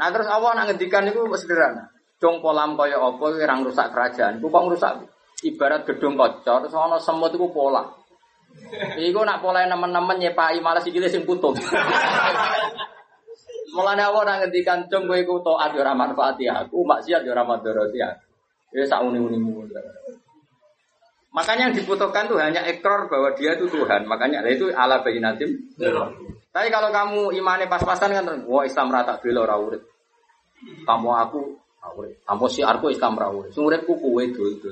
[0.00, 1.92] Nah terus Allah nak ngendikan itu sederhana.
[2.24, 4.40] Jong polam kaya apa orang rusak kerajaan.
[4.40, 4.92] Ku kok rusak
[5.44, 7.84] ibarat gedung kocor terus ana semut iku pola.
[8.96, 11.60] Iku nak pola nemen-nemen nyepai malah sikile sing putus.
[13.76, 17.44] Mulane Allah nak ngendikan jong kowe iku taat yo ora manfaati aku, maksiat yo ora
[17.44, 18.24] madharati aku.
[18.74, 19.68] Ya sak uni-unimu.
[21.30, 24.06] Makanya yang dibutuhkan tuh hanya ekor bahwa dia itu Tuhan.
[24.10, 25.54] Makanya itu ala bayinatim.
[26.50, 29.86] Tapi kalau kamu imannya pas-pasan kan, wah Islam rata bela ora urip.
[30.86, 31.40] Aku
[31.94, 32.20] urip.
[32.26, 33.54] Kamu si aku Islam ora urip.
[33.54, 34.68] Sing urip itu itu.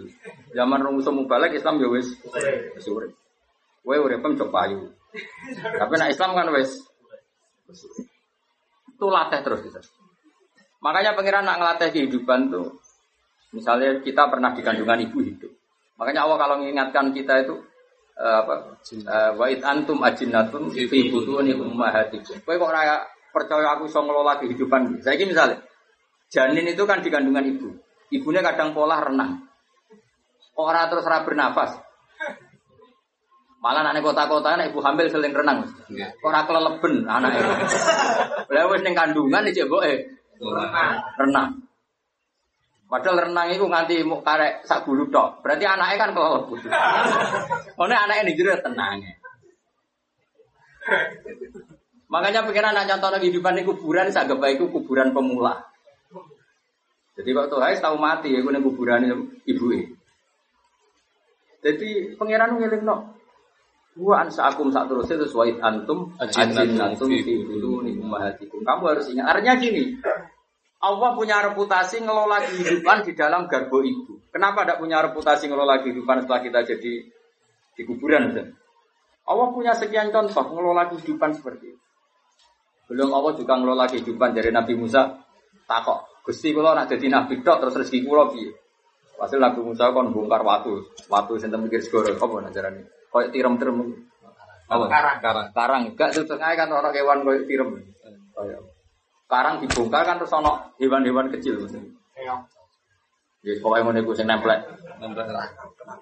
[0.53, 2.19] Zaman rong musuh balik Islam ya wis
[2.75, 3.15] wis urip.
[3.87, 4.91] Kowe cok payu.
[5.63, 6.83] Tapi nak Islam kan wis
[8.99, 9.81] itu latih terus kita.
[10.83, 12.83] Makanya pangeran nak ngelatih kehidupan tuh,
[13.55, 15.53] misalnya kita pernah di kandungan ibu hidup.
[15.99, 17.59] Makanya Allah kalau mengingatkan kita itu
[18.19, 18.83] apa?
[18.83, 22.43] Eh, Wa it antum ajinnatun fi butuni ummahatikum.
[22.43, 24.99] Kowe kok ora percaya aku iso ngelola kehidupan.
[24.99, 25.63] Saiki misalnya
[26.27, 27.71] janin itu kan di kandungan ibu.
[28.11, 29.47] Ibunya kadang pola renang.
[30.59, 31.79] Orang terus ora bernafas.
[33.59, 35.67] Malah anak kota-kota anak ibu hamil sering renang.
[36.23, 37.53] Ora keleleben anak itu.
[38.55, 39.99] Lah wis ning kandungan iki eh
[41.23, 41.68] renang.
[42.89, 45.45] Padahal renang itu nganti mau karek sak bulu tok.
[45.45, 46.49] Berarti anaknya kan kelelep.
[47.77, 49.05] Ono anaknya ning jero tenang.
[52.09, 53.29] Makanya pikiran anak contoh di
[53.69, 55.61] kuburan, saya gak itu kuburan pemula.
[57.21, 59.05] Jadi waktu Hai tahu mati ya, gue kuburan
[59.45, 59.67] ibu
[61.61, 63.19] Jadi pangeran ngiling no.
[63.99, 68.63] Ansa akum saat itu wait antum ajin antum di dulu nih umahatikum.
[68.63, 69.27] Kamu harus ingat.
[69.27, 69.99] Artinya gini,
[70.79, 74.31] Allah punya reputasi ngelola kehidupan di dalam garbo ibu.
[74.31, 76.93] Kenapa tidak punya reputasi ngelola kehidupan setelah kita jadi
[77.75, 78.31] di kuburan?
[78.31, 78.55] Misalnya?
[79.29, 81.83] Allah punya sekian contoh ngelola kehidupan seperti itu.
[82.89, 85.19] Belum Allah juga ngelola kehidupan dari Nabi Musa.
[85.69, 88.49] Takok, Gusti kula nak jadi nabi tok terus rezeki kula piye?
[89.21, 92.87] Hasil Nabi Musa kon bongkar watu, watu sing mikir segoro apa najarane?
[93.11, 93.83] Koyo tirem-tirem.
[94.71, 94.85] Apa?
[94.87, 95.19] Karang.
[95.25, 95.49] Karang.
[95.51, 95.83] Karang.
[95.99, 97.83] Gak setengah kan orang hewan koyo tirem.
[98.37, 98.78] Koyo.
[99.29, 101.93] Karang dibongkar kan terus ono hewan-hewan kecil maksudnya.
[103.45, 104.67] Ya pokoknya ngono iku sing nemplek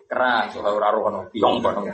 [0.08, 1.90] keras ora ora ono piong kono.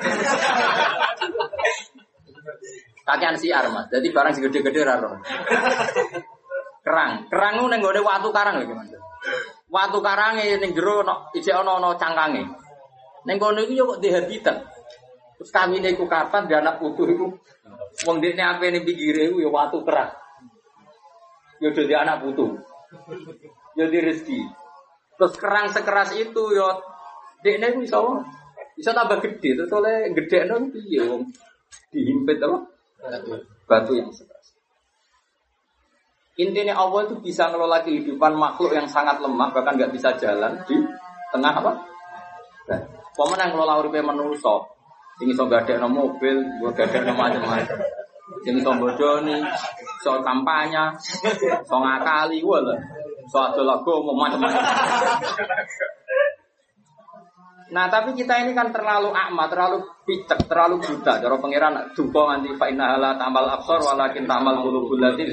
[3.02, 3.90] Kakean siar Mas.
[3.90, 5.18] Jadi barang sing gede-gede ora.
[6.84, 8.92] Kerang, kerang ku ning gone watu karang lho Mas.
[9.72, 12.44] Watu karange ning jero ono isih ono ono cangkange.
[13.26, 14.56] Ning kono iku yo kok di habitat.
[15.40, 17.26] Terus kawine iku kapan dia anak putu iku
[18.06, 20.22] wong dekne ape ning pinggire iku yo watu kerang.
[21.62, 22.59] Yo dadi anak putu.
[23.78, 24.40] Yo di rezeki.
[25.14, 26.43] Terus kerang sekeras itu
[27.47, 27.98] dekne iku iso
[28.74, 31.28] bisa tambah gede terus oleh gede no piye wong
[31.93, 32.59] dihimpit apa
[33.70, 34.59] batu yang sekeras.
[36.40, 40.74] Intinya Allah itu bisa ngelola kehidupan makhluk yang sangat lemah bahkan nggak bisa jalan di
[41.30, 41.72] tengah apa?
[43.12, 44.64] Pemenang ngelola uripe manusa.
[45.20, 47.78] Sing iso gadekno mobil, gua gadekno macam-macam.
[48.40, 49.36] Sing iso bodoni,
[50.00, 50.96] iso kampanye,
[51.60, 52.74] iso ngakali wala.
[53.22, 54.62] Iso adol agama macam-macam.
[57.72, 61.24] Nah, tapi kita ini kan terlalu akma, terlalu picek, terlalu buta.
[61.24, 65.24] Cara pangeran duka nganti fa inna la tamal absar walakin tamal qulubul lati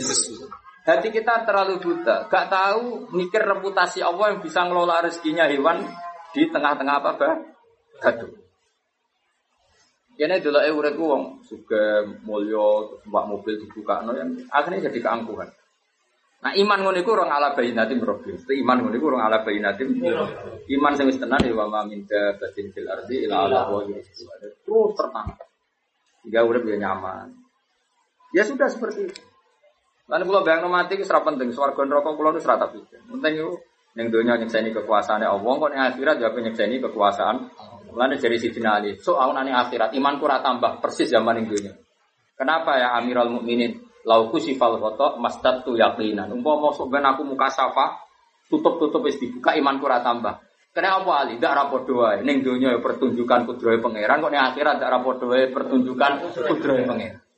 [0.87, 5.85] Hati kita terlalu buta, gak tahu mikir reputasi Allah yang bisa ngelola rezekinya hewan
[6.33, 7.35] di tengah-tengah apa bah?
[8.01, 8.48] Gaduh.
[10.19, 15.47] Kene delok e uripku wong suka mulya mbak mobil dibuka no yang akhirnya jadi keangkuhan.
[16.43, 18.35] Nah iman ngono iku orang ala bayinatim rabbi.
[18.35, 19.95] Mesti iman ngono iku orang ala bayinatim.
[20.75, 24.27] Iman sing wis tenan ya wa ma min dabatin fil ardi ila ala wa yusbihu.
[24.67, 25.39] Terus tertang.
[26.27, 27.31] Jika urip ya nyaman.
[28.35, 29.23] Ya sudah seperti itu.
[30.11, 33.07] Lan kula bayangno mati wis ora penting, swarga neraka kula wis ora tak pikir.
[33.07, 33.55] Penting iku
[33.95, 37.35] ning donya nyekseni kekuasaane Allah, kok ning akhirat ya nyekseni kekuasaan.
[37.91, 41.73] Mulane dari Sidina Ali, so aku nang akhirat imanku ora tambah persis zaman ning donya.
[42.37, 43.75] Kenapa ya Amirul Mukminin?
[44.07, 46.31] Lauku sifal foto masdad tu yakinan.
[46.31, 47.99] Umpama sok ben aku muka safa,
[48.47, 50.39] tutup-tutup wis dibuka imanku ora tambah.
[50.71, 51.35] Kena apa ali?
[51.35, 52.17] Ndak ra padha wae.
[52.23, 56.11] Ning ya pertunjukan kudrahe pangeran, kok ning akhirat ndak ra padha wae pertunjukan
[56.47, 57.28] kudrahe pangeran.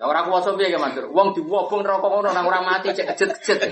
[0.00, 1.06] Lah ora kuwasa piye ya Mansur?
[1.12, 3.70] Wong diwobong neraka ngono nang ora mati cek kejet-kejet.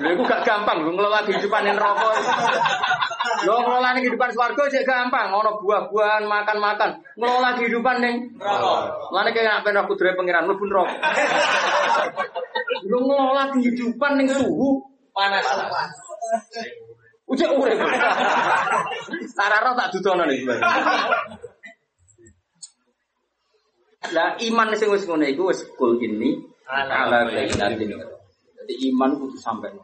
[0.00, 2.08] Lha iku gak gampang lho ngelola kehidupan neraka.
[3.44, 7.02] Lho ngelola kehidupan swarga cek gampang, ono buah-buahan, makan-makan.
[7.20, 8.72] Ngelola kehidupan ning neraka.
[9.12, 10.94] Mulane kaya nek aku kudrahe pangeran mlebu neraka.
[12.88, 14.80] Lho ngelola kehidupan ning suhu
[15.12, 15.44] panas.
[17.28, 17.76] Ujek urip.
[19.36, 20.48] Sarara tak dudono nih.
[23.98, 26.38] Lah iman sing wis ngono iku wis kul ini
[26.70, 27.98] ala bainatin.
[28.62, 29.74] Jadi iman kudu sampai.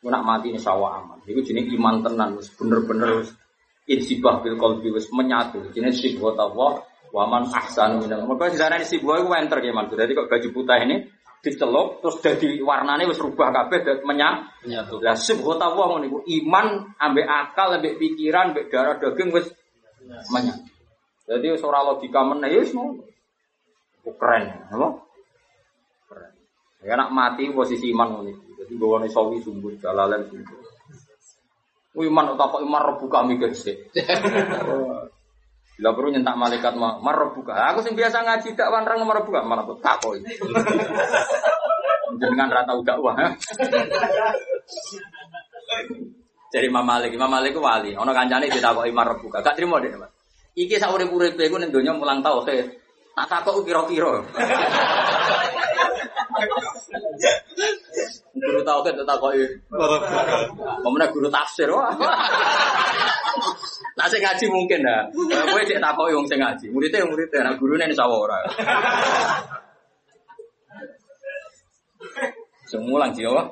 [0.00, 1.20] Ku nak mati ini sawa aman.
[1.28, 3.36] Iku jenenge iman tenan wis bener-bener wis
[3.84, 5.60] insibah bil qalbi wis menyatu.
[5.76, 6.80] Jenenge Allah
[7.12, 8.24] wa man ahsanu minal.
[8.24, 9.92] Maka sejarah sibah iku wenter ya man.
[9.92, 10.96] Jadi kok baju putih ini
[11.44, 14.64] dicelup terus jadi warnanya wis rubah kabeh dadi menyatu.
[14.64, 14.96] Nyatu.
[15.04, 19.52] Lah sibhat Allah ngono iku iman ambek akal ambek pikiran ambek darah daging wis
[20.32, 20.64] menyatu.
[21.28, 23.09] Jadi ora logika meneh wis ngono.
[24.16, 24.88] Keren, apa?
[26.08, 26.32] Keren.
[26.82, 28.64] Ya nak mati posisi iman iki.
[28.64, 30.26] Jadi gawane sawi sumbut jalalan.
[31.90, 33.90] Wih iman tak kok iman rebu kami gesek.
[35.80, 37.56] Bila perlu nyentak malaikat mah marbuka.
[37.72, 40.20] Aku sing biasa ngaji tak wanrang marbuka malah takoi.
[42.20, 43.16] Jenengan ra tau dakwah.
[46.50, 47.96] Jadi Imam Malik, Imam Malik ku wali.
[47.96, 49.40] Ono kancane ditakoki marbuka.
[49.40, 50.12] Gak trimo deh, Mas.
[50.52, 52.79] Iki sak urip-uripe iku ning donya mulang tauhid.
[53.16, 54.22] Tak takok kira-kira.
[58.40, 59.44] Guru tauhid tak takoki.
[60.80, 61.92] Pemenang guru tafsir wah.
[63.98, 65.04] Nah sing ngaji mungkin dah.
[65.52, 66.66] Kowe cek takoki wong sing ngaji.
[66.72, 68.38] Muridnya muridnya, nah gurune sawah ora.
[72.70, 73.42] Semulang jiwa.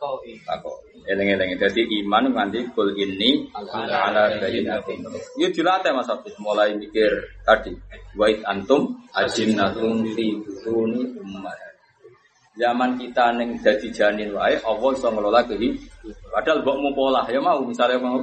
[0.00, 0.76] Takok.
[1.02, 5.02] Eleng-eleng jadi iman nganti kul ini ala bayyinatin.
[5.34, 7.10] Yo dilatih Mas Abdus mulai mikir
[7.42, 7.74] tadi.
[8.14, 11.58] Wait antum ajinnatun fi butuni ummat.
[12.54, 16.30] Zaman kita neng jadi janin wae Allah iso ngelola kehidupan.
[16.30, 18.22] Padahal mbok mau pola ya mau misalnya mau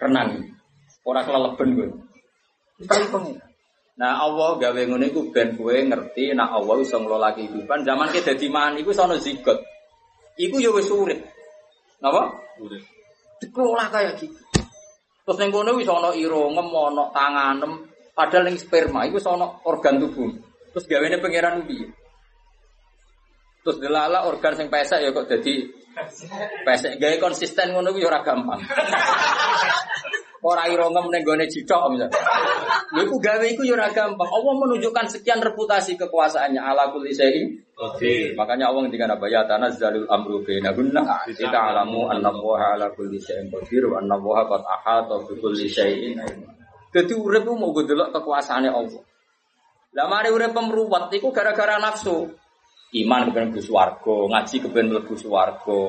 [0.00, 0.40] renang.
[1.04, 1.88] Ora keleleben kowe.
[2.86, 3.36] Tapi pengen.
[4.00, 7.84] Nah Allah gawe ngono iku ben kowe ngerti nek Allah iso ngelola kehidupan.
[7.84, 9.60] Zaman kita dadi man iku iso ono zigot.
[10.40, 11.39] Iku ya wis urip.
[12.00, 12.22] Napa?
[12.60, 12.80] Udah.
[13.40, 14.36] Dikelola kayak gitu.
[15.24, 17.72] Terus ning kono wis ana irungem, ana tanganem,
[18.16, 20.32] padahal ning sperma iku wis ana organ tubuh.
[20.72, 21.86] Terus gawene pangeran piye?
[23.60, 25.68] Terus delala organ sing pesek ya kok dadi
[26.64, 26.96] pesek.
[26.96, 28.60] Gawe konsisten ngono kuwi ora gampang.
[30.40, 32.16] Ora ira ngem ning gone cicok misalnya.
[32.96, 34.24] Lha iku gawe iku ya ora gampang.
[34.24, 37.60] Allah menunjukkan sekian reputasi kekuasaannya ala kulli syai'in.
[37.76, 38.32] Oke.
[38.32, 43.52] Makanya Allah ngendikan apa ya tanazzalul amru bainahunna kita alamu anna Allah ala kulli syai'in
[43.52, 46.16] qadir wa anna Allah qad ahata bi kulli syai'in.
[46.88, 49.02] Dadi urip mau delok kekuasaane Allah.
[49.92, 52.32] Lah mari urip pemruwat iku gara-gara nafsu.
[52.96, 55.80] Iman kepen mlebu swarga, ngaji kepen mlebu swarga.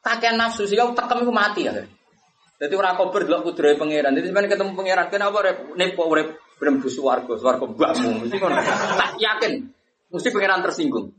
[0.00, 1.74] Kakean nafsu kau tekem iku mati ya.
[2.62, 4.14] Jadi orang kober delok kudrohe pangeran.
[4.14, 8.22] Jadi sampeyan ketemu pangeran, kenapa rep nepo urip ben mlebu swarga, swarga mbakmu.
[8.22, 8.54] Mesti ngono.
[8.94, 9.52] Tak yakin
[10.14, 11.10] mesti pangeran tersinggung.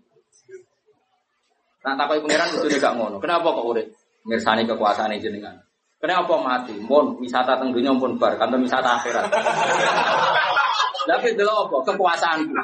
[1.84, 3.20] Nah, takoki pangeran kudu gak ngono.
[3.20, 3.92] Kenapa kok urip?
[4.24, 5.60] Mirsani kekuasaan jenengan.
[6.00, 6.80] Kenapa mati?
[6.80, 9.28] Mun wisata teng pun bar, kantor wisata akhirat.
[11.04, 11.92] Tapi delok apa?
[11.92, 12.56] Kekuasaanku.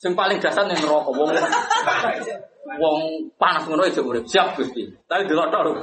[0.00, 1.28] Sing paling dasar ning neraka wong
[2.80, 2.98] wong
[3.36, 4.24] panas ngono aja urip.
[4.24, 4.88] Siap Gusti.
[5.04, 5.76] Tapi delok tok.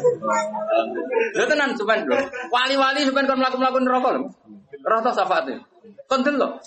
[0.00, 1.44] Lho.
[1.46, 2.16] Tenan sampean lho.
[2.48, 4.32] Wali-wali sampean kon mlaku-mlaku neraka lho.
[4.80, 5.60] Rata syafaate.
[6.08, 6.58] Kon delok.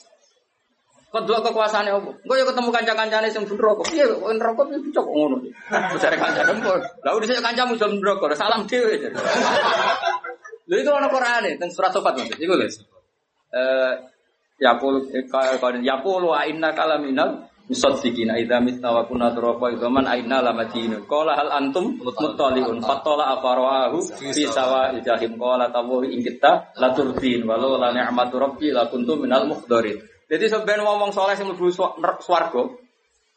[1.09, 2.11] Kon delok kekuasaane apa?
[2.13, 3.81] Engko ya ketemu kanca-kancane sing ben neraka.
[3.89, 5.37] Piye kok neraka piye cocok ngono.
[6.01, 6.77] Jare kancane kok.
[7.01, 7.91] Lah udah saya kancamu jam
[8.37, 8.95] salam dhewe.
[10.63, 12.31] Lha itu ana Qur'ane teng surat Sofat Mas.
[12.39, 12.65] Iku lho.
[13.53, 13.93] Eh
[14.61, 15.01] ya pul
[15.83, 21.49] ya wa inna kalaminal musaddiqina idza mitna wa kunna turaba idzaman aina lamadinun qala hal
[21.51, 22.83] antum muttaliun?
[22.83, 28.91] Fatala afarahu fi sawa'il jahim qala tawu ing kita laturdin walau la ni'matu rabbi la
[28.91, 29.99] kuntum minal mukhdarin.
[30.27, 31.69] Jadi sebenarnya wong-wong soleh sing mlebu
[32.23, 32.63] swarga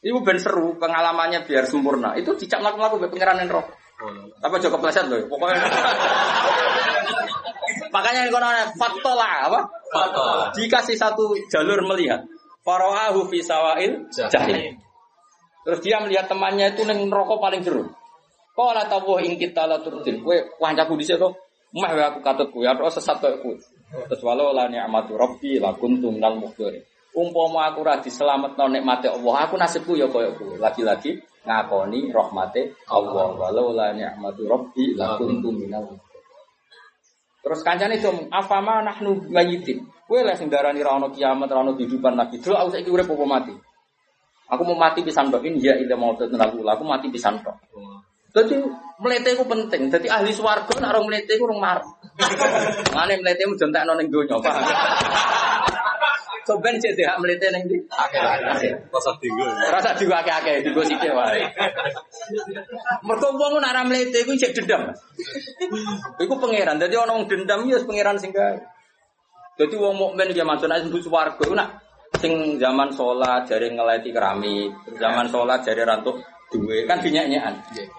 [0.06, 2.14] itu ben seru pengalamannya biar sempurna.
[2.14, 3.66] Itu dicak mlaku-mlaku be pangeran roh.
[4.44, 5.60] Apa joko kepleset loh pokoknya.
[7.94, 8.46] Makanya ini kono
[8.76, 9.60] fatola apa?
[9.88, 10.52] Fatola.
[10.52, 12.20] dikasih satu jalur melihat
[12.66, 14.74] Faro'ahu fi sawail jahim.
[15.62, 17.86] Terus dia melihat temannya itu neng rokok paling jeru.
[18.56, 20.22] Kala tawu ing kita la turdin.
[20.24, 21.30] Kowe kancaku dhisik to.
[21.76, 23.54] Meh wae aku katut kowe ora sesat kaya kowe.
[24.10, 26.82] Terus walau la ni'matu rabbi la kuntum nal mukhdirin.
[27.16, 30.56] Umpama aku ra diselametno nikmate Allah, aku nasibku ya kaya kowe.
[30.56, 33.34] Lagi-lagi ngakoni rahmate Allah.
[33.36, 35.84] Walau la ni'matu rabbi la kuntum minal.
[37.46, 39.86] Terus kancane itu afama nahnu mayitin.
[40.10, 42.42] Kowe lek sing darani ra ono kiamat, ra ono kehidupan lagi.
[42.42, 43.54] Delok aku saiki urip apa mati.
[44.50, 47.54] Aku mau mati pisan tok ini ya ila mau tenaga aku mati pisan tok.
[48.34, 48.58] Jadi
[48.98, 49.94] melete itu penting.
[49.94, 51.86] Jadi ahli swarga nak orang melete itu orang marah.
[52.98, 55.45] Mana melete mu donya, paham?
[56.46, 57.74] Soben cek dia melete neng di.
[57.90, 59.50] Rasa tinggal.
[59.66, 61.42] Rasa juga akeh-akeh di gosip wae.
[63.02, 64.94] Mergo wong nak ra mlete iku cek dendam.
[66.22, 66.78] Iku pangeran.
[66.78, 68.62] Dadi ana wong dendam ya pangeran sing gawe.
[69.58, 71.82] Dadi wong mukmin ya maksud nek mlebu swarga iku nak
[72.22, 76.16] sing zaman sholat jari ngeleti keramik, terus zaman sholat jari rantuk
[76.52, 77.54] duwe kan dinyanyian.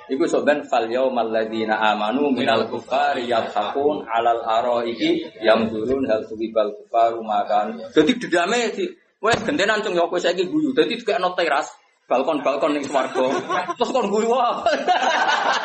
[0.07, 7.19] Iku soben fal yaumal ladzina amanu minal kufari yadhakun alal araiki yamdurun hal tuwibal kufaru
[7.24, 7.76] makan.
[7.91, 8.88] Dadi dedame di
[9.19, 10.72] wes gentenan cung yo kowe saiki guyu.
[10.72, 11.68] Dadi dikekno teras
[12.07, 13.28] balkon-balkon ning swarga.
[13.76, 14.64] Terus kon guyu wae.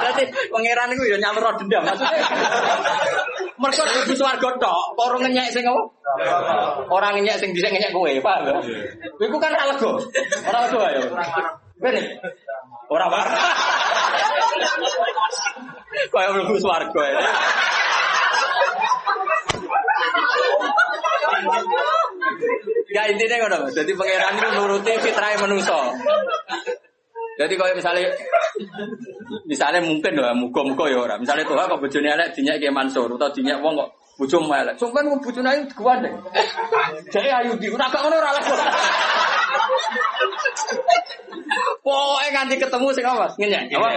[0.02, 2.26] Dadi pangeran iku ya nyalur dendam maksudnya.
[3.62, 5.82] Mergo di swarga tok, ora ngenyek sing apa?
[6.90, 8.58] Ora ngenyek sing dhisik ngenyek kowe, paham?
[8.58, 9.90] Kowe iku kan ora lega.
[10.50, 11.02] Ora lega ya.
[11.78, 12.04] Bener.
[12.92, 13.40] Ora marah.
[16.12, 17.20] Kaya mlebu swarga ya.
[22.92, 23.58] Ya intinya ngono.
[23.72, 25.80] Jadi pangeran itu nuruti fitrah manusia.
[27.40, 28.12] Jadi kalau misalnya
[29.48, 31.24] misalnya mungkin loh, muga-muga ya orang.
[31.24, 33.88] Misalnya tuh kok bojone elek dinyak kayak Mansur atau dinyak wong kok
[34.20, 34.76] bojomu elek.
[34.76, 36.16] Sampeyan kok bojone ayu digandeng.
[37.08, 38.44] Jadi ayu di ora gak ngono ora lah.
[41.82, 43.26] Pokoknya nganti ketemu sing apa?
[43.34, 43.74] Ngenyek.
[43.74, 43.88] Apa?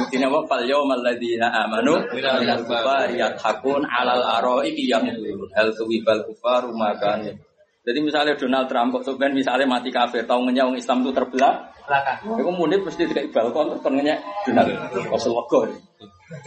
[0.00, 0.38] Intinya apa?
[0.48, 5.52] Fal yawmal ladzina amanu minal kufari yathakun alal araiki yamdurun.
[5.52, 7.36] Hal tuwibal kufaru makan.
[7.84, 12.40] Jadi misalnya Donald Trump kok sebenarnya misalnya mati kafir, tahu orang Islam itu terbelah, belakang.
[12.40, 14.72] Iku munib mesti dikai balkon terus kon ngenyek Donald.
[15.12, 15.68] Rasulullah.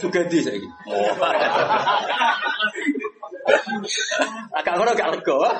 [0.02, 0.66] Juga di saiki.
[4.52, 5.36] Agak ngono gak lega.
[5.36, 5.58] wah.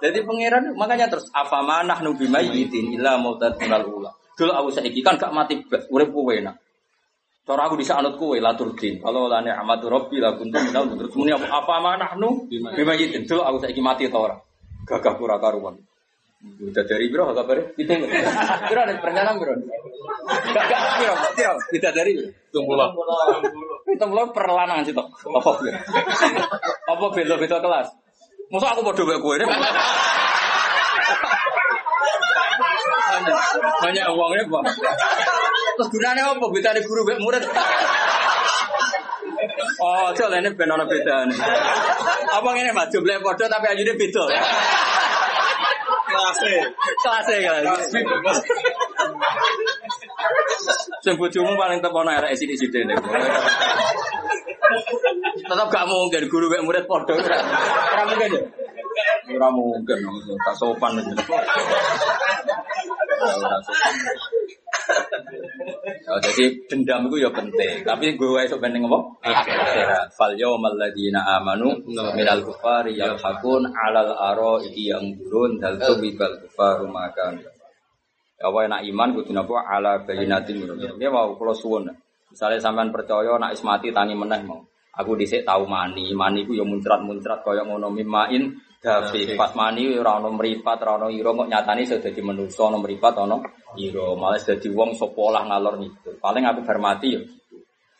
[0.00, 4.10] Jadi pangeran makanya terus afama nahnu bimayyitin illa mautat minal ula.
[4.36, 6.56] Dulu aku saiki kan gak mati blas, urip kowe enak.
[7.46, 9.00] Cara aku bisa anut kowe laturdin.
[9.00, 13.24] Kalau la ni'matu rabbi la kuntum minal terus muni apa afama nahnu bimayyitin.
[13.24, 14.36] Dulu aku saiki mati ta ora?
[14.86, 15.78] Gagah pura karuan.
[16.36, 17.96] Udah dari biro kabar kita
[18.68, 19.56] biro ada perencanaan biro.
[20.52, 21.14] Gagah biro.
[21.32, 21.52] Biro.
[21.72, 22.12] Kita dari
[22.52, 22.92] Tunggu lah.
[23.88, 25.80] kita mulai perlanan sih toh apa biro?
[26.92, 27.88] Apa belo beda kelas?
[28.52, 29.46] Masa aku bodoh kayak gue ini
[33.76, 34.62] banyak uangnya pak.
[35.76, 36.46] Terus gunanya apa?
[36.52, 37.42] Bedanya guru mek murid.
[39.76, 41.36] Oh, coba ini ben ana bedane.
[42.32, 44.24] Apa ngene Mas, jumlahe padha tapi ajine beda.
[46.16, 46.64] Kelasnya.
[47.04, 48.38] Kelasnya kelas.
[51.04, 52.98] Sing bojomu paling tepono arek sithik-sithik nek.
[55.46, 57.14] Tetap gak mungkin guru mek murid padha.
[57.14, 58.42] Ora mungkin ya.
[59.36, 59.98] Ora mungkin,
[60.42, 60.96] tak sopan.
[60.96, 61.04] Ya,
[63.22, 64.34] ora sopan.
[66.06, 68.98] Oh, jadi dendam itu ya penting, tapi gue wae sok penting apa?
[69.26, 70.06] Akhirat.
[70.14, 71.82] Fal yawmal ladzina amanu
[72.14, 77.42] minal kufari yalhaqun alal ara'i yanzurun dal tubibal kufaru makan.
[78.38, 80.94] Ya wae nak iman kudu napa ala bayinatin rabbih.
[81.02, 81.90] Ya mau kula suwun.
[82.30, 84.62] Misalnya sampean percaya nak ismati tani meneh mau.
[84.96, 90.20] Aku dhisik tahu mani, mani ku ya muncrat-muncrat kaya ngono mimain Davi pas mani ora
[90.20, 93.36] ono mripat, ora ono ira kok nyatane iso dadi manusa ono mripat ono
[93.80, 96.14] ira, malah dadi wong sapa lah ngalor ngidul.
[96.20, 97.20] Paling aku bar mati ya.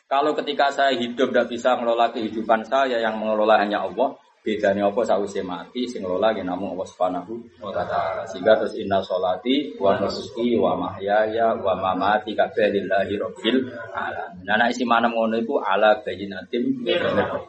[0.07, 4.15] Kalau ketika saya hidup tidak bisa mengelola kehidupan saya yang mengelola hanya Allah,
[4.47, 8.23] bedanya apa sausé mati sing ngelola ya namung Allah Subhanahu wa taala.
[8.31, 14.47] Sehingga terus inna sholati wa nusuki wa mahyaya wa mamati kabeh lillahi rabbil alamin.
[14.47, 16.87] Nah isi mana ngono iku ala bayyinatim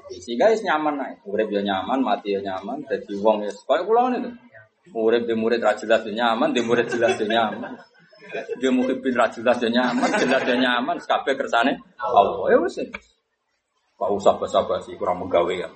[0.10, 1.22] Sehingga wis nyaman ae.
[1.30, 4.32] Urip ya nyaman, mati ya nyaman, dadi wong ya kula ngene to.
[4.98, 7.78] Urip di murid ya nyaman, di murid jelas ya nyaman.
[8.57, 12.49] Dia jelas ya nyaman, jelas ya nyaman, kabeh kersane Allah.
[12.49, 12.82] Ya wis.
[13.98, 15.69] Kok usah basa-basi kurang menggawe ya.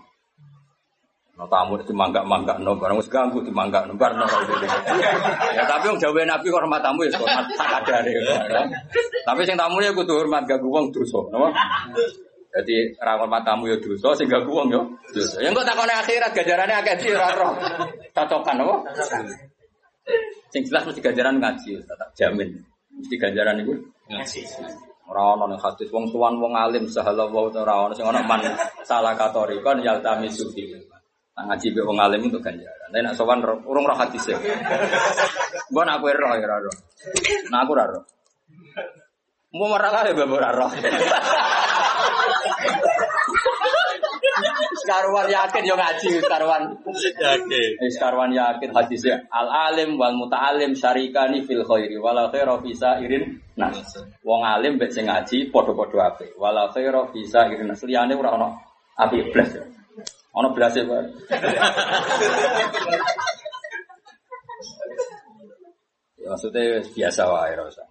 [1.41, 4.29] No tamu itu mangga mangga no barang wis ganggu di mangga no barang no
[5.57, 8.61] Ya tapi yang jawab nabi hormat tamu ya hormat tak ada
[9.25, 11.49] Tapi sing tamu ya kudu hormat ganggu wong dosa, napa?
[12.53, 14.85] Jadi ra hormat tamu ya dosa, sing ganggu wong ya
[15.17, 15.41] dosa.
[15.41, 17.57] Ya engko akhirat gajarane akeh di ora roh.
[18.13, 18.75] Cocokan napa?
[20.53, 22.53] Sing jelas mesti gajaran ngaji, tak jamin.
[23.01, 23.73] Mesti gajaran iku
[24.13, 24.41] Ngaji.
[25.09, 28.45] Ora wong tuan wong alim sahala wa ora ono sing ono man
[28.85, 30.69] salah katori kon yaltami sufi.
[31.31, 32.89] Nah, ngaji be wong alim untuk ganjaran.
[32.91, 34.35] Nek nak sowan urung roh hadis ya.
[35.71, 36.75] Mbok nak kowe roh ya roh.
[37.47, 38.03] Nah aku ora roh.
[39.55, 40.71] Mau marah lah ya bapak ora roh.
[44.81, 46.63] Sekaruan yakin yo ngaji sekaruan.
[46.99, 47.69] Yakin.
[47.95, 53.79] Sekarwan yakin hadisnya al alim wal muta'alim syarikani fil khairi wala khaira fi sairin nas.
[54.27, 56.35] Wong alim mbek sing ngaji padha-padha apik.
[56.35, 57.79] Wala khaira fi sairin nas.
[57.87, 58.59] Liyane ora ono
[58.99, 59.55] apik blas.
[60.31, 60.37] Ya.
[60.39, 61.03] Ono blas e, Pak.
[66.21, 67.87] Ya maksudnya biasa wae ora usah.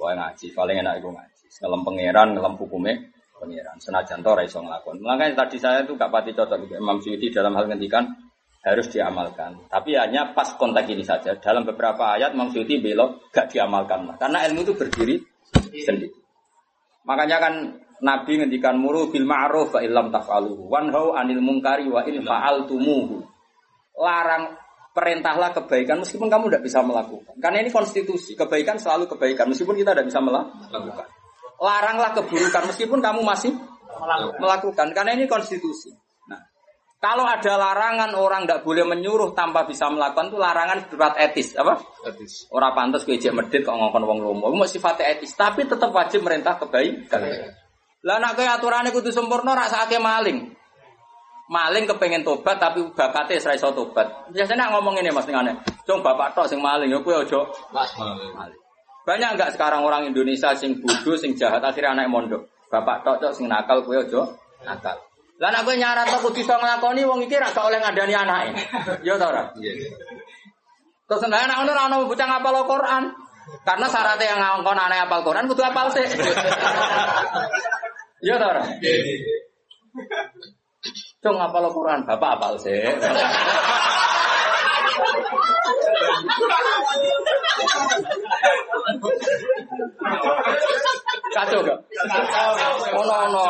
[0.00, 1.44] Wae ngaji, paling enak iku ngaji.
[1.56, 2.92] Ngelem pangeran, ngelem hukume
[3.36, 3.76] pangeran.
[3.82, 5.02] Senajan to ora iso nglakon.
[5.02, 8.08] Makanya tadi saya tuh gak pati cocok dengan Imam Suyuti dalam hal ngendikan
[8.66, 9.66] harus diamalkan.
[9.70, 11.36] Tapi hanya pas konteks ini saja.
[11.38, 14.16] Dalam beberapa ayat Imam Suyuti belok gak diamalkan.
[14.16, 15.16] Karena ilmu itu berdiri
[15.84, 16.12] sendiri.
[17.06, 17.54] Makanya kan
[18.04, 23.24] Nabi ngendikan muru bil ma'ruf fa illam taf'aluhu wanhau anil munkari wa in fa'altumuhu.
[23.96, 24.52] Larang
[24.92, 27.36] perintahlah kebaikan meskipun kamu tidak bisa melakukan.
[27.36, 31.08] Karena ini konstitusi, kebaikan selalu kebaikan meskipun kita tidak bisa melakukan.
[31.56, 33.52] Laranglah keburukan meskipun kamu masih
[34.40, 34.92] melakukan.
[34.92, 35.92] Karena ini konstitusi.
[36.28, 36.40] Nah,
[37.00, 41.80] kalau ada larangan orang tidak boleh menyuruh tanpa bisa melakukan itu larangan berat etis, apa?
[42.04, 42.48] Hadis.
[42.52, 44.52] Orang pantas gue medit kok ngongkon wong lomo.
[44.52, 47.20] Itu sifatnya etis, tapi tetap wajib merintah kebaikan.
[48.06, 50.54] Lah nak kaya aturannya kudu sempurna rak sakake maling.
[51.50, 54.30] Maling kepengen tobat tapi bakatnya serai iso tobat.
[54.30, 55.58] Biasanya nak ngomong ini Mas ngene.
[55.82, 57.42] Cung bapak tok sing maling ya kowe aja
[57.74, 58.58] maling.
[59.02, 62.46] Banyak enggak sekarang orang Indonesia sing bodoh, sing jahat akhirnya anak mondok.
[62.70, 64.22] Bapak tok tok sing nakal kowe aja
[64.62, 64.94] nakal.
[65.42, 68.62] Lah nek kowe nyarat tok kudu iso nglakoni wong iki ra gak oleh ngandani anake.
[69.02, 69.50] Ya ta ora?
[71.10, 73.04] Terus nek anak ngono ora ono bocah ngapal Al-Qur'an.
[73.66, 76.06] Karena syaratnya yang ngongkon anak apal Quran kudu apal sih.
[78.24, 78.64] Iya ta ora?
[81.20, 82.80] Cung apal Quran, bapak apal sih.
[91.36, 91.78] Kacau gak?
[92.96, 93.44] Ono ono.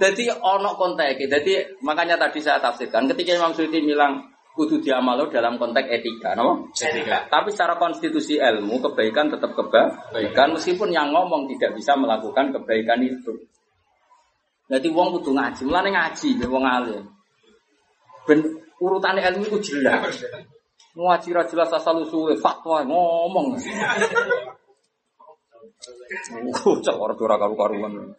[0.00, 1.28] Jadi ono konteks.
[1.28, 1.54] Jadi
[1.84, 4.24] makanya tadi saya tafsirkan ketika Imam Suyuti bilang
[4.58, 6.66] kudu diamalo dalam konteks etika, no?
[6.74, 7.30] Etika.
[7.30, 13.38] Tapi secara konstitusi ilmu kebaikan tetap kebaikan meskipun yang ngomong tidak bisa melakukan kebaikan itu.
[14.66, 17.06] Jadi wong kudu ngaji, mulane ngaji be wong alim.
[18.26, 18.42] Ben
[18.82, 20.26] urutane ilmu itu jelas.
[20.98, 23.54] Ngaji ra jelas asal usule fatwa ngomong.
[26.98, 28.12] Ora karu-karuan.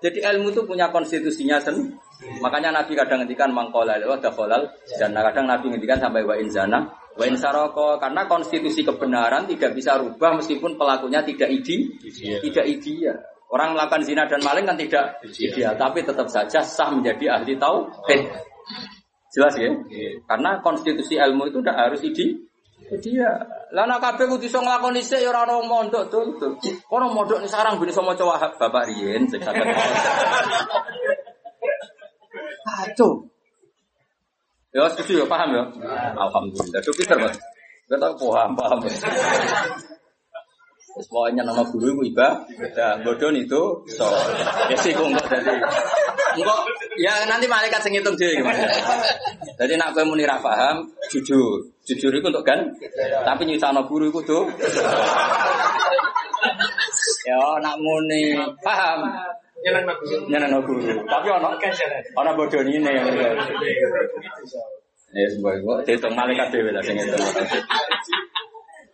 [0.00, 2.07] Jadi ilmu itu punya konstitusinya sendiri.
[2.18, 4.66] Makanya Nabi kadang ngendikan mangkola ada kolal
[4.98, 10.38] dan kadang Nabi ngendikan sampai wa inzana wa insaroko karena konstitusi kebenaran tidak bisa rubah
[10.38, 11.90] meskipun pelakunya tidak idi,
[12.42, 13.18] tidak ideal.
[13.48, 18.22] Orang melakukan zina dan maling kan tidak ideal, tapi tetap saja sah menjadi ahli tauhid.
[19.32, 19.72] Jelas ya?
[20.28, 22.00] Karena konstitusi ilmu itu tidak harus.
[22.88, 23.28] Dia,
[23.68, 26.56] lah nak kabeh kudu iso nglakoni sik ya ora ono mondok tuntut.
[26.88, 29.68] Kono mondok sarang ben iso maca wahab Bapak sing saged.
[32.78, 33.26] Kacau.
[34.70, 35.64] Ya setuju ya paham ya?
[36.14, 36.78] Alhamdulillah.
[36.78, 37.34] Itu pinter Mas.
[37.90, 38.78] Gak tau paham paham.
[40.98, 44.02] Terus pokoknya nama guru ibu iba, beda bodoh itu, so,
[44.66, 45.54] ya sih kok enggak jadi,
[46.34, 46.58] enggak,
[46.98, 48.66] ya nanti malaikat sing ngitung dia gimana.
[49.62, 52.66] Jadi nak gue muni paham, jujur, jujur itu untuk kan,
[53.22, 54.50] tapi nyusano guru itu tuh,
[57.30, 58.34] ya nak muni
[58.66, 59.06] paham,
[60.30, 61.58] nyenang guru, tapi ono
[62.14, 63.06] ono bodoh ini yang
[65.08, 67.16] Ya sebuah itu, dihitung malaikat dewe lah sing ngitung.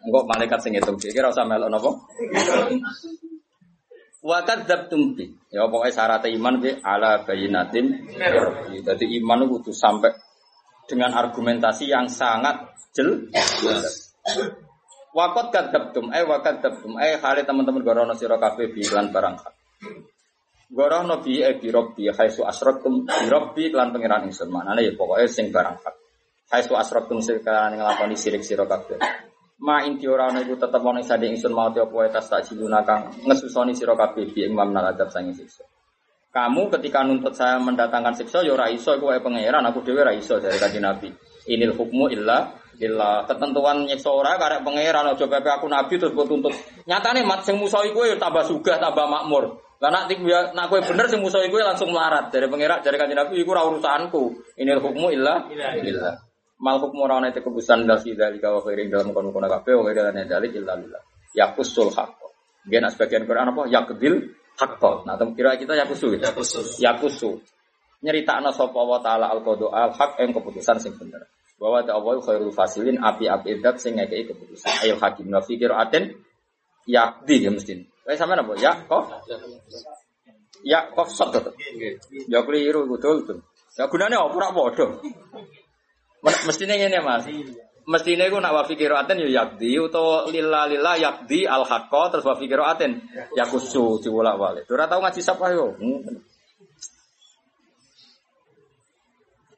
[0.06, 1.90] Enggak malaikat sing ngitung kira usah melok napa?
[4.22, 5.26] Wa kadzabtum bi.
[5.50, 8.06] Ya pokoknya syarat iman bi ala bayinatin.
[8.78, 10.14] Jadi iman itu sampai
[10.86, 12.62] dengan argumentasi yang sangat
[12.94, 14.14] jelas.
[15.18, 19.34] Wakot kadzabtum eh wa kadzabtum eh hale teman-teman gorono sira kabeh bi iklan barang
[20.64, 20.72] hak.
[20.72, 24.48] Gorono bi eh bi robbi khaisu asrakum bi robbi lan pangeran ingsun.
[24.48, 25.94] Manane ya pokoknya sing barang hak.
[26.48, 28.96] Khaisu asrakum sekarang nglakoni sirik sira kabeh.
[29.64, 32.82] Ma inti ora ana iku tetep ana sade ingsun mau te apa tas tak ciluna
[32.82, 35.64] kang ngesusoni sira kabeh bi ing mamnal sange siksa.
[36.34, 40.42] Kamu ketika nuntut saya mendatangkan siksa ya ora iso kowe pangeran aku dhewe ora iso
[40.42, 41.06] dari kanjeng Nabi.
[41.46, 42.50] Inil hukmu illa
[42.82, 46.50] illa ketentuan nyiksa ora karek pangeran aja pepe aku nabi terus mbok tuntut.
[46.90, 49.62] Nyatane mat sing musuhi kowe ya tambah sugih tambah makmur.
[49.84, 53.20] Lah nak ya nak kowe bener sing musuhi kowe langsung melarat dari pangeran dari kanjeng
[53.20, 54.32] Nabi iku ora urusanku.
[54.56, 56.24] Inil hukmu illa illa.
[56.56, 60.24] Mal hukmu ora ana keputusan dal fi dalika wa khairin dalam kono-kono kabeh wa khairin
[60.24, 61.04] dalik illa billah.
[61.36, 62.16] Yaqusul haqq.
[62.64, 63.68] Nggih nak sebagian Quran apa?
[63.68, 64.14] Yaqdil
[64.56, 64.82] haqq.
[65.04, 66.16] Nah, tem kira kita yaqusu.
[66.80, 67.44] Yaqusu.
[68.00, 71.28] Nyeritakno sapa wa taala al qada al haq yang keputusan sing bener.
[71.60, 74.72] Bahwa ta Allah khairul fasilin api-api dat sing ngekeki keputusan.
[74.80, 76.16] Ayo hakim wa fikir aten
[76.88, 77.93] yakdi ya mesti.
[78.04, 78.52] Kayak sampean apa?
[78.60, 79.04] Ya kok?
[80.60, 81.52] Ya kok sot to.
[82.28, 83.40] Ya keliru betul tuh.
[83.74, 84.86] Ya gunane apa ora padha.
[86.24, 87.24] Mestinya ngene Mas.
[87.84, 92.24] Mestinya iku nak wa fi qiraatin ya yakdi utawa lillah lillah yakdi al haqqa terus
[92.24, 92.96] wa fi qiraatin
[93.36, 94.64] yakusu diwolak-walik.
[94.72, 95.76] Ora tau ngaji sapa yo.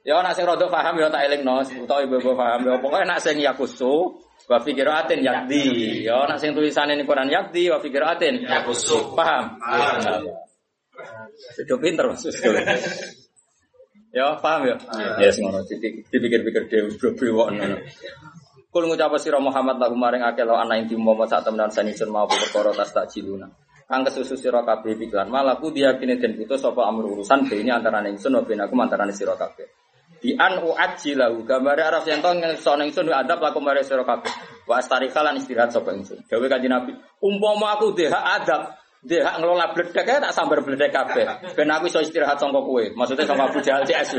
[0.02, 3.38] Ya nak sing rada paham ya tak elingno utawa ibu-ibu paham ya pokoke nak sing
[3.42, 6.06] yakusu wa fi qiraatin yakdi.
[6.06, 9.14] Ya nak sing tulisane ning Quran yakdi wa fi qiraatin yakusu.
[9.18, 9.58] Paham?
[11.58, 12.24] Sudah pinter Mas.
[14.16, 14.76] Ya, paham ya?
[15.20, 15.60] Ya, sing ngono
[16.08, 17.84] dipikir-pikir dhewe bro-bro ngono.
[18.72, 22.24] Kul ngucap sira Muhammad lagu maring akeh lo ana inti mau sak temenan sanisen mau
[22.24, 23.48] perkara tas tak ciluna.
[23.86, 28.34] Kang kesusu sira kabeh pikiran malaku diyakini den putus sapa amur urusan ini antara ingsun
[28.34, 29.85] wa aku antara sira kabeh.
[30.22, 34.02] Di an uajilahu gambare araf yen to ngeso ingsun adab laku mare sira.
[34.66, 36.24] Wa istirahat sapa ingsun.
[36.26, 38.74] Dawe kanjeng Nabi, umpama aku deh adab
[39.06, 41.54] dia hak ngelola bledek ya tak sambar bledek kabeh.
[41.54, 42.82] Ben aku iso istirahat sangka kowe.
[42.82, 44.18] Maksudnya sama Abu Jahal CS.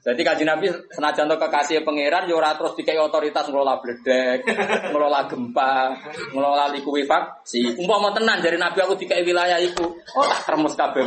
[0.00, 4.42] Jadi kaji Nabi senajan to kekasih pangeran yo ora terus dikai otoritas ngelola bledek,
[4.90, 5.92] ngelola gempa,
[6.34, 7.78] ngelola likuifaksi.
[7.78, 11.04] Umpama tenan dari Nabi aku dikai wilayah iku, oh tak kremes kabeh.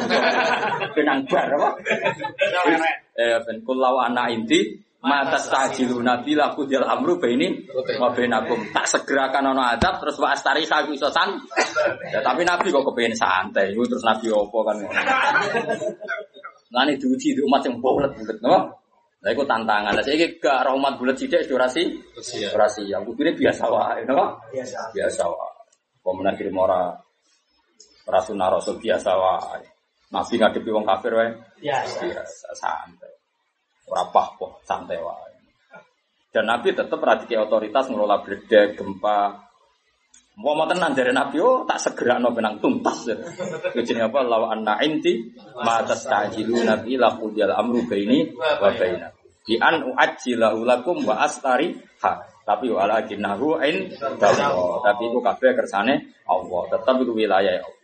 [0.93, 1.69] Benang bar apa?
[3.17, 7.67] Eh ben kulau anak inti Mata stajilu nabi laku dial amru ini
[7.99, 8.71] wa bainakum.
[8.71, 11.35] Tak segerakan ono adab terus wa astari sagu iso san.
[12.07, 13.75] Ya, tapi nabi kok kepengen santai.
[13.75, 14.79] Itu terus nabi opo kan.
[16.71, 18.79] Ngene diuji di umat yang bulet-bulet, napa?
[19.27, 19.91] Lah iku tantangan.
[19.91, 21.99] Lah saiki gak rahmat bulet sithik durasi.
[22.15, 22.87] Durasi.
[22.95, 24.39] Aku kira biasa wae, napa?
[24.55, 24.87] Biasa.
[24.95, 25.51] Biasa wae.
[25.99, 26.95] Pemenang kirim ora
[28.07, 29.67] rasul rasul biasa wae.
[30.15, 31.29] Nabi ngadepi wong kafir wae.
[31.59, 32.07] Biasa.
[32.07, 33.22] Biasa santai.
[33.89, 35.33] Ora kok santai wae.
[36.33, 39.37] Dan Nabi tetap radiki otoritas ngelola bledek, gempa.
[40.41, 43.05] Mau mau tenan dari Nabi, oh tak segera no benang tuntas.
[43.69, 44.25] Jadi apa?
[44.25, 45.29] Lawa anna inti
[45.61, 49.13] matas tajilu Nabi laku dial amru baini wa baina.
[49.45, 52.17] Di an uajilahu lakum wa astari ha.
[52.43, 56.61] Tapi wala jinahu in Tapi itu kabeh kersane Allah.
[56.75, 57.83] Tetap itu wilayah Allah.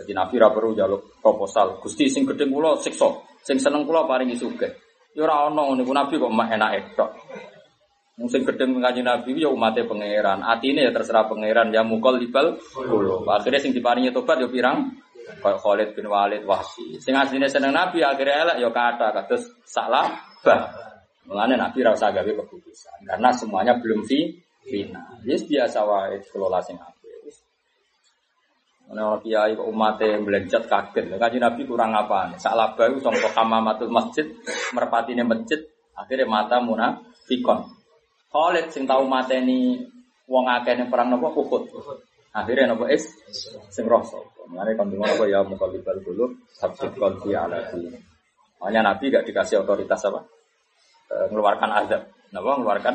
[0.00, 1.76] Jadi Nabi ra perlu jaluk proposal.
[1.84, 4.85] Gusti sing gedhe kula siksa, sing seneng kula paringi sugih.
[5.16, 7.10] Ya ora ono niku Nabi kok mak enak tok.
[8.20, 10.44] Wong sing gedeng ngaji Nabi ya umate pangeran.
[10.44, 13.24] Atine ya terserah pangeran ya mukol libal kulo.
[13.24, 14.92] Akhirnya sing diparingi tobat ya pirang
[15.26, 17.02] Kayak Khalid bin Walid Wahsi.
[17.02, 20.14] Sing asline seneng Nabi akhirnya elek ya kata kados salah
[20.44, 20.70] bah.
[21.26, 24.30] Mulane Nabi ra usah gawe keputusan karena semuanya belum fi
[24.62, 25.18] final.
[25.26, 26.78] Yes biasa wae kelola sing
[28.86, 31.18] Ana kiai kok umate melencet kaget.
[31.18, 32.38] Kanjeng Nabi kurang apa?
[32.38, 34.30] Salah bah iku sangka hamamatul masjid,
[34.70, 35.58] merpatine masjid,
[35.98, 37.66] akhirnya mata munafikon.
[38.30, 39.82] Khalid sing tau mateni
[40.30, 41.66] wong akeh ning perang napa Uhud.
[42.30, 43.10] Akhirnya napa is
[43.74, 44.22] sing rasa.
[44.46, 47.90] Mulane kan apa ya mukallibal dulu sabit qalbi ala din.
[48.62, 50.22] Makanya Nabi gak dikasih otoritas apa?
[51.10, 52.02] Eh, mengeluarkan azab.
[52.30, 52.94] Napa mengeluarkan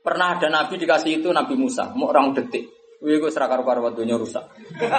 [0.00, 2.79] Pernah ada Nabi dikasih itu Nabi Musa, mau orang detik.
[3.00, 4.44] Wih, gue serakar karo dunia rusak.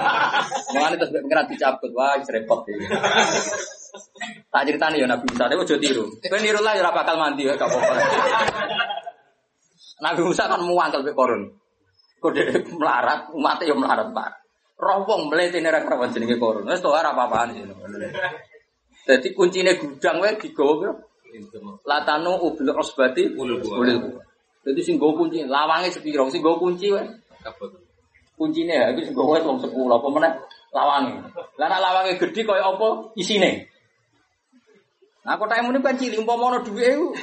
[0.74, 2.98] Mengenai terus pengiran dicabut, wah repot ya.
[4.50, 6.06] Tak ceritanya ya Nabi Musa, dia ojo tiru.
[6.18, 7.94] Kowe niru lah ya bakal mandi ya apa-apa.
[10.02, 11.46] Nabi Musa kan muangkel be korun.
[12.18, 12.42] Kode
[12.74, 14.30] melarat, umatnya ya melarat pak.
[14.82, 16.66] Rompong melete nih rakyat jenenge korun.
[16.66, 17.64] Wes tuh ora apa-apaan sih.
[19.06, 20.94] Jadi kuncinya gudang wae digawa piro?
[21.86, 23.62] Latanu ubil osbati ulil.
[24.62, 27.06] Jadi sing go kunci, lawange sepiro, sing go kunci wae.
[28.42, 30.34] Kuncine ya sing go wae wong 10 apa meneh
[30.74, 31.14] lawange.
[31.62, 33.70] Lah nek lawange gedhe kaya apa isine?
[35.22, 37.14] Nah kotak ini kan cilik, umpama ono duwe iku.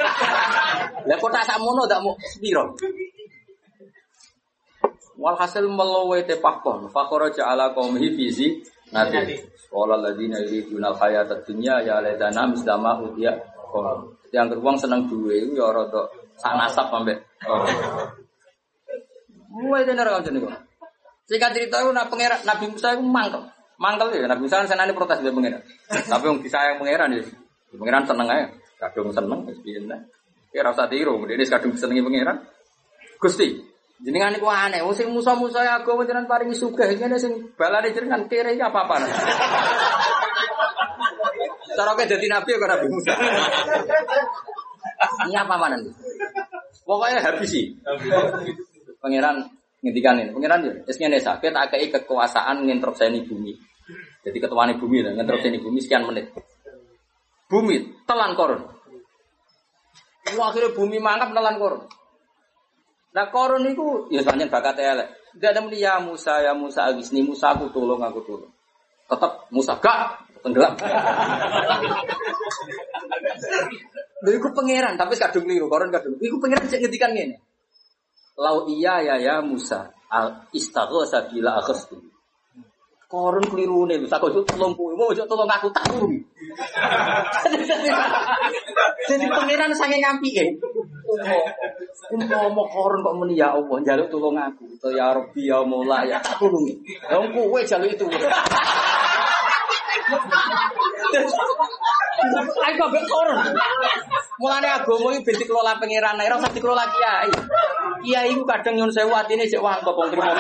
[1.11, 2.79] Lah kotak sakmono tak mau sepiro.
[5.19, 8.63] Walhasil melowe te pakon, fakoroja ala qaumihi fizi
[8.95, 9.43] nanti.
[9.67, 13.35] Qala alladziina yuriduna al-hayata dunya ya laitana mislama udiya
[13.75, 14.15] qom.
[14.31, 16.07] Yang gerbang seneng duwe iku ya rada
[16.39, 17.19] sak nasab ambek.
[19.51, 20.68] Mulai tenar kan jenenge.
[21.29, 23.45] Singkat cerita itu nak pangeran Nabi Musa itu mangkel.
[23.77, 25.61] Mangkel ya Nabi Musa senane protes dia pangeran.
[25.87, 27.23] Tapi wong disayang pangeran ya.
[27.77, 28.49] Pangeran seneng aja.
[28.81, 30.01] Kadung seneng piye nah.
[30.49, 32.41] Ya ora usah tiru, ini kadung senengi pangeran.
[33.21, 33.61] Gusti,
[34.01, 34.81] jenengan iku aneh.
[34.81, 39.05] Wong sing musa-musa ya agama jenengan paringi sugih, ngene sing balane jenengan kere iki apa-apa.
[41.77, 43.13] Cara ke jadi nabi ya Nabi Musa.
[45.29, 45.93] Ini apa mana nih?
[46.89, 47.77] Pokoknya habis sih.
[49.05, 50.31] Pangeran ngendikan ini.
[50.35, 53.53] Pangeran ya, esnya nih sakit, akai kekuasaan nginterupsi bumi.
[54.27, 56.31] Jadi ketuaan bumi lah, nginterupsi bumi sekian menit.
[57.49, 58.61] Bumi telan korun.
[60.37, 61.83] Wah, akhirnya bumi mangap telan korun.
[63.17, 65.09] Nah korun itu ya sebenarnya bakat elek.
[65.39, 68.53] Gak ada ya Musa ya Musa agisni Musa aku tolong aku tolong.
[69.09, 70.77] Tetap Musa gak tenggelam.
[74.19, 76.21] Lha iku pangeran tapi kadung keliru, koron kadung.
[76.21, 77.41] Iku pangeran sing ngendikan ngene.
[78.39, 81.99] Lau iya ya ya Musa al istaghatsa bila akhstu.
[83.09, 85.89] Koron keliru nih, bisa kau tolong kue, mau ojo tolong aku tak.
[89.09, 90.45] Jadi pangeran sange ngampi ya.
[92.13, 94.69] Umpama koron kok muni ya Allah, jaluk tolong aku.
[94.85, 96.69] To ya Rabbi ya Mola ya tak turun.
[97.09, 98.05] Wong kowe jaluk itu.
[102.59, 103.39] Ayo kok mbek koron.
[104.39, 107.31] Mulane agama iki ben dikelola pangeran, ora usah dikelola kiai.
[108.07, 110.31] Kiai iku kadang nyun sewu atine sik wangkop wong trimo.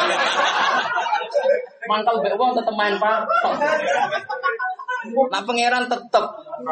[1.88, 3.26] Mangkal mbek wong tetep main pak.
[5.08, 6.24] Nah pangeran tetep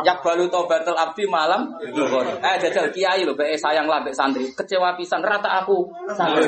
[0.03, 1.79] yak balu tobatul abdi malam.
[2.43, 4.51] Eh jajal kiai lho mbek sayang lah mbek santri.
[4.55, 6.47] Kecewa pisan rata aku santri.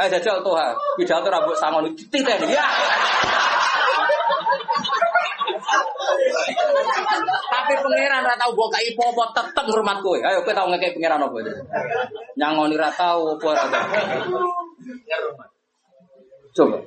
[0.00, 2.66] Eh jajal toha pidato rambut sangon dititen ya.
[7.52, 10.18] Tapi pangeran ora tau mbok apa tetep ngurmat kowe.
[10.18, 11.38] Ayo kowe tau ngekek pangeran apa?
[12.38, 13.84] Nyangoni ora tau apa ora tau.
[16.52, 16.78] Coba.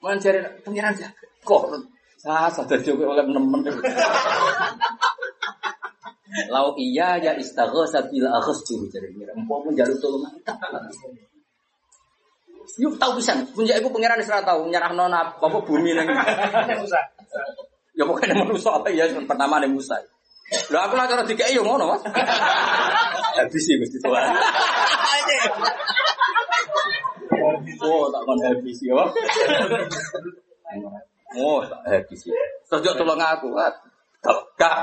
[0.00, 1.08] Mencari pangeran ya.
[1.42, 1.62] Kok
[2.18, 3.62] saya sadar juga oleh nemen.
[6.52, 9.42] Lau iya ya istaghosa bila akhstu jadi pangeran.
[9.44, 10.24] Empok pun jalur tolong
[12.78, 16.14] Yuk tahu bisa, punya ibu pangeran Isra tahu nyerah nona apa bumi lagi.
[17.98, 19.98] Ya pokoknya manusia apa ya pertama ada Musa.
[20.70, 22.02] Lah aku lah cara tiga yo ngono mas.
[23.34, 24.22] Habis sih mesti tua.
[27.82, 29.02] Oh tak mau habis yo.
[31.42, 32.30] Oh tak habis sih.
[32.70, 33.50] Terus tolong aku.
[34.54, 34.78] Gak.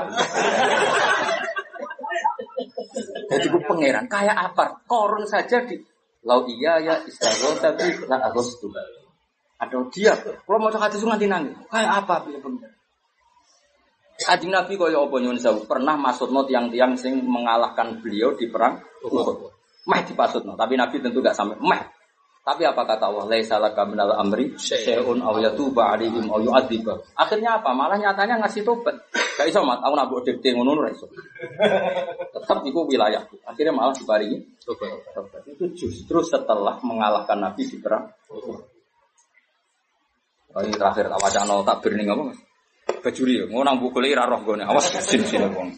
[3.32, 4.84] Jadi gue pangeran kayak apa?
[4.84, 5.80] Korun saja di
[6.26, 8.70] Lau iya ya istighfar tapi lah Agustus.
[9.56, 10.12] Ada dia.
[10.20, 11.56] Kalau mau cakap itu nganti nangis.
[11.72, 12.28] Kayak apa?
[12.28, 12.75] Bila pangeran.
[14.24, 19.52] Ajing Nabi kaya apa nyuwun sewu pernah maksudno tiang-tiang sing mengalahkan beliau di perang Uhud.
[19.86, 21.82] Meh dipasutno, tapi Nabi tentu gak sampai meh.
[22.46, 23.26] Tapi apa kata Allah?
[23.26, 26.94] Laisa laka minal amri syai'un aw yatuba alaihim aw yu'adziba.
[27.18, 27.74] Akhirnya apa?
[27.74, 28.94] Malah nyatanya ngasih tobat.
[29.34, 31.10] Gak iso mat, aku nabuk dikte ngono ora iso.
[32.30, 33.26] Tetap itu wilayah.
[33.50, 35.42] Akhirnya malah diparingi tobat.
[35.44, 38.06] Itu justru setelah mengalahkan Nabi di perang.
[40.56, 42.38] Oh, ini terakhir tak wacana tak berning apa mas?
[43.06, 45.70] Bajuri, mau nang buku lagi roh gue awas sin sin wong.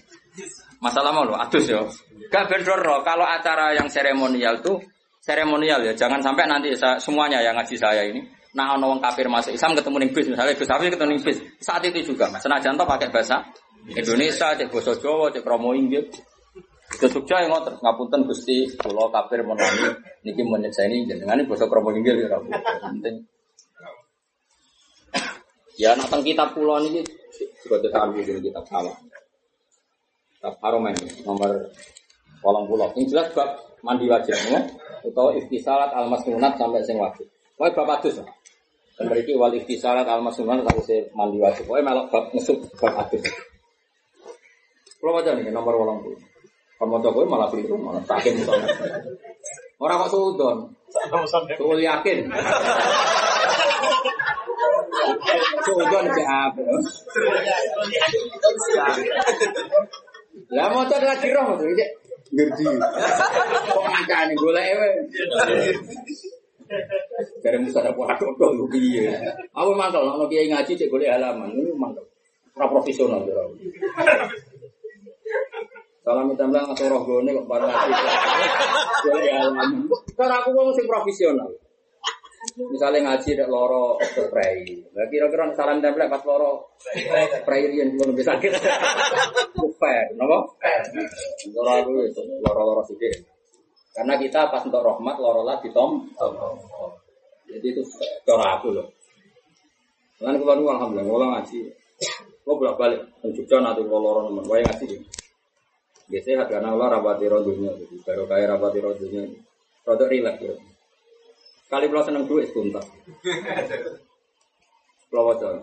[0.81, 1.85] Masalah mau lo, adus ya.
[2.33, 3.05] Gak bendor roh.
[3.05, 4.81] Kalau acara yang seremonial tuh
[5.21, 5.93] seremonial ya.
[5.93, 8.25] Jangan sampai nanti sa- semuanya yang ngaji saya ini.
[8.57, 11.39] Nah, ono wong kafir masuk Islam ketemu ning bis misalnya Gus Hafiz ketemu ning bis.
[11.61, 12.41] Saat itu juga, Mas.
[12.41, 13.45] Senajan toh pakai bahasa
[13.93, 16.09] Indonesia, cek bahasa Jawa, cek kromo Inggil.
[16.89, 19.93] Ke Jogja yang ngotot ngapunten Gusti, kula kafir menani
[20.25, 22.41] niki menyekseni jenengan basa kromo Inggil ya.
[22.81, 23.17] Penting.
[25.79, 27.05] Ya nak teng kitab kula niki
[27.69, 28.97] juga cetakan buku kitab salah.
[30.32, 30.97] Kitab Haromen
[31.28, 31.69] nomor
[32.40, 32.89] kolong pulau.
[32.97, 34.65] Yang jelas bab mandi wajib ya.
[35.05, 37.28] Atau ikhtisalat al masnunat sampai sing wajib.
[37.61, 38.16] Pokoknya bab adus.
[38.19, 38.24] ya.
[38.97, 41.69] Dan berarti wal ikhtisalat al masnunat tak usah mandi wajib.
[41.69, 43.23] Pokoknya melok bab mesuk bab adus.
[44.99, 46.20] Kalau macam ini nomor kolong pulau.
[46.78, 48.70] Kalau mau coba malah beli malah sakit misalnya.
[49.82, 50.74] Orang kok sudon,
[51.55, 52.27] tuh yakin.
[55.65, 56.62] Sudon cek apa?
[60.55, 61.91] Lah mau lagi roh tuh, cek
[62.33, 62.65] ngerti.
[63.73, 64.91] Kok ngakani golek ewe.
[67.41, 69.09] Dari musa ada pola dodol lu piye.
[69.57, 72.05] Aku mangkel nek kiai ngaji cek golek halaman, ini mangkel.
[72.59, 73.45] Ora profesional ya.
[76.05, 77.93] Salam temblang atau roh gone kok bareng ngaji.
[79.12, 79.70] Halaman.
[80.16, 81.49] Aku wong sing profesional.
[82.59, 84.62] Misalnya ngaji dek loro spray.
[84.94, 86.78] Lah kira-kira salam tempel pas loro
[87.43, 88.52] spray riyen kulo bisa sakit.
[89.78, 90.39] Fair, napa?
[91.55, 93.27] Loro aku itu loro-loro sithik.
[93.94, 96.06] Karena kita pas untuk rahmat loro lah ditom.
[97.51, 97.82] Jadi itu
[98.23, 98.86] cara aku loh.
[100.23, 101.59] Lan kula nu alhamdulillah kula ngaji.
[102.43, 104.86] Kula bolak-balik nang Jogja nanti kula loro nemen wae ngaji.
[106.09, 108.78] Biasanya harga Allah rabati rodunya, jadi baru kaya rabati.
[108.81, 110.55] Rodok rileks ya.
[111.69, 112.85] Kali kalau seneng duit tuntas.
[115.12, 115.61] Kalau wajah.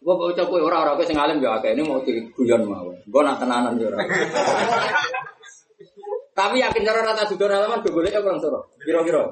[0.00, 2.88] Gue baca kue orang-orang gue sing alim ya akeh ini mau diguyon mau.
[3.04, 4.08] Gue nak tenanan ya orang.
[6.32, 8.72] Tapi yakin cara rata sudah halaman gue boleh kurang soro.
[8.80, 9.28] Kira-kira.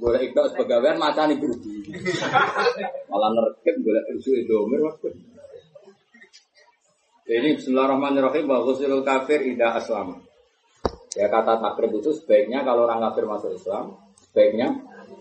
[0.00, 1.92] Boleh ikut sepegawaian maca nih berhenti.
[3.12, 5.12] Malah nerkep boleh usul domir waktu.
[7.28, 8.48] Ini Bismillahirrahmanirrahim.
[8.48, 10.24] Ghusilul kafir ida aslama.
[11.16, 13.96] Ya kata takrib itu sebaiknya kalau orang kafir masuk Islam,
[14.28, 14.68] sebaiknya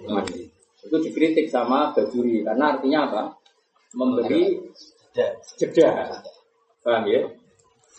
[0.08, 0.52] mandi.
[0.84, 3.24] Itu dikritik sama Bajuri karena artinya apa?
[3.96, 4.56] Memberi
[5.58, 6.18] jeda.
[6.84, 7.24] Paham ya?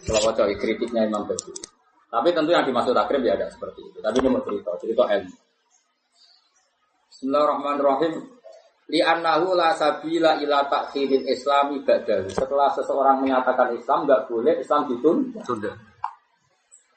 [0.09, 1.65] Kalau wajah kritiknya Imam Bajuri.
[2.09, 3.99] Tapi tentu yang dimaksud takrib ya ada seperti itu.
[4.01, 5.35] Tapi ini mau cerita, ilmu.
[7.13, 8.15] Bismillahirrahmanirrahim.
[8.89, 12.33] Li annahu la sabila ila takhiril islami ba'dahu.
[12.33, 15.43] Setelah seseorang menyatakan Islam nggak boleh Islam ditunda.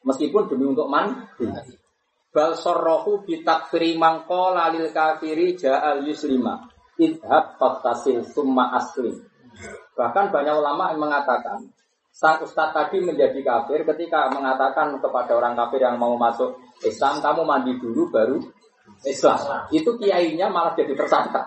[0.01, 1.29] Meskipun demi untuk man
[2.31, 6.65] bal sorrohu bitakfiri mangko lalil kafiri ja'al yuslima.
[6.97, 9.17] Idhab faktasil summa aslim.
[9.97, 11.59] Bahkan banyak ulama yang mengatakan
[12.11, 17.41] sang ustadz tadi menjadi kafir ketika mengatakan kepada orang kafir yang mau masuk Islam kamu
[17.47, 18.37] mandi dulu baru
[19.07, 19.67] Islam.
[19.71, 21.41] Itu kiainya malah jadi tersangka.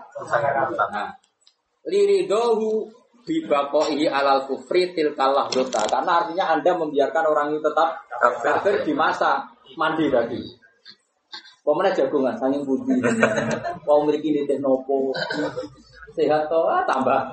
[0.90, 1.10] Nah,
[1.86, 2.88] liridohu
[3.24, 8.04] bibakoi alal kufri tilkalah dota karena artinya anda membiarkan orang itu tetap
[8.44, 9.48] kafir di masa
[9.80, 10.64] mandi tadi
[11.64, 12.92] Pemenang jagungan, sanging budi.
[13.88, 15.16] Mau memiliki ini nopo,
[16.12, 17.32] sehat toh ah, tambah.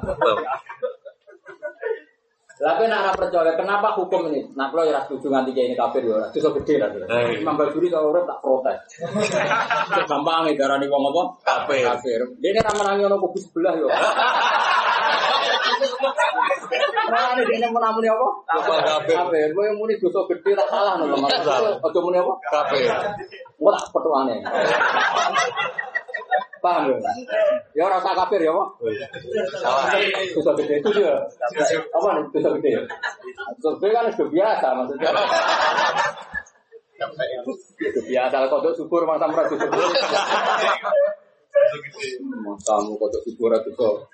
[2.61, 4.45] Tapi nak ora percaya, kenapa hukum ini?
[4.53, 6.93] Nah, kalau ya setuju nganti kayak ini kafir ya, itu so gede lah.
[6.93, 7.41] Eh.
[7.41, 8.77] Imam Bajuri kalau urip tak protes.
[10.05, 11.23] Gampang ya darani wong apa?
[11.41, 11.83] Kafir.
[11.89, 12.21] Kafir.
[12.37, 13.89] Dia ini ramen ono kubu sebelah yo.
[17.11, 18.27] Nah, ini dia menamuni apa?
[18.47, 18.79] Kafir?
[19.03, 19.47] Kafir.
[19.51, 21.43] Gue yang muni dosa gede tak salah nih, Mas.
[21.83, 22.33] Ojo muni apa?
[22.47, 22.87] Kafir.
[23.59, 24.39] Wah, petuane.
[26.61, 27.11] Paham ya?
[27.73, 28.67] Ya ora usah kafir ya, Pak.
[29.59, 29.91] Salah.
[30.37, 31.13] Dosa gede itu dia.
[31.91, 32.69] Apa nih dosa gede?
[33.59, 35.09] Dosa gede kan sudah biasa maksudnya.
[37.75, 39.83] Sudah biasa kalau kodok syukur masa merah dosa gede.
[42.61, 44.05] Kamu kodok syukur atau.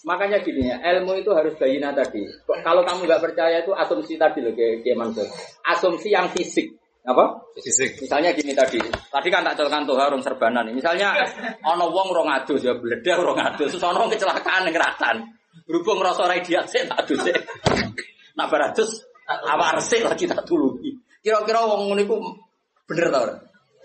[0.00, 2.24] Makanya gini ya, ilmu itu harus bayina tadi.
[2.64, 5.28] Kalau kamu nggak percaya itu asumsi tadi loh, kayak Mansur.
[5.64, 6.80] Asumsi yang fisik.
[7.00, 7.48] Apa?
[7.56, 7.96] Fisik.
[8.04, 8.76] Misalnya gini tadi,
[9.08, 10.68] tadi kan tak celkan tuh harun serbanan.
[10.72, 11.16] Misalnya
[11.64, 15.16] ono wong rong adus ya bledah rong adus, terus ono wong kecelakaan yang keratan.
[15.64, 17.34] Berhubung rai dia sih tak adus sih.
[18.36, 20.92] Nah beratus awar sih lagi tak tulungi.
[21.24, 22.16] Kira-kira wong ngono iku
[22.88, 23.34] bener tau ora?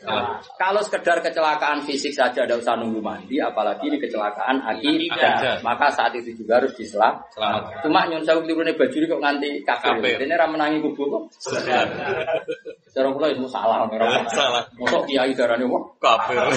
[0.05, 0.37] Salah.
[0.61, 4.61] Kalau sekedar kecelakaan fisik saja ada usah nunggu mandi, apalagi ini kecelakaan.
[4.61, 5.65] Akibat.
[5.65, 7.17] Maka saat itu juga harus diselam.
[7.33, 7.81] Selamat.
[7.81, 10.21] Cuma nyon sewu kelirune baju kok nganti kafir.
[10.21, 11.23] Ini ra menangi kubu kok.
[12.95, 14.23] Cara kula itu salah ora.
[14.35, 14.63] Salah.
[14.79, 16.39] Mosok kiai darane wong Kafir.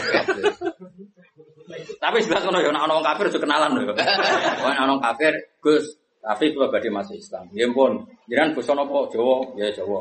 [2.03, 3.93] Tapi jelas ngono ya, nek ana wong kafir aja kenalan lho.
[4.65, 5.85] Wong ana kafir, Gus,
[6.25, 7.45] tapi kula badhe masuk Islam.
[7.53, 7.93] Nggih pun,
[8.25, 9.05] jenengan basa napa?
[9.13, 10.01] Jawa, ya Jawa.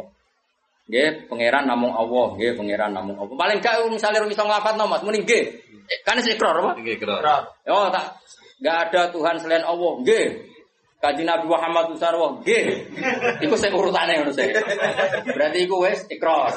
[0.88, 3.35] Nggih, pangeran namung Allah, nggih pangeran namung Allah.
[3.35, 5.43] Paling gak misalnya iso nglafadzno Mas, muni nggih.
[5.88, 6.80] Eh, Kan sik ikrar apa?
[6.80, 7.43] Iki kira.
[7.68, 8.15] Oh, tak
[8.64, 10.26] nggak ada Tuhan selain Allah, nggih.
[10.97, 12.88] Kaji Nabi Muhammad Sarwo, nggih.
[13.43, 14.47] Iku sing urutane ngono sih.
[15.27, 16.55] Berarti iku wis ikrar.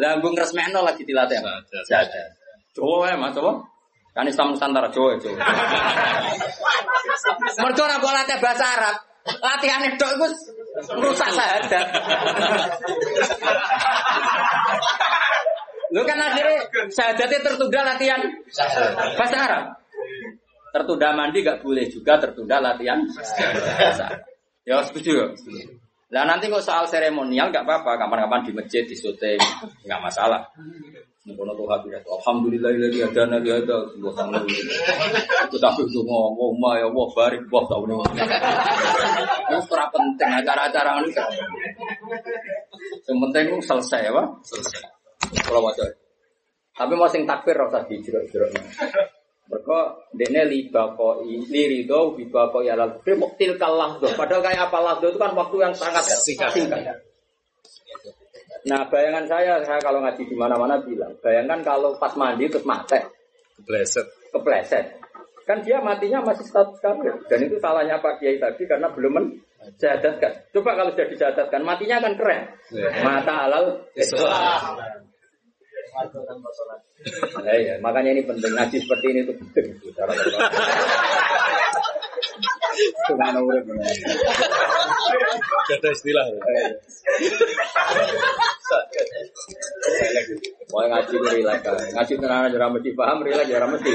[0.00, 1.38] Lah nggo ngresmekno lagi dilatih.
[2.72, 3.52] Jawa ya Mas, apa?
[4.16, 5.36] Kan Islam Nusantara Jawa Jawa.
[7.62, 8.96] Mergo ora kok latih bahasa Arab.
[9.28, 10.26] Latihane tok iku
[10.86, 11.86] rusak sahadat.
[15.88, 18.20] Lu kan akhirnya sahadatnya tertunda latihan
[19.16, 19.64] bahasa Arab.
[20.68, 24.20] Tertunda mandi gak boleh juga tertunda latihan Arab.
[24.68, 25.26] Ya setuju ya?
[26.08, 29.40] Lah nanti kok soal seremonial gak apa-apa, kapan-kapan di masjid, di syuting,
[29.84, 30.44] gak masalah.
[31.28, 34.40] Nukono tuh hati ya, Alhamdulillah lagi ada nabi ada, sebuah sama
[35.44, 38.00] Itu tapi itu ngomong, ma ya Allah barik, wah tahu nih.
[39.52, 41.12] Itu kurang penting acara-acara ini.
[43.04, 44.24] Yang penting selesai apa?
[44.40, 44.80] Selesai.
[45.44, 45.72] Kalau mau
[46.78, 48.48] Tapi mau sing takbir rasa dijerok-jerok.
[49.48, 49.78] Mereka
[50.12, 55.16] dene liba koi lirido liba koi alal kufri muktil kalah Padahal kayak apa lahdo itu
[55.16, 56.52] kan waktu yang sangat Singkat.
[56.52, 57.07] singkat.
[58.66, 62.98] Nah bayangan saya, saya kalau ngaji di mana-mana bilang, bayangkan kalau pas mandi terus mate,
[63.62, 64.06] Bleset.
[64.34, 64.98] kepleset.
[65.48, 67.16] Kan dia matinya masih status kafir.
[67.24, 70.44] Dan itu salahnya Pak Kiai tadi karena belum menjadatkan.
[70.52, 72.52] Coba kalau sudah dijadatkan, matinya kan keren.
[72.68, 72.88] Iya.
[73.00, 74.76] Mata halal Islam.
[77.40, 77.80] Nah, iya.
[77.80, 79.72] Makanya ini penting ngaji seperti ini tuh penting.
[83.08, 83.64] Subhanallah, urip,
[85.68, 86.24] ada istilah.
[90.68, 91.74] Mau ngaji ku relax kan.
[91.76, 93.92] Ngaji tenan ora mesti paham, ya ora mesti.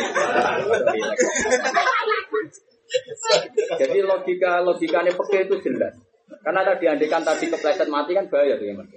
[3.79, 5.93] Jadi logika logikanya peke itu jelas.
[6.43, 8.89] Karena tadi andikan tadi kepleset mati kan bahaya tuh ya mas.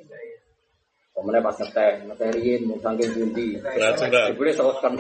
[1.16, 3.56] Kemudian pas ngeteh, ngetehin, mau saking bunti.
[3.56, 4.92] Beracun, Boleh selesaikan.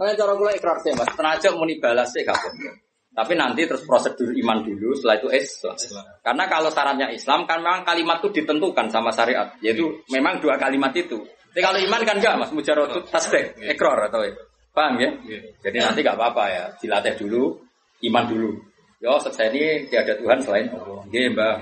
[0.00, 1.08] Nah, cara gue ikrar sih mas.
[1.12, 2.70] Tenaga muni balas sih gak apa-apa.
[3.14, 5.78] Tapi nanti terus prosedur iman dulu, setelah itu Islam.
[6.18, 10.90] Karena kalau syaratnya Islam kan memang kalimat itu ditentukan sama syariat, yaitu memang dua kalimat
[10.98, 11.22] itu.
[11.54, 14.26] Tapi kalau iman kan enggak mas, mujarot itu tasbih, ikrar atau
[14.74, 15.14] paham ya?
[15.62, 17.62] Jadi nanti nggak apa-apa ya, dilatih dulu,
[18.10, 18.50] iman dulu.
[18.98, 21.04] Yo, selesai ini tiada Tuhan selain Allah.
[21.06, 21.54] Nggih, Mbah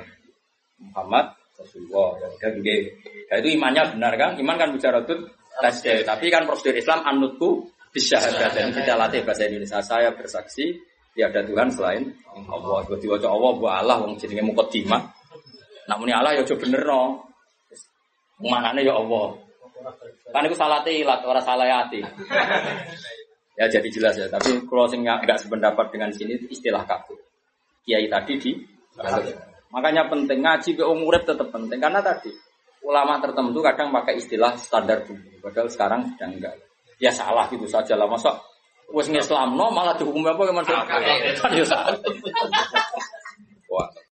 [0.79, 1.27] Muhammad
[1.59, 2.17] Rasulullah.
[2.39, 2.81] Ya, nggih.
[3.29, 4.31] Nah, itu imannya benar kan?
[4.39, 5.27] Iman kan mujarot itu
[5.59, 6.07] tasbih.
[6.07, 8.17] Tapi kan prosedur Islam anutku bisa
[8.57, 9.85] dan kita latih bahasa Indonesia.
[9.85, 10.81] Saya bersaksi
[11.13, 12.81] tiada Tuhan selain Allah.
[12.89, 15.13] Gue diwaca Allah, buat Allah, wong jenenge mukadimah.
[15.87, 17.29] Namun Allah ya coba bener no.
[18.43, 19.37] Manane ya Allah.
[20.33, 22.01] Kan itu salah ilat, orang salah hati.
[23.61, 24.27] Ya jadi jelas ya.
[24.33, 27.21] Tapi kalau sing nggak sependapat dengan sini istilah kafir.
[27.85, 28.53] Kiai tadi di
[29.73, 32.29] Makanya penting ngaji ke umurnya tetap penting karena tadi
[32.85, 35.41] ulama tertentu kadang pakai istilah standar dulu.
[35.41, 36.57] Padahal sekarang sudah enggak
[37.03, 38.07] ya salah gitu saja lah.
[38.07, 38.39] Masa
[38.95, 41.03] wes ngislamno malah dihukum apa gimana kan
[41.59, 41.99] ya salah.